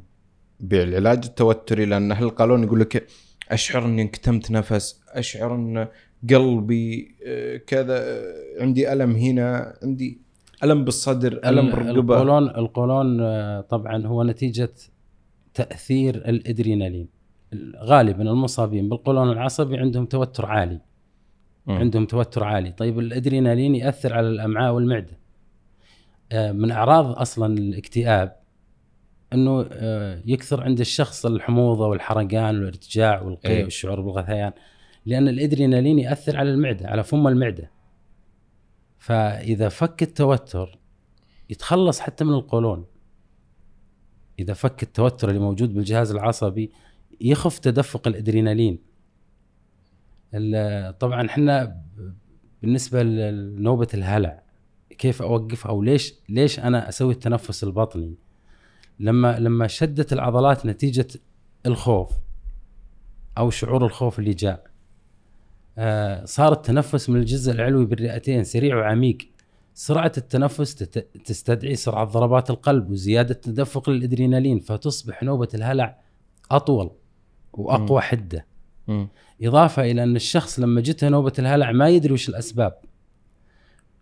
بالعلاج 0.59 1.25
التوتري 1.25 1.85
لأن 1.85 2.11
أهل 2.11 2.23
القولون 2.23 2.63
يقول 2.63 2.79
لك 2.79 3.07
أشعر 3.51 3.85
أني 3.85 4.01
انكتمت 4.01 4.51
نفس 4.51 5.01
أشعر 5.09 5.55
أن 5.55 5.87
قلبي 6.29 7.15
آه، 7.25 7.57
كذا 7.57 7.97
آه، 7.99 8.61
عندي 8.61 8.93
ألم 8.93 9.15
هنا 9.15 9.77
عندي 9.83 10.24
ألم 10.63 10.85
بالصدر 10.85 11.39
ألم 11.45 11.69
بالرقبة. 11.69 11.91
القولون 11.91 12.49
القولون 12.49 13.21
آه، 13.21 13.61
طبعا 13.61 14.07
هو 14.07 14.23
نتيجة 14.23 14.73
تأثير 15.53 16.15
الأدرينالين. 16.15 17.07
غالبا 17.77 18.21
المصابين 18.21 18.89
بالقولون 18.89 19.31
العصبي 19.31 19.77
عندهم 19.77 20.05
توتر 20.05 20.45
عالي. 20.45 20.81
مم. 21.67 21.75
عندهم 21.75 22.05
توتر 22.05 22.43
عالي. 22.43 22.71
طيب 22.71 22.99
الأدرينالين 22.99 23.75
يأثر 23.75 24.13
على 24.13 24.27
الأمعاء 24.27 24.73
والمعدة. 24.73 25.17
آه، 26.31 26.51
من 26.51 26.71
أعراض 26.71 27.19
أصلا 27.19 27.57
الاكتئاب 27.57 28.35
إنه 29.33 29.65
آه، 29.71 30.21
يكثر 30.25 30.63
عند 30.63 30.79
الشخص 30.79 31.25
الحموضة 31.25 31.87
والحرقان 31.87 32.55
والارتجاع 32.59 33.21
والقيء 33.21 33.51
إيه. 33.51 33.63
والشعور 33.63 34.01
بالغثيان 34.01 34.51
لأن 35.05 35.27
الأدرينالين 35.27 35.99
يأثر 35.99 36.37
على 36.37 36.51
المعدة 36.51 36.87
على 36.87 37.03
فم 37.03 37.27
المعدة. 37.27 37.71
فإذا 39.05 39.69
فك 39.69 40.03
التوتر 40.03 40.77
يتخلص 41.49 41.99
حتى 41.99 42.23
من 42.23 42.33
القولون. 42.33 42.85
إذا 44.39 44.53
فك 44.53 44.83
التوتر 44.83 45.29
اللي 45.29 45.39
موجود 45.39 45.73
بالجهاز 45.73 46.11
العصبي 46.11 46.71
يخف 47.21 47.59
تدفق 47.59 48.07
الأدرينالين. 48.07 48.79
ال- 50.33 50.97
طبعا 50.97 51.25
إحنا 51.25 51.81
بالنسبة 52.61 53.03
لنوبة 53.03 53.87
الهلع 53.93 54.43
كيف 54.97 55.21
اوقفها 55.21 55.69
أو 55.71 55.83
ليش 55.83 56.13
ليش 56.29 56.59
أنا 56.59 56.89
أسوي 56.89 57.13
التنفس 57.13 57.63
البطني؟ 57.63 58.15
لما 58.99 59.39
لما 59.39 59.67
شدت 59.67 60.13
العضلات 60.13 60.65
نتيجة 60.65 61.07
الخوف 61.65 62.11
أو 63.37 63.49
شعور 63.49 63.85
الخوف 63.85 64.19
اللي 64.19 64.33
جاء. 64.33 64.74
صار 66.25 66.53
التنفس 66.53 67.09
من 67.09 67.19
الجزء 67.19 67.51
العلوي 67.51 67.85
بالرئتين 67.85 68.43
سريع 68.43 68.75
وعميق. 68.75 69.17
سرعة 69.73 70.11
التنفس 70.17 70.75
تستدعي 71.25 71.75
سرعة 71.75 72.05
ضربات 72.05 72.49
القلب 72.49 72.91
وزيادة 72.91 73.33
تدفق 73.33 73.89
الأدرينالين 73.89 74.59
فتصبح 74.59 75.23
نوبة 75.23 75.47
الهلع 75.53 75.99
أطول 76.51 76.91
وأقوى 77.53 78.01
حدة. 78.01 78.45
مم. 78.87 79.07
إضافة 79.41 79.91
إلى 79.91 80.03
أن 80.03 80.15
الشخص 80.15 80.59
لما 80.59 80.81
جته 80.81 81.09
نوبة 81.09 81.33
الهلع 81.39 81.71
ما 81.71 81.89
يدري 81.89 82.13
وش 82.13 82.29
الأسباب. 82.29 82.77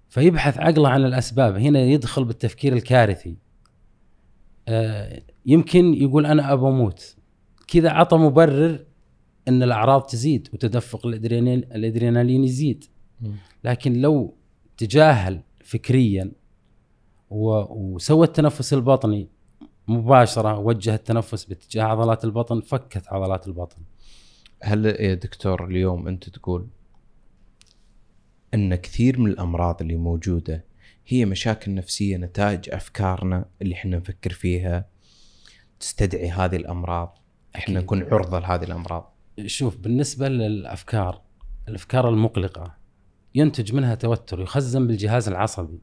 فيبحث 0.09 0.57
عقله 0.57 0.89
عن 0.89 1.05
الأسباب. 1.05 1.55
هنا 1.55 1.79
يدخل 1.79 2.23
بالتفكير 2.23 2.73
الكارثي. 2.73 3.37
آه، 4.67 5.21
يمكن 5.45 5.93
يقول 5.93 6.25
أنا 6.25 6.53
أبى 6.53 6.67
أموت. 6.67 7.15
كذا 7.67 7.89
عطى 7.89 8.17
مبرر 8.17 8.85
أن 9.47 9.63
الأعراض 9.63 10.01
تزيد 10.01 10.47
وتدفق 10.53 11.05
الأدرينالين 11.05 12.43
يزيد. 12.43 12.85
لكن 13.63 13.93
لو 13.93 14.33
تجاهل 14.77 15.41
فكريا 15.63 16.31
وسوى 17.29 18.25
التنفس 18.27 18.73
البطني 18.73 19.27
مباشرة 19.87 20.59
وجه 20.59 20.95
التنفس 20.95 21.45
باتجاه 21.45 21.83
عضلات 21.83 22.25
البطن 22.25 22.61
فكت 22.61 23.07
عضلات 23.07 23.47
البطن 23.47 23.77
هل 24.63 24.85
يا 24.85 25.13
دكتور 25.13 25.65
اليوم 25.67 26.07
أنت 26.07 26.29
تقول 26.29 26.67
إن 28.53 28.75
كثير 28.75 29.19
من 29.19 29.31
الأمراض 29.31 29.81
اللي 29.81 29.95
موجودة 29.95 30.65
هي 31.07 31.25
مشاكل 31.25 31.73
نفسية 31.75 32.17
نتاج 32.17 32.69
أفكارنا 32.69 33.45
اللي 33.61 33.75
إحنا 33.75 33.97
نفكر 33.97 34.29
فيها 34.31 34.85
تستدعي 35.79 36.29
هذه 36.29 36.55
الأمراض 36.55 37.17
إحنا. 37.55 37.79
نكون 37.79 38.03
عرضة 38.03 38.39
لهذه 38.39 38.63
الأمراض 38.63 39.12
شوف 39.45 39.77
بالنسبة 39.77 40.29
للأفكار 40.29 41.21
الأفكار 41.67 42.09
المقلقة 42.09 42.75
ينتج 43.35 43.73
منها 43.73 43.95
توتر 43.95 44.41
يخزن 44.41 44.87
بالجهاز 44.87 45.27
العصبي. 45.27 45.81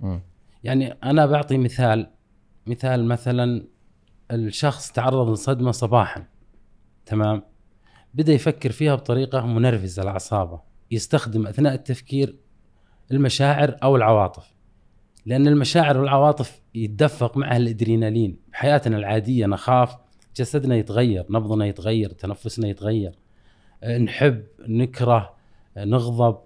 مم. 0.00 0.20
يعني 0.64 0.92
أنا 0.92 1.26
بعطي 1.26 1.58
مثال 1.58 2.10
مثال 2.66 3.04
مثلا 3.04 3.66
الشخص 4.30 4.92
تعرض 4.92 5.30
لصدمة 5.30 5.70
صباحا 5.70 6.26
تمام؟ 7.06 7.42
بدأ 8.14 8.32
يفكر 8.32 8.72
فيها 8.72 8.94
بطريقة 8.94 9.46
منرفزة 9.46 10.02
لأعصابه 10.02 10.60
يستخدم 10.90 11.46
أثناء 11.46 11.74
التفكير 11.74 12.36
المشاعر 13.10 13.76
أو 13.82 13.96
العواطف. 13.96 14.54
لأن 15.26 15.48
المشاعر 15.48 15.98
والعواطف 15.98 16.62
يتدفق 16.74 17.36
معها 17.36 17.56
الإدرينالين 17.56 18.40
بحياتنا 18.52 18.96
العادية 18.96 19.46
نخاف 19.46 19.96
جسدنا 20.38 20.76
يتغير 20.76 21.26
نبضنا 21.30 21.66
يتغير 21.66 22.10
تنفسنا 22.10 22.68
يتغير. 22.68 23.12
آه، 23.82 23.98
نحب 23.98 24.44
نكره 24.68 25.34
آه، 25.76 25.84
نغضب. 25.84 26.38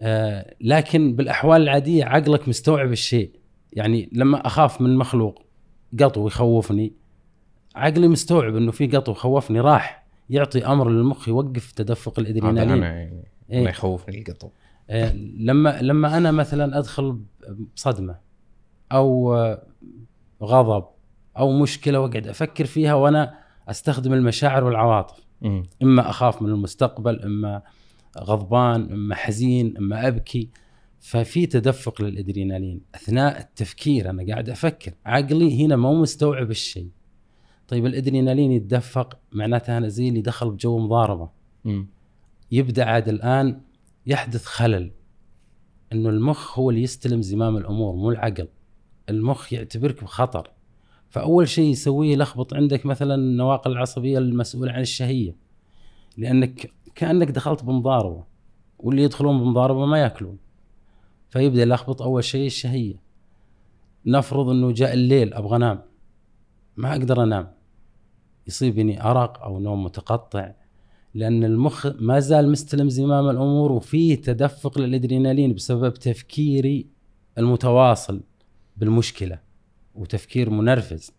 آه، 0.00 0.54
لكن 0.60 1.16
بالأحوال 1.16 1.62
العادية 1.62 2.04
عقلك 2.04 2.48
مستوعب 2.48 2.92
الشيء. 2.92 3.30
يعني 3.72 4.08
لما 4.12 4.46
أخاف 4.46 4.80
من 4.80 4.96
مخلوق 4.96 5.42
قطو 6.00 6.26
يخوفني 6.26 6.92
عقلي 7.74 8.08
مستوعب 8.08 8.56
إنه 8.56 8.72
في 8.72 8.86
قطو 8.86 9.14
خوفني 9.14 9.60
راح 9.60 10.06
يعطي 10.30 10.66
أمر 10.66 10.90
للمخ 10.90 11.28
يوقف 11.28 11.72
تدفق 11.72 12.18
الأدرينالين. 12.18 12.72
أنا 12.72 12.86
يعني 12.86 13.24
إيه. 13.50 13.58
الله 13.58 13.70
يخوفني 13.70 14.18
القطو. 14.18 14.48
لما 15.38 15.82
لما 15.82 16.16
أنا 16.16 16.30
مثلا 16.30 16.78
أدخل 16.78 17.20
بصدمة 17.76 18.18
أو 18.92 19.36
غضب 20.42 20.84
أو 21.38 21.58
مشكلة 21.58 22.00
واقعد 22.00 22.28
أفكر 22.28 22.64
فيها 22.64 22.94
وأنا 22.94 23.38
أستخدم 23.68 24.12
المشاعر 24.12 24.64
والعواطف. 24.64 25.26
مم. 25.42 25.62
إما 25.82 26.10
أخاف 26.10 26.42
من 26.42 26.48
المستقبل 26.48 27.22
إما 27.22 27.62
غضبان 28.18 28.92
إما 28.92 29.14
حزين 29.14 29.76
إما 29.76 30.08
أبكي. 30.08 30.48
ففي 31.00 31.46
تدفق 31.46 32.02
للأدرينالين 32.02 32.80
أثناء 32.94 33.40
التفكير 33.40 34.10
أنا 34.10 34.26
قاعد 34.26 34.50
أفكر 34.50 34.92
عقلي 35.06 35.64
هنا 35.64 35.76
مو 35.76 35.94
مستوعب 35.94 36.50
الشيء. 36.50 36.88
طيب 37.68 37.86
الأدرينالين 37.86 38.52
يتدفق 38.52 39.18
معناته 39.32 39.78
أنا 39.78 39.88
زي 39.88 40.08
اللي 40.08 40.20
دخل 40.20 40.50
بجو 40.50 40.78
مضاربة. 40.78 41.30
مم. 41.64 41.88
يبدأ 42.52 42.84
عاد 42.84 43.08
الآن 43.08 43.60
يحدث 44.06 44.44
خلل. 44.44 44.90
إنه 45.92 46.08
المخ 46.08 46.58
هو 46.58 46.70
اللي 46.70 46.82
يستلم 46.82 47.22
زمام 47.22 47.56
الأمور 47.56 47.94
مو 47.96 48.10
العقل. 48.10 48.48
المخ 49.10 49.52
يعتبرك 49.52 50.04
بخطر. 50.04 50.50
فأول 51.16 51.48
شيء 51.48 51.70
يسويه 51.70 52.12
يلخبط 52.12 52.54
عندك 52.54 52.86
مثلا 52.86 53.14
النواقل 53.14 53.72
العصبية 53.72 54.18
المسؤولة 54.18 54.72
عن 54.72 54.80
الشهية. 54.80 55.36
لأنك 56.16 56.70
كأنك 56.94 57.30
دخلت 57.30 57.64
بمضاربة 57.64 58.24
واللي 58.78 59.02
يدخلون 59.02 59.38
بمضاربة 59.38 59.86
ما 59.86 59.98
يأكلون. 59.98 60.38
فيبدأ 61.30 61.62
يلخبط 61.62 62.02
أول 62.02 62.24
شيء 62.24 62.46
الشهية. 62.46 63.02
نفرض 64.06 64.48
إنه 64.48 64.72
جاء 64.72 64.92
الليل 64.92 65.34
أبغى 65.34 65.56
أنام. 65.56 65.82
ما 66.76 66.92
أقدر 66.92 67.22
أنام. 67.22 67.52
يصيبني 68.46 69.02
أرق 69.02 69.42
أو 69.42 69.58
نوم 69.58 69.84
متقطع 69.84 70.52
لأن 71.14 71.44
المخ 71.44 71.86
ما 72.00 72.20
زال 72.20 72.50
مستلم 72.50 72.88
زمام 72.88 73.28
الأمور 73.28 73.72
وفيه 73.72 74.14
تدفق 74.14 74.78
للأدرينالين 74.78 75.54
بسبب 75.54 75.94
تفكيري 75.94 76.86
المتواصل 77.38 78.20
بالمشكلة. 78.76 79.45
وتفكير 79.96 80.50
منرفز. 80.50 81.12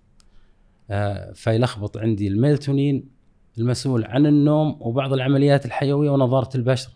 آه، 0.89 1.31
فيلخبط 1.31 1.97
عندي 1.97 2.27
الميلتونين 2.27 3.09
المسؤول 3.57 4.05
عن 4.05 4.25
النوم 4.25 4.77
وبعض 4.79 5.13
العمليات 5.13 5.65
الحيوية 5.65 6.09
ونضاره 6.09 6.49
البشرة. 6.57 6.93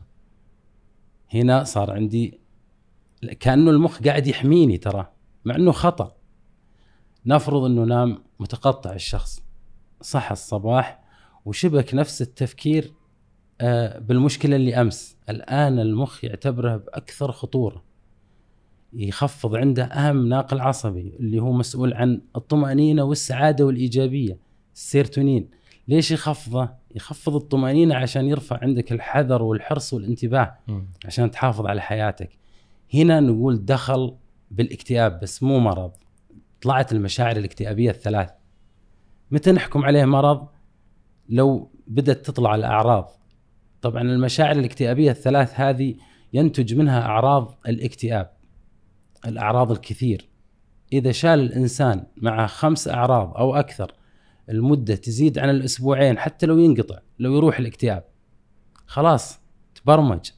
هنا 1.33 1.63
صار 1.63 1.91
عندي 1.91 2.39
كأنه 3.39 3.71
المخ 3.71 4.01
قاعد 4.01 4.27
يحميني 4.27 4.77
ترى 4.77 5.11
مع 5.45 5.55
إنه 5.55 5.71
خطأ. 5.71 6.15
نفرض 7.25 7.63
إنه 7.63 7.83
نام 7.83 8.23
متقطع 8.39 8.93
الشخص. 8.93 9.43
صحى 10.01 10.33
الصباح 10.33 11.03
وشبك 11.45 11.95
نفس 11.95 12.21
التفكير 12.21 12.93
آه، 13.61 13.99
بالمشكلة 13.99 14.55
اللي 14.55 14.81
أمس. 14.81 15.17
الآن 15.29 15.79
المخ 15.79 16.23
يعتبره 16.23 16.77
بأكثر 16.77 17.31
خطورة. 17.31 17.83
يخفض 18.93 19.55
عنده 19.55 19.83
أهم 19.83 20.27
ناقل 20.29 20.61
عصبي 20.61 21.13
اللي 21.19 21.39
هو 21.39 21.51
مسؤول 21.51 21.93
عن 21.93 22.21
الطمأنينة 22.35 23.03
والسعادة 23.03 23.65
والإيجابية 23.65 24.37
السيرتونين 24.75 25.49
ليش 25.87 26.11
يخفضه؟ 26.11 26.69
يخفض 26.95 27.35
الطمأنينة 27.35 27.95
عشان 27.95 28.25
يرفع 28.25 28.59
عندك 28.61 28.91
الحذر 28.91 29.41
والحرص 29.41 29.93
والانتباه 29.93 30.55
عشان 31.05 31.31
تحافظ 31.31 31.65
على 31.65 31.81
حياتك. 31.81 32.29
هنا 32.93 33.19
نقول 33.19 33.65
دخل 33.65 34.15
بالاكتئاب 34.51 35.19
بس 35.19 35.43
مو 35.43 35.59
مرض. 35.59 35.91
طلعت 36.61 36.91
المشاعر 36.91 37.37
الاكتئابية 37.37 37.89
الثلاث. 37.89 38.29
متى 39.31 39.51
نحكم 39.51 39.85
عليه 39.85 40.05
مرض؟ 40.05 40.47
لو 41.29 41.71
بدأت 41.87 42.25
تطلع 42.25 42.55
الأعراض. 42.55 43.11
طبعا 43.81 44.01
المشاعر 44.01 44.55
الاكتئابية 44.55 45.11
الثلاث 45.11 45.59
هذه 45.59 45.95
ينتج 46.33 46.75
منها 46.75 47.01
أعراض 47.01 47.59
الاكتئاب. 47.67 48.31
الأعراض 49.25 49.71
الكثير. 49.71 50.29
إذا 50.93 51.11
شال 51.11 51.39
الإنسان 51.39 52.05
مع 52.17 52.47
خمس 52.47 52.87
أعراض 52.87 53.37
أو 53.37 53.55
أكثر 53.55 53.93
المدة 54.49 54.95
تزيد 54.95 55.39
عن 55.39 55.49
الأسبوعين 55.49 56.17
حتى 56.17 56.45
لو 56.45 56.57
ينقطع 56.59 56.99
لو 57.19 57.35
يروح 57.35 57.59
الاكتئاب 57.59 58.03
خلاص 58.85 59.39
تبرمج. 59.75 60.31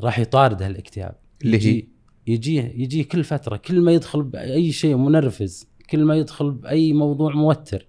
راح 0.00 0.18
يطارده 0.18 0.66
الاكتئاب 0.66 1.14
اللي 1.44 1.66
هي؟ 1.66 1.86
يجي 2.26 2.56
يجيه 2.56 3.04
كل 3.04 3.24
فترة 3.24 3.56
كل 3.56 3.80
ما 3.80 3.92
يدخل 3.92 4.22
باي 4.22 4.72
شيء 4.72 4.96
منرفز 4.96 5.68
كل 5.90 6.04
ما 6.04 6.16
يدخل 6.16 6.50
بأي 6.50 6.92
موضوع 6.92 7.34
موتر 7.34 7.86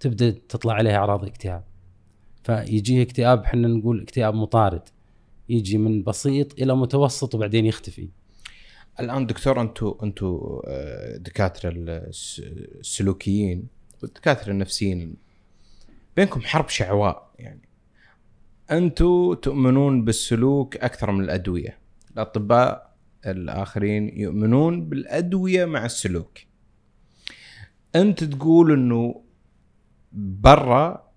تبدأ 0.00 0.30
تطلع 0.30 0.72
عليه 0.72 0.96
أعراض 0.96 1.24
اكتئاب 1.24 1.64
فيجيه 2.46 3.02
اكتئاب 3.02 3.42
إحنا 3.42 3.68
نقول 3.68 4.00
اكتئاب 4.00 4.34
مطارد. 4.34 4.82
يجي 5.48 5.78
من 5.78 6.02
بسيط 6.02 6.60
إلى 6.60 6.76
متوسط 6.76 7.34
وبعدين 7.34 7.66
يختفي. 7.66 8.08
الآن 9.00 9.26
دكتور 9.26 9.60
أنتم 9.60 9.94
أنتم 10.02 10.60
آه، 10.66 11.16
دكاترة 11.16 11.72
الس- 11.76 12.42
السلوكيين 12.80 13.66
والدكاترة 14.02 14.50
النفسيين. 14.50 15.14
بينكم 16.16 16.40
حرب 16.40 16.68
شعواء 16.68 17.30
يعني. 17.38 17.68
أنتم 18.70 19.34
تؤمنون 19.34 20.04
بالسلوك 20.04 20.76
أكثر 20.76 21.10
من 21.10 21.24
الأدوية. 21.24 21.78
الأطباء 22.12 22.96
الآخرين 23.26 24.18
يؤمنون 24.20 24.88
بالأدوية 24.88 25.64
مع 25.64 25.84
السلوك. 25.84 26.38
أنت 27.96 28.24
تقول 28.24 28.72
إنه 28.72 29.22
برا 30.12 31.10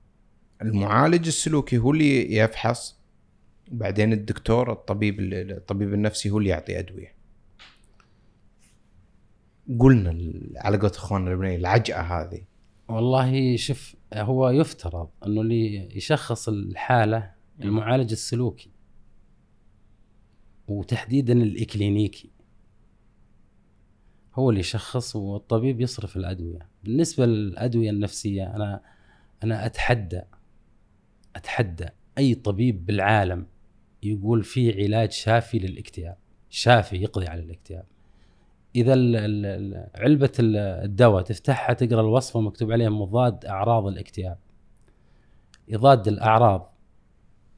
المعالج 0.61 1.27
السلوكي 1.27 1.77
هو 1.77 1.91
اللي 1.91 2.35
يفحص 2.35 2.99
بعدين 3.71 4.13
الدكتور 4.13 4.71
الطبيب 4.71 5.19
الطبيب 5.33 5.93
النفسي 5.93 6.29
هو 6.29 6.37
اللي 6.37 6.49
يعطي 6.49 6.79
أدوية. 6.79 7.18
قلنا 9.79 10.33
على 10.57 10.77
قولة 10.77 10.91
إخواننا 10.91 11.31
اللبنانيين 11.31 11.59
العجقة 11.59 12.01
هذه. 12.01 12.41
والله 12.89 13.55
شوف 13.55 13.95
هو 14.13 14.49
يفترض 14.49 15.09
إنه 15.25 15.41
اللي 15.41 15.97
يشخص 15.97 16.49
الحالة 16.49 17.31
المعالج 17.61 18.11
السلوكي 18.11 18.71
وتحديدا 20.67 21.33
الإكلينيكي. 21.33 22.31
هو 24.35 24.49
اللي 24.49 24.59
يشخص 24.59 25.15
والطبيب 25.15 25.81
يصرف 25.81 26.17
الأدوية. 26.17 26.69
بالنسبة 26.83 27.25
للأدوية 27.25 27.89
النفسية 27.89 28.55
أنا 28.55 28.81
أنا 29.43 29.65
أتحدى 29.65 30.21
أتحدى 31.35 31.85
أي 32.17 32.35
طبيب 32.35 32.85
بالعالم 32.85 33.47
يقول 34.03 34.43
في 34.43 34.83
علاج 34.83 35.11
شافي 35.11 35.59
للاكتئاب 35.59 36.17
شافي 36.49 36.95
يقضي 36.95 37.27
على 37.27 37.41
الاكتئاب. 37.41 37.85
إذا 38.75 38.93
علبة 39.95 40.31
ال- 40.39 40.57
الدواء 40.57 41.23
تفتحها 41.23 41.73
تقرأ 41.73 42.01
الوصفه 42.01 42.41
مكتوب 42.41 42.71
عليها 42.71 42.89
مضاد 42.89 43.45
أعراض 43.45 43.87
الاكتئاب. 43.87 44.37
يضاد 45.67 46.07
الأعراض 46.07 46.73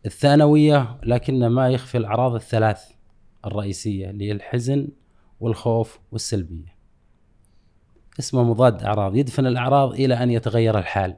الثانوية 0.06 0.98
لكن 1.04 1.48
ما 1.48 1.70
يخفي 1.70 1.98
الأعراض 1.98 2.36
الثلاث 2.36 2.84
الرئيسية 3.46 4.10
اللي 4.10 4.28
هي 4.28 4.32
الحزن 4.32 4.88
والخوف 5.40 6.00
والسلبية. 6.12 6.76
اسمه 8.20 8.44
مضاد 8.44 8.84
أعراض 8.84 9.16
يدفن 9.16 9.46
الأعراض 9.46 9.94
إلى 9.94 10.24
أن 10.24 10.32
يتغير 10.32 10.80
الحال. 10.80 11.16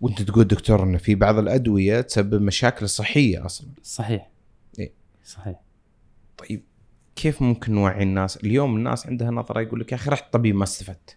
وأنت 0.00 0.22
تقول 0.22 0.44
دكتور 0.44 0.82
ان 0.82 0.98
في 0.98 1.14
بعض 1.14 1.38
الأدوية 1.38 2.00
تسبب 2.00 2.42
مشاكل 2.42 2.88
صحية 2.88 3.46
أصلا. 3.46 3.68
صحيح. 3.82 4.30
إيه. 4.78 4.92
صحيح. 5.24 5.60
طيب. 6.38 6.62
كيف 7.16 7.42
ممكن 7.42 7.74
نوعي 7.74 8.02
الناس؟ 8.02 8.36
اليوم 8.36 8.76
الناس 8.76 9.06
عندها 9.06 9.30
نظرة 9.30 9.60
يقول 9.60 9.80
لك 9.80 9.92
يا 9.92 9.96
أخي 9.96 10.10
رحت 10.10 10.32
طبيب 10.32 10.54
ما 10.54 10.64
استفدت 10.64 11.16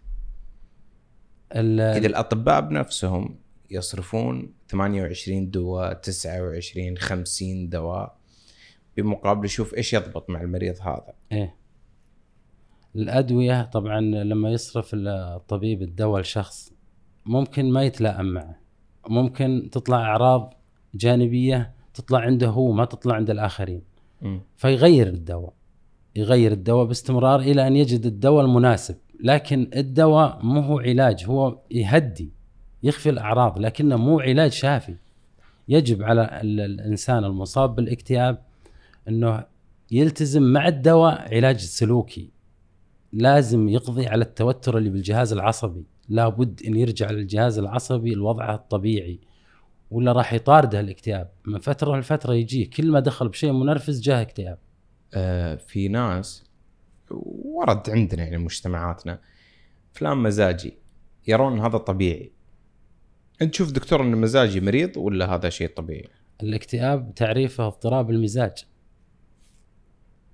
إذا 1.51 2.07
الأطباء 2.07 2.61
بنفسهم 2.61 3.39
يصرفون 3.71 4.53
28 4.69 5.51
دواء 5.51 5.93
29 5.93 6.97
50 6.97 7.69
دواء 7.69 8.17
بمقابل 8.97 9.45
يشوف 9.45 9.73
إيش 9.73 9.93
يضبط 9.93 10.29
مع 10.29 10.41
المريض 10.41 10.75
هذا. 10.81 11.13
إيه. 11.31 11.55
الأدوية 12.95 13.63
طبعا 13.63 14.01
لما 14.01 14.51
يصرف 14.51 14.91
الطبيب 14.93 15.81
الدواء 15.81 16.21
لشخص 16.21 16.73
ممكن 17.25 17.71
ما 17.71 17.83
يتلائم 17.83 18.25
معه. 18.25 18.59
ممكن 19.09 19.69
تطلع 19.71 19.97
أعراض 19.97 20.53
جانبية 20.95 21.73
تطلع 21.93 22.19
عنده 22.19 22.47
هو 22.47 22.71
ما 22.71 22.85
تطلع 22.85 23.15
عند 23.15 23.29
الآخرين. 23.29 23.81
مم. 24.21 24.41
فيغير 24.57 25.07
الدواء. 25.07 25.53
يغير 26.15 26.51
الدواء 26.51 26.85
باستمرار 26.85 27.39
إلى 27.39 27.67
أن 27.67 27.75
يجد 27.75 28.05
الدواء 28.05 28.45
المناسب 28.45 28.95
لكن 29.23 29.69
الدواء 29.75 30.39
مو 30.43 30.59
هو 30.61 30.79
علاج 30.79 31.25
هو 31.25 31.57
يهدي 31.71 32.29
يخفي 32.83 33.09
الأعراض 33.09 33.59
لكنه 33.59 33.95
مو 33.95 34.19
علاج 34.19 34.51
شافي. 34.51 34.95
يجب 35.67 36.03
على 36.03 36.39
ال- 36.41 36.59
الإنسان 36.61 37.23
المصاب 37.25 37.75
بالاكتئاب 37.75 38.41
إنه 39.07 39.43
يلتزم 39.91 40.43
مع 40.43 40.67
الدواء 40.67 41.35
علاج 41.35 41.57
سلوكي. 41.59 42.29
لازم 43.13 43.69
يقضي 43.69 44.07
على 44.07 44.23
التوتر 44.23 44.77
اللي 44.77 44.89
بالجهاز 44.89 45.33
العصبي. 45.33 45.83
لابد 46.09 46.61
إن 46.67 46.75
يرجع 46.75 47.11
للجهاز 47.11 47.59
العصبي 47.59 48.13
لوضعه 48.13 48.55
الطبيعي. 48.55 49.19
ولا 49.91 50.11
راح 50.11 50.33
يطارده 50.33 50.79
الاكتئاب. 50.79 51.29
من 51.45 51.59
فترة 51.59 51.97
لفترة 51.99 52.33
يجيه. 52.33 52.69
كل 52.69 52.91
ما 52.91 52.99
دخل 52.99 53.27
بشيء 53.27 53.51
منرفز 53.51 54.01
جاه 54.01 54.21
اكتئاب. 54.21 54.57
في 55.57 55.87
ناس 55.87 56.43
ورد 57.11 57.89
عندنا 57.89 58.23
يعني 58.23 58.37
مجتمعاتنا 58.37 59.19
فلان 59.93 60.17
مزاجي 60.17 60.77
يرون 61.27 61.59
هذا 61.59 61.77
طبيعي. 61.77 62.31
انت 63.41 63.53
تشوف 63.53 63.71
دكتور 63.71 64.01
إن 64.01 64.17
مزاجي 64.17 64.61
مريض 64.61 64.97
ولا 64.97 65.35
هذا 65.35 65.49
شيء 65.49 65.69
طبيعي؟ 65.69 66.09
الاكتئاب 66.43 67.15
تعريفه 67.15 67.67
اضطراب 67.67 68.09
المزاج. 68.09 68.65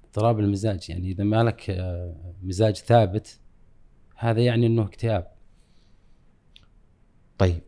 اضطراب 0.03 0.39
المزاج 0.39 0.89
يعني 0.89 1.11
إذا 1.11 1.23
ما 1.23 1.43
لك 1.43 1.69
آه، 1.69 2.15
مزاج 2.43 2.75
ثابت 2.75 3.39
هذا 4.15 4.41
يعني 4.41 4.67
إنه 4.67 4.81
اكتئاب. 4.81 5.31
طيب 7.37 7.61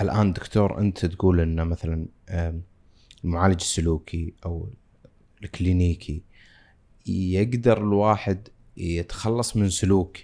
الآن 0.00 0.32
دكتور 0.32 0.78
أنت 0.78 1.06
تقول 1.06 1.40
ان 1.40 1.66
مثلا 1.66 2.06
المعالج 3.24 3.60
السلوكي 3.60 4.34
أو 4.46 4.68
الكلينيكي 5.42 6.22
يقدر 7.08 7.78
الواحد 7.78 8.48
يتخلص 8.76 9.56
من 9.56 9.70
سلوك 9.70 10.18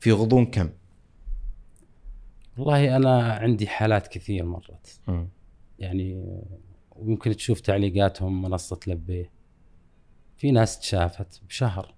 في 0.00 0.12
غضون 0.12 0.46
كم؟ 0.46 0.70
والله 2.58 2.96
أنا 2.96 3.32
عندي 3.32 3.66
حالات 3.66 4.08
كثير 4.08 4.44
مرت. 4.44 5.00
مم. 5.08 5.28
يعني 5.78 6.24
ويمكن 6.96 7.36
تشوف 7.36 7.60
تعليقاتهم 7.60 8.42
منصة 8.42 8.80
لبيه 8.86 9.30
في 10.36 10.50
ناس 10.50 10.78
تشافت 10.78 11.40
بشهر. 11.48 11.94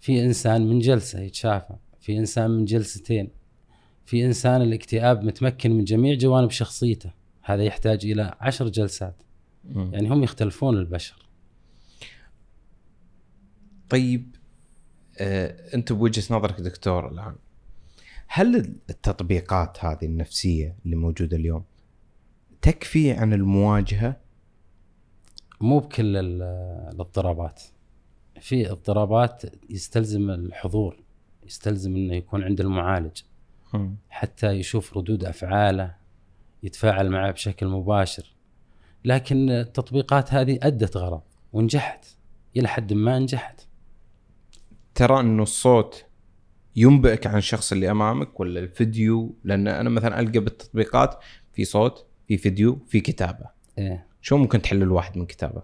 في 0.00 0.24
إنسان 0.24 0.66
من 0.66 0.78
جلسة 0.78 1.20
يتشافى. 1.20 1.74
في 2.00 2.18
إنسان 2.18 2.50
من 2.50 2.64
جلستين. 2.64 3.30
في 4.06 4.26
إنسان 4.26 4.62
الاكتئاب 4.62 5.24
متمكن 5.24 5.70
من 5.70 5.84
جميع 5.84 6.14
جوانب 6.14 6.50
شخصيته. 6.50 7.10
هذا 7.42 7.62
يحتاج 7.62 8.06
إلى 8.06 8.34
عشر 8.40 8.68
جلسات. 8.68 9.22
مم. 9.64 9.90
يعني 9.94 10.08
هم 10.08 10.22
يختلفون 10.22 10.76
البشر. 10.76 11.29
طيب 13.90 14.36
آه، 15.18 15.74
انت 15.74 15.92
بوجهة 15.92 16.34
نظرك 16.36 16.60
دكتور 16.60 17.08
الآن 17.08 17.34
هل 18.26 18.56
التطبيقات 18.90 19.84
هذه 19.84 20.04
النفسية 20.04 20.76
اللي 20.84 20.96
موجودة 20.96 21.36
اليوم 21.36 21.64
تكفي 22.62 23.12
عن 23.12 23.32
المواجهة؟ 23.32 24.16
مو 25.60 25.78
بكل 25.78 26.16
ال- 26.16 26.42
الاضطرابات. 26.94 27.62
في 28.40 28.70
اضطرابات 28.70 29.42
يستلزم 29.70 30.30
الحضور 30.30 31.02
يستلزم 31.46 31.96
إنه 31.96 32.14
يكون 32.14 32.44
عند 32.44 32.60
المعالج. 32.60 33.20
حتى 34.10 34.46
يشوف 34.50 34.96
ردود 34.96 35.24
أفعاله 35.24 35.94
يتفاعل 36.62 37.10
معه 37.10 37.30
بشكل 37.30 37.66
مباشر. 37.66 38.34
لكن 39.04 39.50
التطبيقات 39.50 40.34
هذه 40.34 40.58
أدت 40.62 40.96
غرض 40.96 41.22
ونجحت. 41.52 42.04
إلى 42.56 42.68
حد 42.68 42.92
ما 42.92 43.18
نجحت. 43.18 43.60
ترى 45.00 45.20
إنه 45.20 45.42
الصوت 45.42 46.04
ينبئك 46.76 47.26
عن 47.26 47.36
الشخص 47.36 47.72
اللي 47.72 47.90
أمامك 47.90 48.40
ولا 48.40 48.60
الفيديو؟ 48.60 49.34
لأن 49.44 49.68
أنا 49.68 49.90
مثلا 49.90 50.20
ألقى 50.20 50.38
بالتطبيقات 50.38 51.18
في 51.52 51.64
صوت 51.64 52.06
في 52.28 52.36
فيديو 52.36 52.78
في 52.86 53.00
كتابة. 53.00 53.46
إيه. 53.78 54.06
شو 54.20 54.36
ممكن 54.36 54.62
تحل 54.62 54.82
الواحد 54.82 55.18
من 55.18 55.26
كتابة؟ 55.26 55.62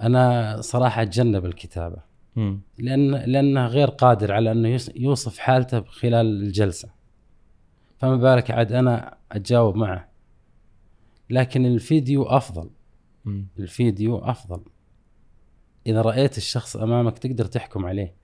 أنا 0.00 0.56
صراحة 0.60 1.02
أتجنب 1.02 1.44
الكتابة. 1.44 2.02
مم. 2.36 2.60
لأن 2.78 3.10
لأنه 3.10 3.66
غير 3.66 3.88
قادر 3.88 4.32
على 4.32 4.52
إنه 4.52 4.80
يوصف 4.96 5.38
حالته 5.38 5.80
خلال 5.80 6.42
الجلسة. 6.42 6.90
فما 7.98 8.16
بالك 8.16 8.50
عاد 8.50 8.72
أنا 8.72 9.16
أتجاوب 9.32 9.76
معه. 9.76 10.08
لكن 11.30 11.66
الفيديو 11.66 12.22
أفضل. 12.22 12.70
مم. 13.24 13.46
الفيديو 13.58 14.18
أفضل. 14.18 14.62
إذا 15.86 16.00
رأيت 16.00 16.36
الشخص 16.36 16.76
أمامك 16.76 17.18
تقدر 17.18 17.44
تحكم 17.44 17.86
عليه. 17.86 18.19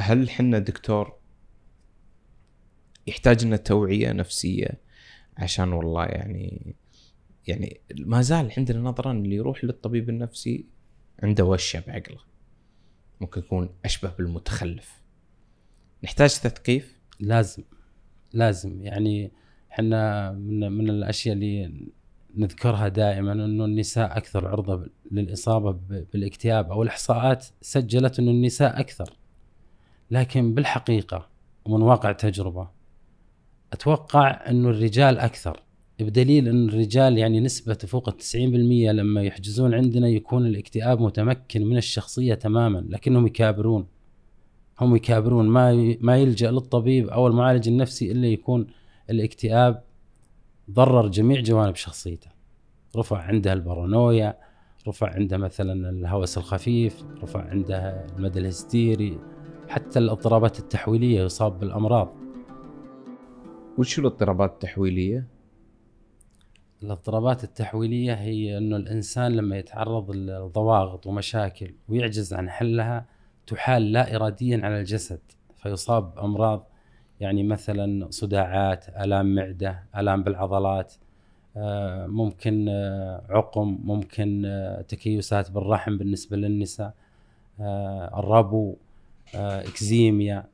هل 0.00 0.30
حنا 0.30 0.58
دكتور 0.58 1.20
يحتاج 3.06 3.44
لنا 3.44 3.56
توعية 3.56 4.12
نفسية؟ 4.12 4.80
عشان 5.36 5.72
والله 5.72 6.04
يعني 6.04 6.74
يعني 7.46 7.80
ما 7.98 8.22
زال 8.22 8.52
عندنا 8.58 8.80
نظرة 8.80 9.10
اللي 9.12 9.36
يروح 9.36 9.64
للطبيب 9.64 10.08
النفسي 10.08 10.66
عنده 11.22 11.44
وشة 11.44 11.82
بعقله. 11.86 12.18
ممكن 13.20 13.40
يكون 13.40 13.68
أشبه 13.84 14.12
بالمتخلف. 14.18 15.02
نحتاج 16.04 16.30
تثقيف؟ 16.30 16.98
لازم 17.20 17.62
لازم. 18.32 18.82
يعني 18.82 19.32
إحنا 19.72 20.32
من 20.32 20.72
من 20.72 20.90
الأشياء 20.90 21.34
اللي 21.34 21.86
نذكرها 22.36 22.88
دائما 22.88 23.32
إنه 23.32 23.64
النساء 23.64 24.16
أكثر 24.16 24.48
عرضة 24.48 24.90
للإصابة 25.10 25.70
بالإكتئاب 26.12 26.70
أو 26.70 26.82
الإحصاءات 26.82 27.46
سجلت 27.60 28.18
إنه 28.18 28.30
النساء 28.30 28.80
أكثر. 28.80 29.19
لكن 30.10 30.54
بالحقيقة 30.54 31.28
ومن 31.64 31.82
واقع 31.82 32.12
تجربة 32.12 32.68
أتوقع 33.72 34.50
إنه 34.50 34.70
الرجال 34.70 35.18
أكثر. 35.18 35.62
بدليل 36.00 36.48
إن 36.48 36.68
الرجال 36.68 37.18
يعني 37.18 37.40
نسبة 37.40 37.74
فوق 37.74 38.08
ال 38.08 38.16
90% 38.16 38.90
لما 38.90 39.22
يحجزون 39.22 39.74
عندنا 39.74 40.08
يكون 40.08 40.46
الاكتئاب 40.46 41.00
متمكن 41.00 41.66
من 41.66 41.76
الشخصية 41.76 42.34
تماما 42.34 42.84
لكنهم 42.88 43.26
يكابرون. 43.26 43.86
هم 44.80 44.96
يكابرون. 44.96 45.48
ما 45.48 45.96
ما 46.00 46.16
يلجأ 46.16 46.50
للطبيب 46.50 47.08
أو 47.08 47.26
المعالج 47.26 47.68
النفسي 47.68 48.12
إلا 48.12 48.26
يكون 48.26 48.66
الاكتئاب 49.10 49.82
ضرر 50.70 51.08
جميع 51.08 51.40
جوانب 51.40 51.74
شخصيته. 51.74 52.30
رفع 52.96 53.18
عنده 53.18 53.52
البارانويا 53.52 54.38
رفع 54.88 55.14
عنده 55.14 55.36
مثلا 55.36 55.90
الهوس 55.90 56.38
الخفيف 56.38 57.04
رفع 57.22 57.40
عنده 57.40 58.06
المدى 58.16 58.38
الهستيري 58.38 59.18
حتى 59.70 59.98
الاضطرابات 59.98 60.58
التحويلية 60.58 61.20
يصاب 61.20 61.58
بالأمراض 61.58 62.08
وش 63.78 63.98
الاضطرابات 63.98 64.52
التحويلية؟ 64.52 65.26
الاضطرابات 66.82 67.44
التحويلية 67.44 68.14
هي 68.14 68.58
إنه 68.58 68.76
الإنسان 68.76 69.32
لما 69.32 69.58
يتعرض 69.58 70.10
لضواغط 70.10 71.06
ومشاكل 71.06 71.74
ويعجز 71.88 72.34
عن 72.34 72.50
حلها 72.50 73.06
تحال 73.46 73.92
لا 73.92 74.16
اراديا 74.16 74.60
على 74.64 74.80
الجسد 74.80 75.20
فيصاب 75.56 76.14
بأمراض 76.14 76.66
يعني 77.20 77.42
مثلا 77.42 78.10
صداعات 78.10 78.88
آلام 78.88 79.34
معدة 79.34 79.82
آلام 79.96 80.22
بالعضلات 80.22 80.94
آه، 81.56 82.06
ممكن 82.06 82.66
آه، 82.68 83.22
عقم 83.28 83.78
ممكن 83.84 84.42
آه، 84.46 84.82
تكيسات 84.82 85.50
بالرحم 85.50 85.98
بالنسبة 85.98 86.36
للنساء 86.36 86.94
الربو 88.14 88.76
إكزيميا 89.34 90.50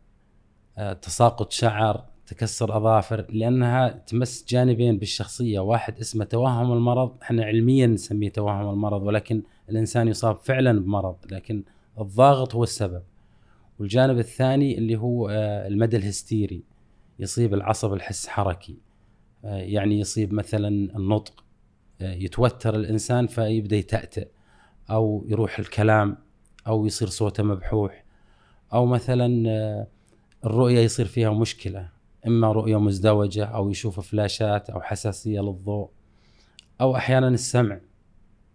آه، 0.79 0.93
تساقط 0.93 1.53
شعر 1.53 2.05
تكسر 2.27 2.77
أظافر 2.77 3.27
لأنها 3.29 3.89
تمس 3.89 4.45
جانبين 4.49 4.99
بالشخصية 4.99 5.61
واحد 5.61 5.99
اسمه 5.99 6.25
توهم 6.25 6.73
المرض 6.73 7.17
إحنا 7.23 7.45
علميا 7.45 7.87
نسميه 7.87 8.29
توهم 8.29 8.71
المرض 8.71 9.03
ولكن 9.03 9.43
الإنسان 9.71 10.09
يصاب 10.09 10.37
فعلا 10.37 10.81
بمرض 10.81 11.17
لكن 11.31 11.65
الضاغط 12.01 12.55
هو 12.55 12.63
السبب. 12.63 13.03
والجانب 13.79 14.19
الثاني 14.19 14.79
اللي 14.79 14.97
هو 14.97 15.29
آه، 15.29 15.67
المدى 15.67 15.97
الهستيري 15.97 16.65
يصيب 17.19 17.55
العصب 17.55 17.93
الحس 17.93 18.29
حركي 18.29 18.79
آه، 19.45 19.57
يعني 19.57 20.01
يصيب 20.01 20.35
مثلا 20.35 20.69
النطق 20.69 21.45
آه، 22.01 22.15
يتوتر 22.15 22.75
الإنسان 22.75 23.27
فيبدأ 23.27 23.77
يتأتئ 23.77 24.29
أو 24.91 25.25
يروح 25.29 25.59
الكلام 25.59 26.19
أو 26.67 26.87
يصير 26.87 27.09
صوته 27.09 27.43
مبحوح. 27.43 28.06
أو 28.73 28.87
مثلا 28.87 29.51
آه، 29.51 29.87
الرؤية 30.45 30.81
يصير 30.81 31.07
فيها 31.07 31.31
مشكلة 31.31 31.89
إما 32.27 32.53
رؤية 32.53 32.81
مزدوجة 32.81 33.45
أو 33.45 33.71
يشوف 33.71 34.01
فلاشات 34.01 34.71
أو 34.71 34.81
حساسية 34.81 35.41
للضوء 35.41 35.89
أو 36.81 36.97
أحيانا 36.97 37.29
السمع 37.29 37.81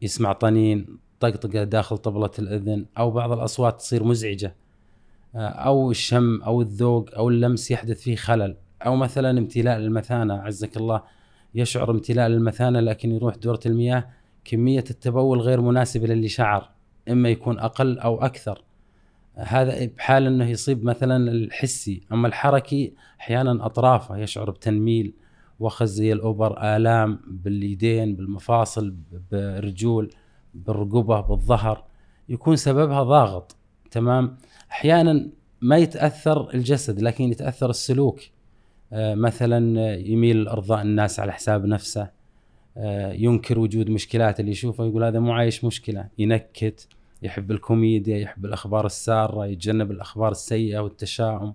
يسمع 0.02 0.34
طنين 0.34 0.98
طقطقة 1.20 1.64
داخل 1.64 1.98
طبلة 1.98 2.32
الأذن 2.40 2.86
أو 2.98 3.12
بعض 3.12 3.32
الأصوات 3.32 3.80
تصير 3.80 4.04
مزعجة 4.04 4.56
آه، 5.36 5.48
أو 5.48 5.92
الشم 5.92 6.42
أو 6.42 6.62
الذوق 6.62 7.16
أو 7.16 7.30
اللمس 7.30 7.72
يحدث 7.72 8.02
فيه 8.02 8.16
خلل 8.16 8.56
أو 8.86 8.96
مثلا 8.96 9.30
امتلاء 9.30 9.78
المثانه 9.78 10.34
عزك 10.34 10.78
الله 10.78 11.04
يشعر 11.56 11.92
امتلاء 11.92 12.28
المثانه 12.28 12.80
لكن 12.80 13.12
يروح 13.12 13.36
دورة 13.36 13.60
المياه 13.66 14.10
كمية 14.46 14.84
التبول 14.90 15.40
غير 15.40 15.62
مناسبة 15.62 16.08
للي 16.08 16.28
شعر 16.30 16.70
إما 17.10 17.30
يكون 17.30 17.60
أقل 17.60 18.00
أو 18.00 18.26
أكثر. 18.26 18.64
هذا 19.36 19.86
بحال 19.86 20.28
إنه 20.28 20.50
يصيب 20.50 20.84
مثلا 20.84 21.32
الحسي. 21.32 22.02
أما 22.12 22.28
الحركي 22.28 22.94
أحيانا 23.20 23.66
أطرافه 23.66 24.18
يشعر 24.18 24.50
بتنميل 24.50 25.14
وخز 25.60 25.92
زي 25.92 26.14
الأوبر 26.14 26.76
آلام 26.76 27.20
باليدين 27.28 28.16
بالمفاصل 28.16 28.96
بالرجول 29.32 30.14
بالرقبة 30.54 31.22
بالظهر 31.22 31.84
يكون 32.30 32.56
سببها 32.56 33.04
ضاغط. 33.04 33.56
تمام؟ 33.92 34.38
أحيانا 34.72 35.30
ما 35.62 35.78
يتأثر 35.78 36.54
الجسد 36.54 37.02
لكن 37.02 37.24
يتأثر 37.24 37.70
السلوك. 37.70 38.20
آه، 38.94 39.16
مثلا 39.16 39.96
يميل 39.96 40.44
لإرضاء 40.44 40.82
الناس 40.82 41.20
على 41.20 41.32
حساب 41.32 41.66
نفسه. 41.66 42.10
آه، 42.78 43.14
ينكر 43.14 43.60
وجود 43.60 43.90
مشكلات 43.90 44.40
اللي 44.40 44.52
يشوفه 44.52 44.86
يقول 44.86 45.04
هذا 45.04 45.20
مو 45.20 45.34
عايش 45.34 45.64
مشكلة. 45.66 46.08
ينكت. 46.18 46.88
يحب 47.22 47.52
الكوميديا 47.52 48.18
يحب 48.18 48.46
الأخبار 48.46 48.86
السارة 48.86 49.46
يتجنب 49.46 49.92
الأخبار 49.92 50.32
السيئة 50.32 50.80
والتشاؤم. 50.80 51.54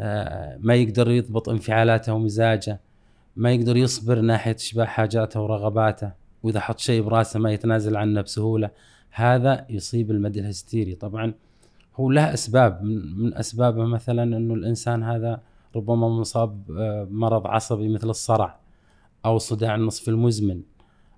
آه، 0.00 0.58
ما 0.60 0.74
يقدر 0.74 1.10
يضبط 1.10 1.48
انفعالاته 1.48 2.12
ومزاجه. 2.12 2.80
ما 3.36 3.52
يقدر 3.52 3.76
يصبر 3.76 4.20
ناحية 4.20 4.54
اشباع 4.54 4.86
حاجاته 4.86 5.40
ورغباته. 5.40 6.12
وإذا 6.42 6.60
حط 6.60 6.78
شيء 6.78 7.02
براسه 7.02 7.40
ما 7.40 7.52
يتنازل 7.52 7.96
عنه 7.96 8.20
بسهولة. 8.20 8.70
هذا 9.10 9.66
يصيب 9.70 10.10
المدى 10.10 10.40
الهستيري. 10.40 10.94
طبعا 10.94 11.34
هو 11.96 12.10
له 12.10 12.34
أسباب. 12.34 12.82
من, 12.82 13.34
أسبابه 13.34 13.84
مثلا 13.84 14.22
أنه 14.22 14.54
الإنسان 14.54 15.02
هذا 15.02 15.40
ربما 15.76 16.08
مصاب 16.08 16.70
آه، 16.78 17.04
بمرض 17.04 17.46
عصبي 17.46 17.88
مثل 17.88 18.10
الصرع 18.10 18.58
أو 19.24 19.38
صداع 19.38 19.74
النصف 19.74 20.08
المزمن. 20.08 20.62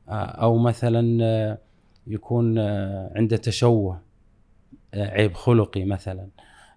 آه، 0.08 0.12
أو 0.12 0.58
مثلا 0.58 1.18
آه، 1.24 1.58
يكون 2.06 2.58
آه، 2.58 3.12
عنده 3.16 3.36
تشوه 3.36 4.00
آه، 4.94 5.10
عيب 5.10 5.34
خلقي 5.34 5.84
مثلا 5.84 6.28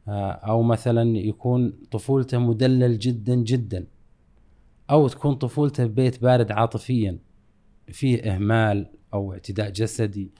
آه، 0.08 0.32
أو 0.32 0.64
مثلا 0.64 1.18
يكون 1.18 1.74
طفولته 1.92 2.38
مدلل 2.38 3.00
جدا 3.00 3.36
جدا 3.36 3.86
أو 4.90 5.08
تكون 5.08 5.36
طفولته 5.36 5.86
ببيت 5.86 6.22
بارد 6.22 6.52
عاطفيا 6.52 7.18
فيه 7.88 8.34
إهمال 8.34 8.90
أو 9.14 9.34
اعتداء 9.34 9.70
جسدي 9.70 10.32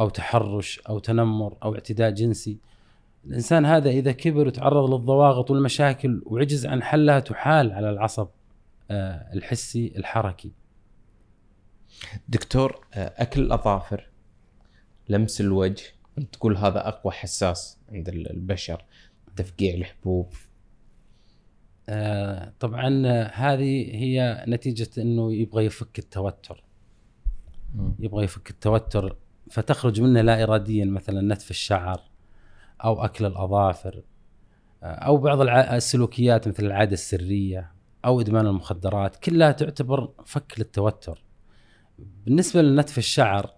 أو 0.00 0.08
تحرش 0.08 0.80
أو 0.88 0.98
تنمر 0.98 1.56
أو 1.62 1.74
اعتداء 1.74 2.10
جنسي. 2.10 2.58
الإنسان 3.24 3.66
هذا 3.66 3.90
إذا 3.90 4.12
كبر 4.12 4.46
وتعرض 4.46 4.94
للضواغط 4.94 5.50
والمشاكل 5.50 6.22
وعجز 6.26 6.66
عن 6.66 6.82
حلها 6.82 7.20
تحال 7.20 7.72
على 7.72 7.90
العصب 7.90 8.28
الحسي 8.90 9.92
الحركي. 9.96 10.52
دكتور 12.28 12.80
أكل 12.94 13.40
الأظافر 13.40 14.10
لمس 15.08 15.40
الوجه 15.40 15.84
أنت 16.18 16.34
تقول 16.34 16.56
هذا 16.56 16.88
أقوى 16.88 17.12
حساس 17.12 17.78
عند 17.92 18.08
ال- 18.08 18.30
البشر 18.30 18.84
تفقيع 19.36 19.74
الحبوب. 19.74 20.32
آه، 21.88 22.52
طبعا 22.60 23.02
آه، 23.06 23.24
هذه 23.34 23.90
هي 23.94 24.44
نتيجة 24.48 24.88
إنه 24.98 25.32
يبغى 25.32 25.64
يفك 25.64 25.98
التوتر. 25.98 26.64
يبغى 27.98 28.24
يفك 28.24 28.50
التوتر 28.50 29.16
فتخرج 29.50 30.00
منه 30.00 30.20
لا 30.20 30.42
اراديا 30.42 30.84
مثلا 30.84 31.34
نتف 31.34 31.50
الشعر 31.50 32.00
أو 32.84 33.04
أكل 33.04 33.26
الأظافر 33.26 34.02
أو 34.82 35.16
بعض 35.16 35.40
الع- 35.40 35.76
السلوكيات 35.76 36.48
مثل 36.48 36.66
العادة 36.66 36.92
السرية 36.92 37.72
أو 38.04 38.20
إدمان 38.20 38.46
المخدرات 38.46 39.16
كلها 39.16 39.52
تعتبر 39.52 40.12
فك 40.26 40.54
للتوتر. 40.58 41.22
بالنسبة 41.98 42.62
لنتف 42.62 42.98
الشعر 42.98 43.55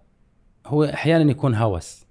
هو 0.69 0.83
أحيانا 0.83 1.31
يكون 1.31 1.55
هوس. 1.55 2.05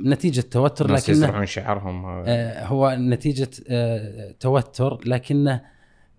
نتيجة 0.00 0.40
توتر 0.40 0.92
لكنه 0.92 1.16
يزرعون 1.16 1.46
شعرهم 1.46 2.06
آه، 2.06 2.64
هو 2.64 2.96
نتيجة 2.98 3.50
آه، 3.68 4.34
توتر 4.40 5.00
لكنه 5.06 5.62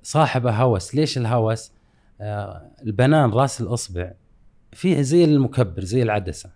صاحبه 0.03 0.51
هوس. 0.51 0.95
ليش 0.95 1.17
الهوس؟ 1.17 1.71
آه، 2.21 2.71
البنان 2.83 3.29
راس 3.29 3.61
الأصبع 3.61 4.11
فيه 4.73 5.01
زي 5.01 5.23
المكبر 5.23 5.83
زي 5.83 6.03
العدسة. 6.03 6.49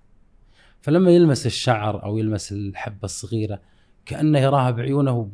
فلما 0.82 1.12
يلمس 1.12 1.46
الشعر 1.46 2.04
أو 2.04 2.18
يلمس 2.18 2.52
الحبة 2.52 3.04
الصغيرة 3.04 3.60
كأنه 4.06 4.40
يراها 4.40 4.72
بعيونه 4.72 5.30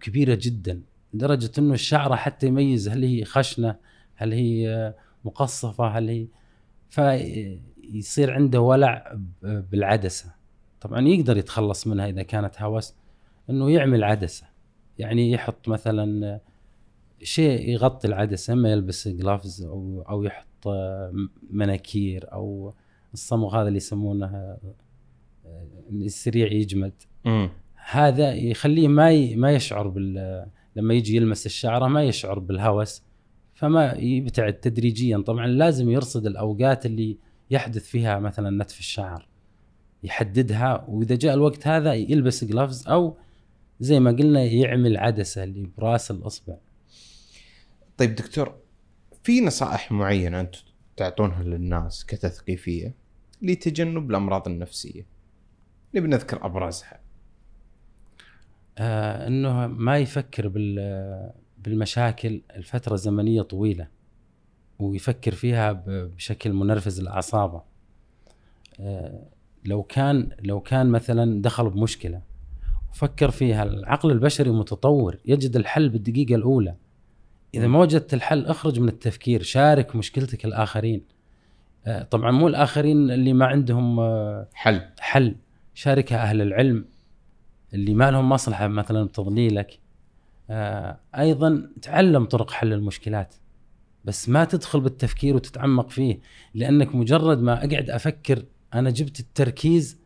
كبيرة 0.00 0.38
جدا 0.42 0.80
لدرجة 1.14 1.50
أنه 1.58 1.74
الشعرة 1.74 2.14
حتى 2.14 2.46
يميز 2.46 2.88
هل 2.88 3.04
هي 3.04 3.24
خشنة 3.24 3.76
هل 4.14 4.32
هي 4.32 4.94
مقصفة 5.24 5.86
هل 5.86 6.08
هي. 6.08 6.26
فيصير 7.92 8.30
عنده 8.32 8.60
ولع 8.60 9.12
ب- 9.42 9.70
بالعدسة. 9.70 10.34
طبعا 10.80 11.08
يقدر 11.08 11.36
يتخلص 11.36 11.86
منها 11.86 12.08
إذا 12.08 12.22
كانت 12.22 12.62
هوس 12.62 12.94
إنه 13.50 13.70
يعمل 13.70 14.04
عدسة. 14.04 14.46
يعني 14.98 15.30
يحط 15.32 15.68
مثلا 15.68 16.40
شيء 17.22 17.68
يغطي 17.68 18.08
العدسة 18.08 18.52
أما 18.52 18.72
يلبس 18.72 19.08
جلافز 19.08 19.62
أو 19.62 20.04
أو 20.08 20.22
يحط 20.22 20.68
مناكير 21.50 22.32
أو 22.32 22.74
الصمغ 23.14 23.56
هذا 23.60 23.68
اللي 23.68 23.76
يسمونه 23.76 24.26
آه، 24.26 24.58
السريع 25.92 26.52
يجمد. 26.52 26.92
هذا 27.90 28.32
يخليه 28.34 28.88
ما 28.88 29.10
ي- 29.10 29.36
ما 29.36 29.52
يشعر 29.52 29.88
بال 29.88 30.46
لما 30.76 30.94
يجي 30.94 31.16
يلمس 31.16 31.46
الشعرة 31.46 31.86
ما 31.86 32.02
يشعر 32.04 32.38
بالهوس 32.38 33.02
فما 33.54 33.92
يبتعد 33.92 34.52
تدريجيا. 34.52 35.18
طبعا 35.26 35.46
لازم 35.46 35.90
يرصد 35.90 36.26
الأوقات 36.26 36.86
اللي 36.86 37.16
يحدث 37.50 37.84
فيها 37.84 38.18
مثلا 38.18 38.64
نتف 38.64 38.78
الشعر 38.78 39.28
يحددها 40.02 40.84
وإذا 40.88 41.14
جاء 41.14 41.34
الوقت 41.34 41.66
هذا 41.66 41.94
يلبس 41.94 42.44
جلافز 42.44 42.88
أو 42.88 43.16
زي 43.80 44.00
ما 44.00 44.10
قلنا 44.10 44.44
يعمل 44.44 44.96
عدسة 44.96 45.44
اللي 45.44 45.70
براس 45.78 46.10
الأصبع. 46.10 46.56
طيب 47.98 48.14
دكتور 48.14 48.54
في 49.22 49.40
نصائح 49.40 49.92
معينة 49.92 50.40
أنتم 50.40 50.60
تعطونها 50.96 51.42
للناس 51.42 52.06
كتثقيفية 52.06 52.94
لتجنب 53.42 54.10
الأمراض 54.10 54.48
النفسية؟ 54.48 55.06
نبي 55.94 56.08
نذكر 56.08 56.46
أبرزها. 56.46 57.00
آه 58.78 59.26
إنه 59.26 59.66
ما 59.66 59.98
يفكر 59.98 60.48
بال 60.48 61.32
بالمشاكل 61.58 62.42
الفترة 62.56 62.96
زمنيه 62.96 63.42
طويلة. 63.42 63.88
ويفكر 64.82 65.32
فيها 65.32 65.84
بشكل 65.86 66.52
منرفز 66.52 67.00
لأعصابه. 67.00 67.62
آه 68.80 69.22
لو 69.64 69.82
كان 69.82 70.30
لو 70.42 70.60
كان 70.60 70.86
مثلا 70.86 71.42
دخل 71.42 71.70
بمشكلة 71.70 72.22
وفكر 72.92 73.30
فيها 73.30 73.62
العقل 73.62 74.10
البشري 74.10 74.50
متطور 74.50 75.16
يجد 75.24 75.56
الحل 75.56 75.88
بالدقيقة 75.88 76.34
الأولى. 76.34 76.74
إذا 77.54 77.66
ما 77.66 77.78
وجدت 77.78 78.14
الحل 78.14 78.46
اخرج 78.46 78.80
من 78.80 78.88
التفكير 78.88 79.42
شارك 79.42 79.96
مشكلتك 79.96 80.44
الآخرين. 80.44 81.04
آه 81.86 82.02
طبعا 82.02 82.30
مو 82.30 82.48
الآخرين 82.48 83.10
اللي 83.10 83.32
ما 83.32 83.46
عندهم 83.46 84.00
آه 84.00 84.48
حل. 84.54 84.80
حل. 84.98 85.36
شاركها 85.74 86.22
أهل 86.22 86.42
العلم 86.42 86.84
اللي 87.74 87.94
ما 87.94 88.10
لهم 88.10 88.28
مصلحة 88.28 88.68
مثلا 88.68 89.04
بتضليلك. 89.04 89.78
أيضا 91.18 91.70
تعلم 91.82 92.24
طرق 92.24 92.50
حل 92.50 92.72
المشكلات. 92.72 93.34
بس 94.04 94.28
ما 94.28 94.44
تدخل 94.44 94.80
بالتفكير 94.80 95.34
وتتعمق 95.36 95.90
فيه 95.90 96.20
لأنك 96.54 96.94
مجرد 96.94 97.42
ما 97.42 97.64
أقعد 97.64 97.90
أفكر 97.90 98.44
أنا 98.74 98.90
جبت 98.90 99.20
التركيز 99.20 100.00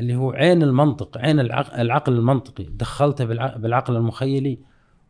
اللي 0.00 0.14
هو 0.14 0.30
عين 0.30 0.62
المنطق 0.62 1.18
عين 1.18 1.40
العقل, 1.40 2.12
المنطقي. 2.12 2.64
دخلته 2.64 3.24
بالع- 3.24 3.56
بالعقل 3.56 3.96
المخيلي 3.96 4.58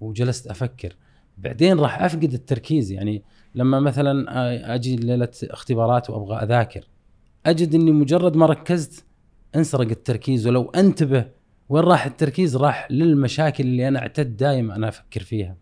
وجلست 0.00 0.46
أفكر. 0.46 0.96
بعدين 1.38 1.78
راح 1.80 2.02
أفقد 2.02 2.32
التركيز. 2.32 2.92
يعني 2.92 3.22
لما 3.54 3.80
مثلا 3.80 4.74
أجي 4.74 4.96
ليلة 4.96 5.28
اختبارات 5.44 6.10
وأبغى 6.10 6.36
أذاكر 6.36 6.84
أجد 7.46 7.74
إني 7.74 7.92
مجرد 7.92 8.36
ما 8.36 8.46
ركزت 8.46 9.04
انسرق 9.56 9.88
التركيز. 9.90 10.46
ولو 10.46 10.62
أنتبه 10.70 11.24
وين 11.68 11.84
راح 11.84 12.06
التركيز 12.06 12.56
راح 12.56 12.90
للمشاكل 12.90 13.64
اللي 13.64 13.88
أنا 13.88 13.98
أعتد 13.98 14.36
دائما 14.36 14.76
أنا 14.76 14.88
أفكر 14.88 15.20
فيها. 15.20 15.56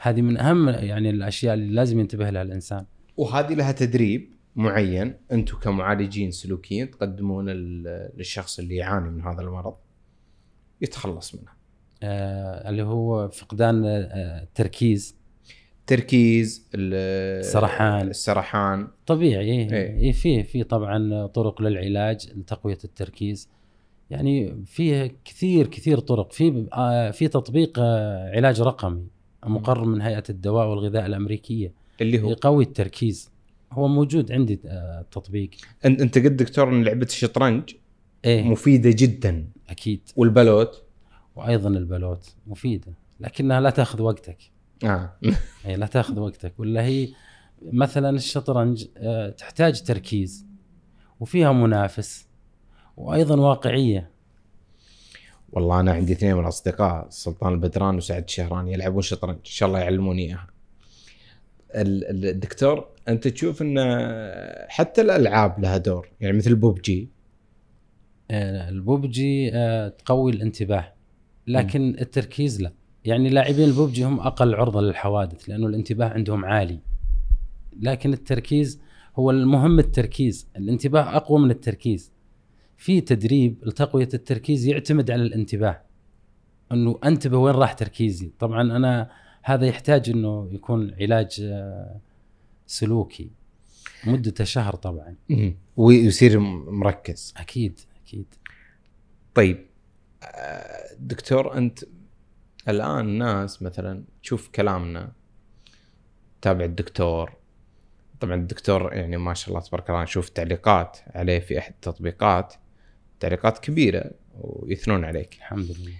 هذه 0.00 0.22
من 0.22 0.36
أهم 0.38 0.68
يعني 0.68 1.10
الأشياء 1.10 1.54
اللي 1.54 1.74
لازم 1.74 2.00
ينتبه 2.00 2.30
لها 2.30 2.42
الإنسان. 2.42 2.84
وهذه 3.16 3.54
لها 3.54 3.72
تدريب 3.72 4.30
معين. 4.56 5.14
أنتم 5.32 5.56
كمعالجين 5.58 6.30
سلوكيين 6.30 6.90
تقدمونه 6.90 7.52
لل- 7.52 8.10
للشخص 8.16 8.58
اللي 8.58 8.76
يعاني 8.76 9.10
من 9.10 9.22
هذا 9.22 9.40
المرض 9.40 9.74
يتخلص 10.80 11.34
منه. 11.34 11.50
آه 12.02 12.68
اللي 12.70 12.82
هو 12.82 13.28
فقدان 13.28 13.84
آه 13.84 14.42
التركيز 14.42 15.16
تركيز 15.86 16.68
ال- 16.74 17.44
سرحان. 17.44 18.08
السرحان. 18.08 18.88
طبيعي. 19.06 19.50
إيه. 19.50 19.72
إيه. 19.72 20.12
فيه 20.12 20.42
في 20.42 20.64
طبعا 20.64 21.26
طرق 21.26 21.62
للعلاج 21.62 22.32
لتقوية 22.36 22.78
التركيز. 22.84 23.48
يعني 24.10 24.62
فيه 24.66 25.16
كثير 25.24 25.66
كثير 25.66 25.98
طرق. 25.98 26.32
في 26.32 26.66
آه 26.72 27.10
في 27.10 27.28
تطبيق 27.28 27.78
آه 27.78 28.30
علاج 28.36 28.60
رقمي. 28.62 29.06
مقرر 29.48 29.84
من 29.84 30.00
هيئة 30.00 30.24
الدواء 30.30 30.68
والغذاء 30.68 31.06
الأمريكية. 31.06 31.72
اللي 32.00 32.22
هو؟ 32.22 32.30
يقوي 32.30 32.64
التركيز. 32.64 33.30
هو 33.72 33.88
موجود 33.88 34.32
عندي 34.32 34.60
آه 34.66 35.00
التطبيق 35.00 35.50
انت 35.84 36.00
أنت 36.00 36.18
قلت 36.18 36.32
دكتور 36.32 36.68
ان 36.68 36.84
لعبة 36.84 37.06
الشطرنج؟ 37.06 37.74
إيه. 38.24 38.42
مفيدة 38.42 38.90
جدا. 38.94 39.48
أكيد. 39.68 40.00
والبلوت؟ 40.16 40.82
وأيضا 41.36 41.68
البلوت 41.68 42.34
مفيدة 42.46 42.92
لكنها 43.20 43.60
لا 43.60 43.70
تأخذ 43.70 44.02
وقتك. 44.02 44.38
آه. 44.84 45.16
اي 45.66 45.76
لا 45.76 45.86
تأخذ 45.86 46.20
وقتك. 46.20 46.52
ولا 46.58 46.84
هي 46.84 47.08
مثلا 47.72 48.10
الشطرنج 48.10 48.86
آه، 48.96 49.30
تحتاج 49.30 49.82
تركيز 49.82 50.46
وفيها 51.20 51.52
منافس 51.52 52.26
وأيضا 52.96 53.40
واقعية. 53.40 54.10
والله 55.52 55.80
أنا 55.80 55.92
عندي 55.92 56.12
اثنين 56.12 56.34
من 56.34 56.40
الاصدقاء 56.42 57.06
سلطان 57.10 57.52
البدران 57.52 57.96
وسعد 57.96 58.22
الشهراني 58.24 58.72
يلعبون 58.72 59.02
شطرنج 59.02 59.36
إن 59.36 59.44
شاء 59.44 59.68
الله 59.68 59.78
يعلموني 59.80 60.26
إياها. 60.26 60.46
ال- 61.74 62.04
ال- 62.10 62.26
الدكتور 62.26 62.88
أنت 63.08 63.28
تشوف 63.28 63.62
إن 63.62 63.78
حتى 64.68 65.00
الألعاب 65.00 65.60
لها 65.60 65.76
دور 65.76 66.08
يعني 66.20 66.36
مثل 66.36 66.54
بوبجي. 66.54 67.08
آه، 68.30 68.68
البوبجي 68.68 69.50
آه، 69.54 69.88
تقوي 69.88 70.32
الانتباه 70.32 70.92
لكن 71.46 71.96
التركيز 72.00 72.62
لا. 72.62 72.72
يعني 73.04 73.28
لاعبين 73.28 73.64
البوبجي 73.68 74.04
هم 74.04 74.20
أقل 74.20 74.54
عرضة 74.54 74.80
للحوادث 74.80 75.48
لأنه 75.48 75.66
الانتباه 75.66 76.08
عندهم 76.08 76.44
عالي. 76.44 76.78
لكن 77.80 78.12
التركيز 78.12 78.80
هو 79.16 79.30
المهم 79.30 79.78
التركيز 79.78 80.48
الانتباه 80.56 81.16
أقوى 81.16 81.40
من 81.40 81.50
التركيز. 81.50 82.12
في 82.76 83.00
تدريب 83.00 83.58
لتقوية 83.62 84.08
التركيز 84.14 84.66
يعتمد 84.66 85.10
على 85.10 85.22
الانتباه. 85.22 85.82
إنه 86.72 86.98
أنتبه 87.04 87.38
وين 87.38 87.54
راح 87.54 87.72
تركيزي. 87.72 88.32
طبعا 88.38 88.62
أنا 88.62 89.10
هذا 89.42 89.66
يحتاج 89.66 90.10
إنه 90.10 90.48
يكون 90.52 90.94
علاج 91.00 91.40
آه، 91.42 92.00
سلوكي 92.66 93.30
مدته 94.06 94.44
شهر 94.44 94.74
طبعا. 94.74 95.16
ويصير 95.76 96.38
مركز. 96.38 97.34
أكيد 97.36 97.80
أكيد. 98.04 98.34
طيب 99.34 99.66
آه، 100.22 100.96
دكتور 100.98 101.58
أنت 101.58 101.78
الآن 102.68 103.00
الناس 103.00 103.62
مثلا 103.62 104.04
تشوف 104.22 104.48
كلامنا 104.48 105.12
تابع 106.42 106.64
الدكتور. 106.64 107.32
طبعا 108.20 108.34
الدكتور 108.34 108.94
يعني 108.94 109.16
ما 109.16 109.34
شاء 109.34 109.48
الله 109.48 109.60
تبارك 109.60 109.90
الله 109.90 110.02
نشوف 110.02 110.28
تعليقات 110.28 110.98
عليه 111.06 111.38
في 111.38 111.58
احد 111.58 111.72
التطبيقات. 111.72 112.54
تعليقات 113.20 113.58
كبيرة 113.58 114.10
ويثنون 114.40 115.04
عليك. 115.04 115.34
الحمد 115.34 115.64
لله. 115.64 115.92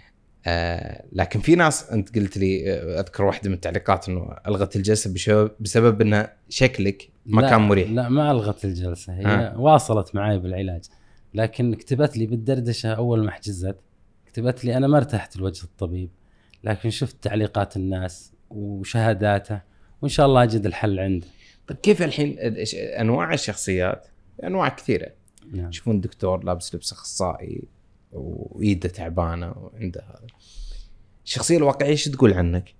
آه 0.46 1.04
لكن 1.12 1.40
في 1.40 1.54
ناس 1.54 1.90
أنت 1.90 2.18
قلت 2.18 2.38
لي 2.38 2.72
آه، 2.72 3.00
أذكر 3.00 3.24
واحدة 3.24 3.48
من 3.48 3.54
التعليقات 3.54 4.08
إنه 4.08 4.36
ألغت 4.46 4.76
الجلسة 4.76 5.12
بسبب 5.12 5.50
بسبب 5.60 6.00
إن 6.00 6.28
شكلك 6.48 7.08
ما 7.26 7.50
كان 7.50 7.60
مريح. 7.60 7.90
لا 7.90 8.08
ما 8.08 8.30
ألغت 8.30 8.64
الجلسة. 8.64 9.12
هي 9.12 9.24
ها. 9.24 9.56
واصلت 9.56 10.14
معي 10.14 10.38
بالعلاج. 10.38 10.84
لكن 11.34 11.74
كتبت 11.74 12.16
لي 12.16 12.26
بالدردشة 12.26 12.92
أول 12.92 13.24
ما 13.24 13.30
حجزت 13.30 13.76
كتبت 14.26 14.64
لي 14.64 14.76
أنا 14.76 14.86
ما 14.86 14.96
ارتحت 14.98 15.36
لوجه 15.36 15.64
الطبيب. 15.64 16.10
لكن 16.64 16.90
شفت 16.90 17.16
تعليقات 17.22 17.76
الناس 17.76 18.32
وشهاداته 18.50 19.60
وإن 20.02 20.10
شاء 20.10 20.26
الله 20.26 20.42
أجد 20.42 20.66
الحل 20.66 21.00
عنده 21.00 21.26
طيب 21.66 21.78
كيف 21.78 22.02
الحين 22.02 22.36
أنواع 22.74 23.32
الشخصيات؟ 23.34 24.06
أنواع 24.44 24.68
كثيرة. 24.68 25.10
نعم. 25.53 25.68
يشوفون 25.68 26.01
دكتور 26.01 26.44
لابس 26.44 26.74
لبس 26.74 26.92
اخصائي 26.92 27.62
وايده 28.12 28.88
تعبانة 28.88 29.55
وعنده. 29.57 30.01
هذا 30.01 30.26
الشخصية 31.24 31.57
الواقعية 31.57 31.90
إيش 31.90 32.05
تقول 32.05 32.32
عنك؟ 32.32 32.74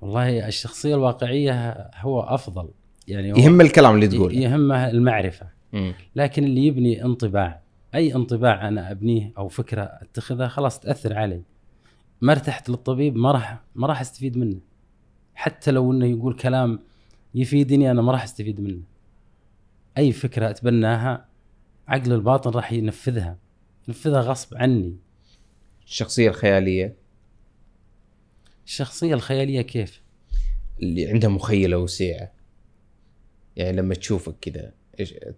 والله 0.00 0.48
الشخصية 0.48 0.94
الواقعية 0.94 1.90
هو 1.94 2.20
أفضل. 2.20 2.68
يعني 3.08 3.32
هو 3.32 3.36
يهم 3.36 3.60
الكلام 3.60 3.94
اللي 3.94 4.08
تقوله. 4.08 4.34
يهمه 4.34 4.90
المعرفة. 4.90 5.46
مم. 5.72 5.94
لكن 6.16 6.44
اللي 6.44 6.66
يبني 6.66 7.04
انطباع 7.04 7.60
أي 7.94 8.14
انطباع 8.14 8.68
أنا 8.68 8.90
أبنيه 8.90 9.32
أو 9.38 9.48
فكرة 9.48 9.82
أتخذها 9.82 10.48
خلاص 10.48 10.80
تأثر 10.80 11.18
علي. 11.18 11.42
ما 12.20 12.32
ارتحت 12.32 12.68
للطبيب 12.68 13.16
ما 13.16 13.32
راح 13.32 13.60
ما 13.74 13.86
راح 13.86 14.00
أستفيد 14.00 14.38
منه. 14.38 14.60
حتى 15.34 15.70
لو 15.70 15.92
إنه 15.92 16.06
يقول 16.06 16.34
كلام 16.34 16.78
يفيدني 17.34 17.90
أنا 17.90 18.02
ما 18.02 18.12
راح 18.12 18.22
أستفيد 18.22 18.60
منه. 18.60 18.82
أي 19.98 20.12
فكرة 20.12 20.50
أتبناها 20.50 21.29
عقل 21.90 22.12
الباطن 22.12 22.50
راح 22.50 22.72
ينفذها 22.72 23.36
ينفذها 23.88 24.20
غصب 24.20 24.56
عني. 24.56 24.96
الشخصية 25.86 26.28
الخيالية؟ 26.28 26.94
الشخصية 28.66 29.14
الخيالية 29.14 29.60
كيف؟ 29.62 30.02
اللي 30.82 31.08
عندها 31.08 31.30
مخيلة 31.30 31.78
وسيعة. 31.78 32.32
يعني 33.56 33.76
لما 33.76 33.94
تشوفك 33.94 34.34
كذا 34.40 34.72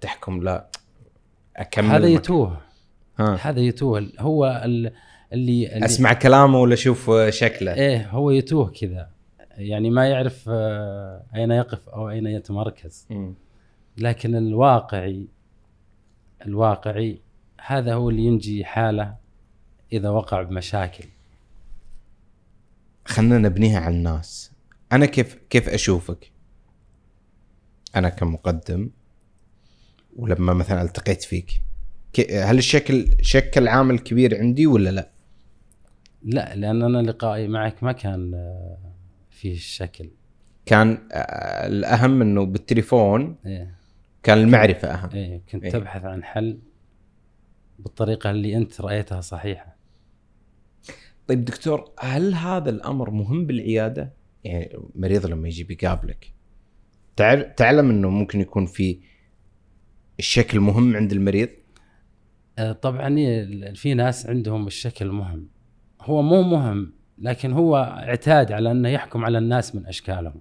تحكم؟ 0.00 0.42
لا 0.42 0.68
أكمل 1.56 1.86
هذا 1.90 2.08
مك- 2.08 2.14
يتوه. 2.20 2.60
ها. 3.18 3.34
هذا 3.42 3.60
يتوه. 3.60 4.12
هو 4.18 4.62
ال- 4.64 4.92
اللي, 5.32 5.74
اللي 5.74 5.84
أسمع 5.84 6.12
كلامه 6.12 6.58
ولا 6.60 6.74
أشوف 6.74 7.10
شكله؟ 7.28 7.74
إيه 7.74 8.08
هو 8.10 8.30
يتوه 8.30 8.70
كذا. 8.70 9.10
يعني 9.56 9.90
ما 9.90 10.08
يعرف 10.08 10.44
آه، 10.48 11.24
أين 11.34 11.50
يقف 11.50 11.88
أو 11.88 12.10
أين 12.10 12.26
يتمركز. 12.26 13.06
مم. 13.10 13.34
لكن 13.98 14.34
الواقعي 14.36 15.26
الواقعي 16.46 17.20
هذا 17.66 17.94
هو 17.94 18.10
اللي 18.10 18.22
ينجي 18.22 18.64
حالة 18.64 19.16
إذا 19.92 20.08
وقع 20.08 20.42
بمشاكل. 20.42 21.04
خلنا 23.04 23.38
نبنيها 23.38 23.80
على 23.80 23.96
الناس. 23.96 24.52
أنا 24.92 25.06
كيف 25.06 25.34
كيف 25.50 25.68
أشوفك؟ 25.68 26.30
أنا 27.96 28.08
كمقدم 28.08 28.90
ولما 30.16 30.52
مثلا 30.52 30.82
التقيت 30.82 31.22
فيك 31.22 31.60
هل 32.30 32.58
الشكل 32.58 33.08
شكل 33.22 33.68
عامل 33.68 33.98
كبير 33.98 34.38
عندي 34.38 34.66
ولا 34.66 34.90
لا؟ 34.90 35.08
لا 36.22 36.54
لأن 36.54 36.82
أنا 36.82 37.10
لقائي 37.10 37.48
معك 37.48 37.82
ما 37.82 37.92
كان 37.92 38.34
آه، 38.34 38.78
فيه 39.30 39.52
الشكل 39.52 40.10
كان 40.66 40.98
آه، 41.12 41.66
الأهم 41.66 42.22
إنه 42.22 42.44
بالتليفون 42.44 43.36
إيه. 43.46 43.74
كان 44.22 44.38
المعرفة 44.38 44.88
أهم 44.88 45.10
إيه 45.14 45.42
كنت 45.52 45.64
إيه. 45.64 45.70
تبحث 45.70 46.04
عن 46.04 46.24
حل 46.24 46.58
بالطريقة 47.78 48.30
اللي 48.30 48.56
أنت 48.56 48.80
رأيتها 48.80 49.20
صحيحة 49.20 49.76
طيب 51.28 51.44
دكتور 51.44 51.90
هل 52.00 52.34
هذا 52.34 52.70
الأمر 52.70 53.10
مهم 53.10 53.46
بالعيادة؟ 53.46 54.12
يعني 54.44 54.70
مريض 54.94 55.26
لما 55.26 55.48
يجي 55.48 55.64
بيقابلك 55.64 56.32
تعلم 57.56 57.90
إنه 57.90 58.10
ممكن 58.10 58.40
يكون 58.40 58.66
في 58.66 59.00
الشكل 60.18 60.60
مهم 60.60 60.96
عند 60.96 61.12
المريض؟ 61.12 61.48
آه، 62.58 62.72
طبعا 62.72 63.18
ي- 63.18 63.74
في 63.74 63.94
ناس 63.94 64.26
عندهم 64.26 64.66
الشكل 64.66 65.06
مهم 65.12 65.48
هو 66.00 66.22
مو 66.22 66.42
مهم 66.42 66.92
لكن 67.18 67.52
هو 67.52 67.76
اعتاد 67.76 68.52
على 68.52 68.70
إنه 68.70 68.88
يحكم 68.88 69.24
على 69.24 69.38
الناس 69.38 69.74
من 69.74 69.86
أشكالهم 69.86 70.40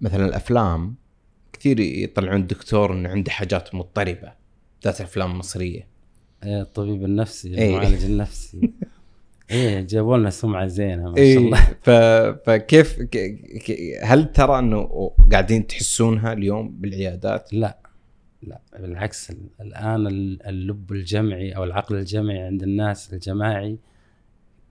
مثلا 0.00 0.26
الأفلام 0.26 0.94
كثير 1.52 1.80
يطلعون 1.80 2.46
دكتور 2.46 2.92
إنه 2.92 3.08
عنده 3.08 3.30
حاجات 3.30 3.74
مضطربة 3.74 4.32
ذات 4.84 5.00
أفلام 5.00 5.38
مصرية 5.38 5.86
إيه، 6.44 6.62
الطبيب 6.62 7.04
النفسي 7.04 7.58
إيه. 7.58 7.68
المعالج 7.68 8.04
النفسي 8.04 8.60
إيه 9.50 9.80
جابوا 9.80 10.16
لنا 10.16 10.30
سمعة 10.30 10.66
زينة 10.66 11.10
ما 11.10 11.16
شاء 11.16 11.24
اي 11.24 11.36
الله 11.36 11.60
ف... 11.82 11.90
فكيف 12.50 13.02
ك... 13.02 13.16
ك... 13.66 13.72
هل 14.02 14.32
ترى 14.32 14.58
إنه 14.58 15.10
قاعدين 15.32 15.66
تحسونها 15.66 16.32
اليوم 16.32 16.68
بالعيادات؟ 16.68 17.52
لا 17.52 17.78
لا 18.42 18.60
بالعكس 18.72 19.30
ال- 19.30 19.50
الآن 19.60 20.06
ال- 20.06 20.46
اللب 20.46 20.92
الجمعي 20.92 21.56
أو 21.56 21.64
العقل 21.64 21.96
الجمعي 21.96 22.38
عند 22.38 22.62
الناس 22.62 23.12
الجماعي 23.12 23.78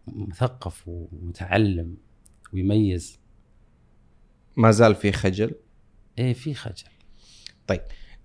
مثقف 0.07 0.87
ومتعلم 0.87 1.97
ويميز 2.53 3.19
ما 4.55 4.71
زال 4.71 4.95
في 4.95 5.11
خجل؟ 5.11 5.51
إيه 6.19 6.33
في 6.33 6.53
خجل. 6.53 6.87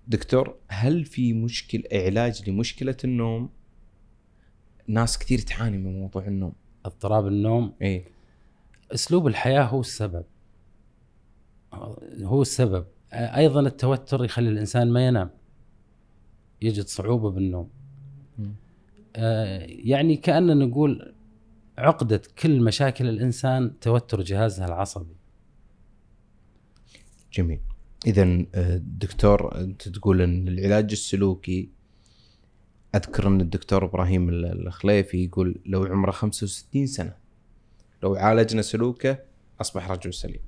دكتور 0.07 0.57
هل 0.67 1.05
في 1.05 1.33
مشكل 1.33 1.83
علاج 1.91 2.49
لمشكلة 2.49 2.97
النوم؟ 3.03 3.49
ناس 4.87 5.17
كثير 5.17 5.39
تعاني 5.39 5.77
من 5.77 5.99
موضوع 5.99 6.27
النوم. 6.27 6.53
اضطراب 6.85 7.27
النوم؟ 7.27 7.73
اي 7.81 8.05
أسلوب 8.93 9.27
الحياة 9.27 9.63
هو 9.63 9.79
السبب. 9.79 10.25
هو 12.23 12.41
السبب. 12.41 12.85
أيضا 13.13 13.59
التوتر 13.59 14.25
يخلي 14.25 14.49
الإنسان 14.49 14.91
ما 14.91 15.07
ينام. 15.07 15.29
يجد 16.61 16.85
صعوبة 16.85 17.31
بالنوم. 17.31 17.69
آه، 19.15 19.65
يعني 19.67 20.15
كاننا 20.15 20.53
نقول 20.53 21.13
عقدة 21.77 22.21
كل 22.39 22.61
مشاكل 22.61 23.09
الإنسان 23.09 23.79
توتر 23.79 24.21
جهازها 24.21 24.65
العصبي. 24.65 25.15
جميل. 27.33 27.59
اذا 28.07 28.45
دكتور 28.77 29.55
أنت 29.61 29.89
تقول 29.89 30.21
إن 30.21 30.47
العلاج 30.47 30.91
السلوكي 30.91 31.69
أذكر 32.95 33.27
إن 33.27 33.41
الدكتور 33.41 33.85
إبراهيم 33.85 34.29
ال- 34.29 34.67
الخليفي 34.67 35.23
يقول 35.25 35.61
لو 35.65 35.83
عمره 35.85 36.11
65 36.11 36.87
سنة 36.87 37.15
لو 38.03 38.15
عالجنا 38.15 38.61
سلوكه 38.61 39.17
أصبح 39.61 39.91
رجل 39.91 40.13
سليم. 40.13 40.41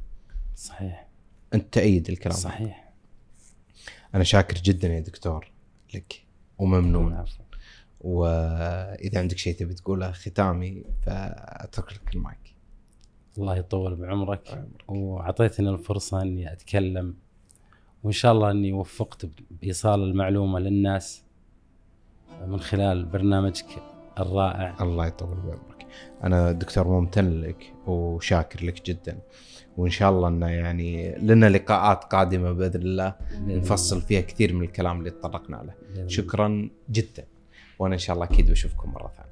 صحيح. 0.56 1.08
أنت 1.54 1.74
تأيد 1.74 2.10
الكلام. 2.10 2.36
صحيح. 2.38 2.94
أنا 4.16 4.24
شاكر 4.24 4.56
جدا 4.56 4.88
يا 4.88 5.00
دكتور 5.00 5.52
لك 5.94 6.22
وممنون. 6.58 7.26
وإذا 8.02 9.20
عندك 9.20 9.38
شيء 9.38 9.56
تبي 9.56 9.74
تقوله 9.74 10.12
ختامي 10.12 10.84
فأترك 11.06 11.94
لك 11.94 12.16
المايك. 12.16 12.56
الله 13.38 13.56
يطول 13.58 13.96
بعمرك. 13.96 14.68
وأعطيتني 14.88 15.70
الفرصة 15.70 16.22
إني 16.22 16.54
أتكلم 16.54 17.16
وإن 18.06 18.14
شاء 18.14 18.32
الله 18.32 18.52
إني 18.52 18.74
وفقت 18.74 19.26
بإيصال 19.62 20.04
المعلومة 20.04 20.60
للناس 20.60 21.24
من 22.48 22.60
خلال 22.60 23.06
برنامجك 23.06 23.66
الرائع. 24.20 24.76
الله 24.82 25.08
يطول 25.08 25.38
بعمرك. 25.38 25.86
أنا 26.24 26.52
دكتور 26.52 26.88
ممتن 26.88 27.42
لك 27.42 27.74
وشاكر 27.88 28.66
لك 28.66 28.86
جدا. 28.86 29.18
وإن 29.78 29.90
شاء 29.90 30.10
الله 30.10 30.28
إنه 30.28 30.48
يعني 30.48 31.16
لنا 31.18 31.50
لقاءات 31.50 32.04
قادمة 32.04 32.52
بإذن 32.52 32.82
الله 32.82 33.16
نفصل 33.48 34.02
فيها 34.02 34.22
كثير 34.22 34.54
من 34.54 34.62
الكلام 34.62 35.00
اللي 35.00 35.10
تطرقنا 35.10 35.56
له. 35.56 36.08
شكرا 36.08 36.70
جدا. 36.90 37.26
وأنا 37.80 37.94
إن 37.94 38.00
شاء 38.00 38.14
الله 38.14 38.26
أكيد 38.26 38.52
بشوفكم 38.52 38.92
مرة 38.92 39.12
ثانية. 39.18 39.25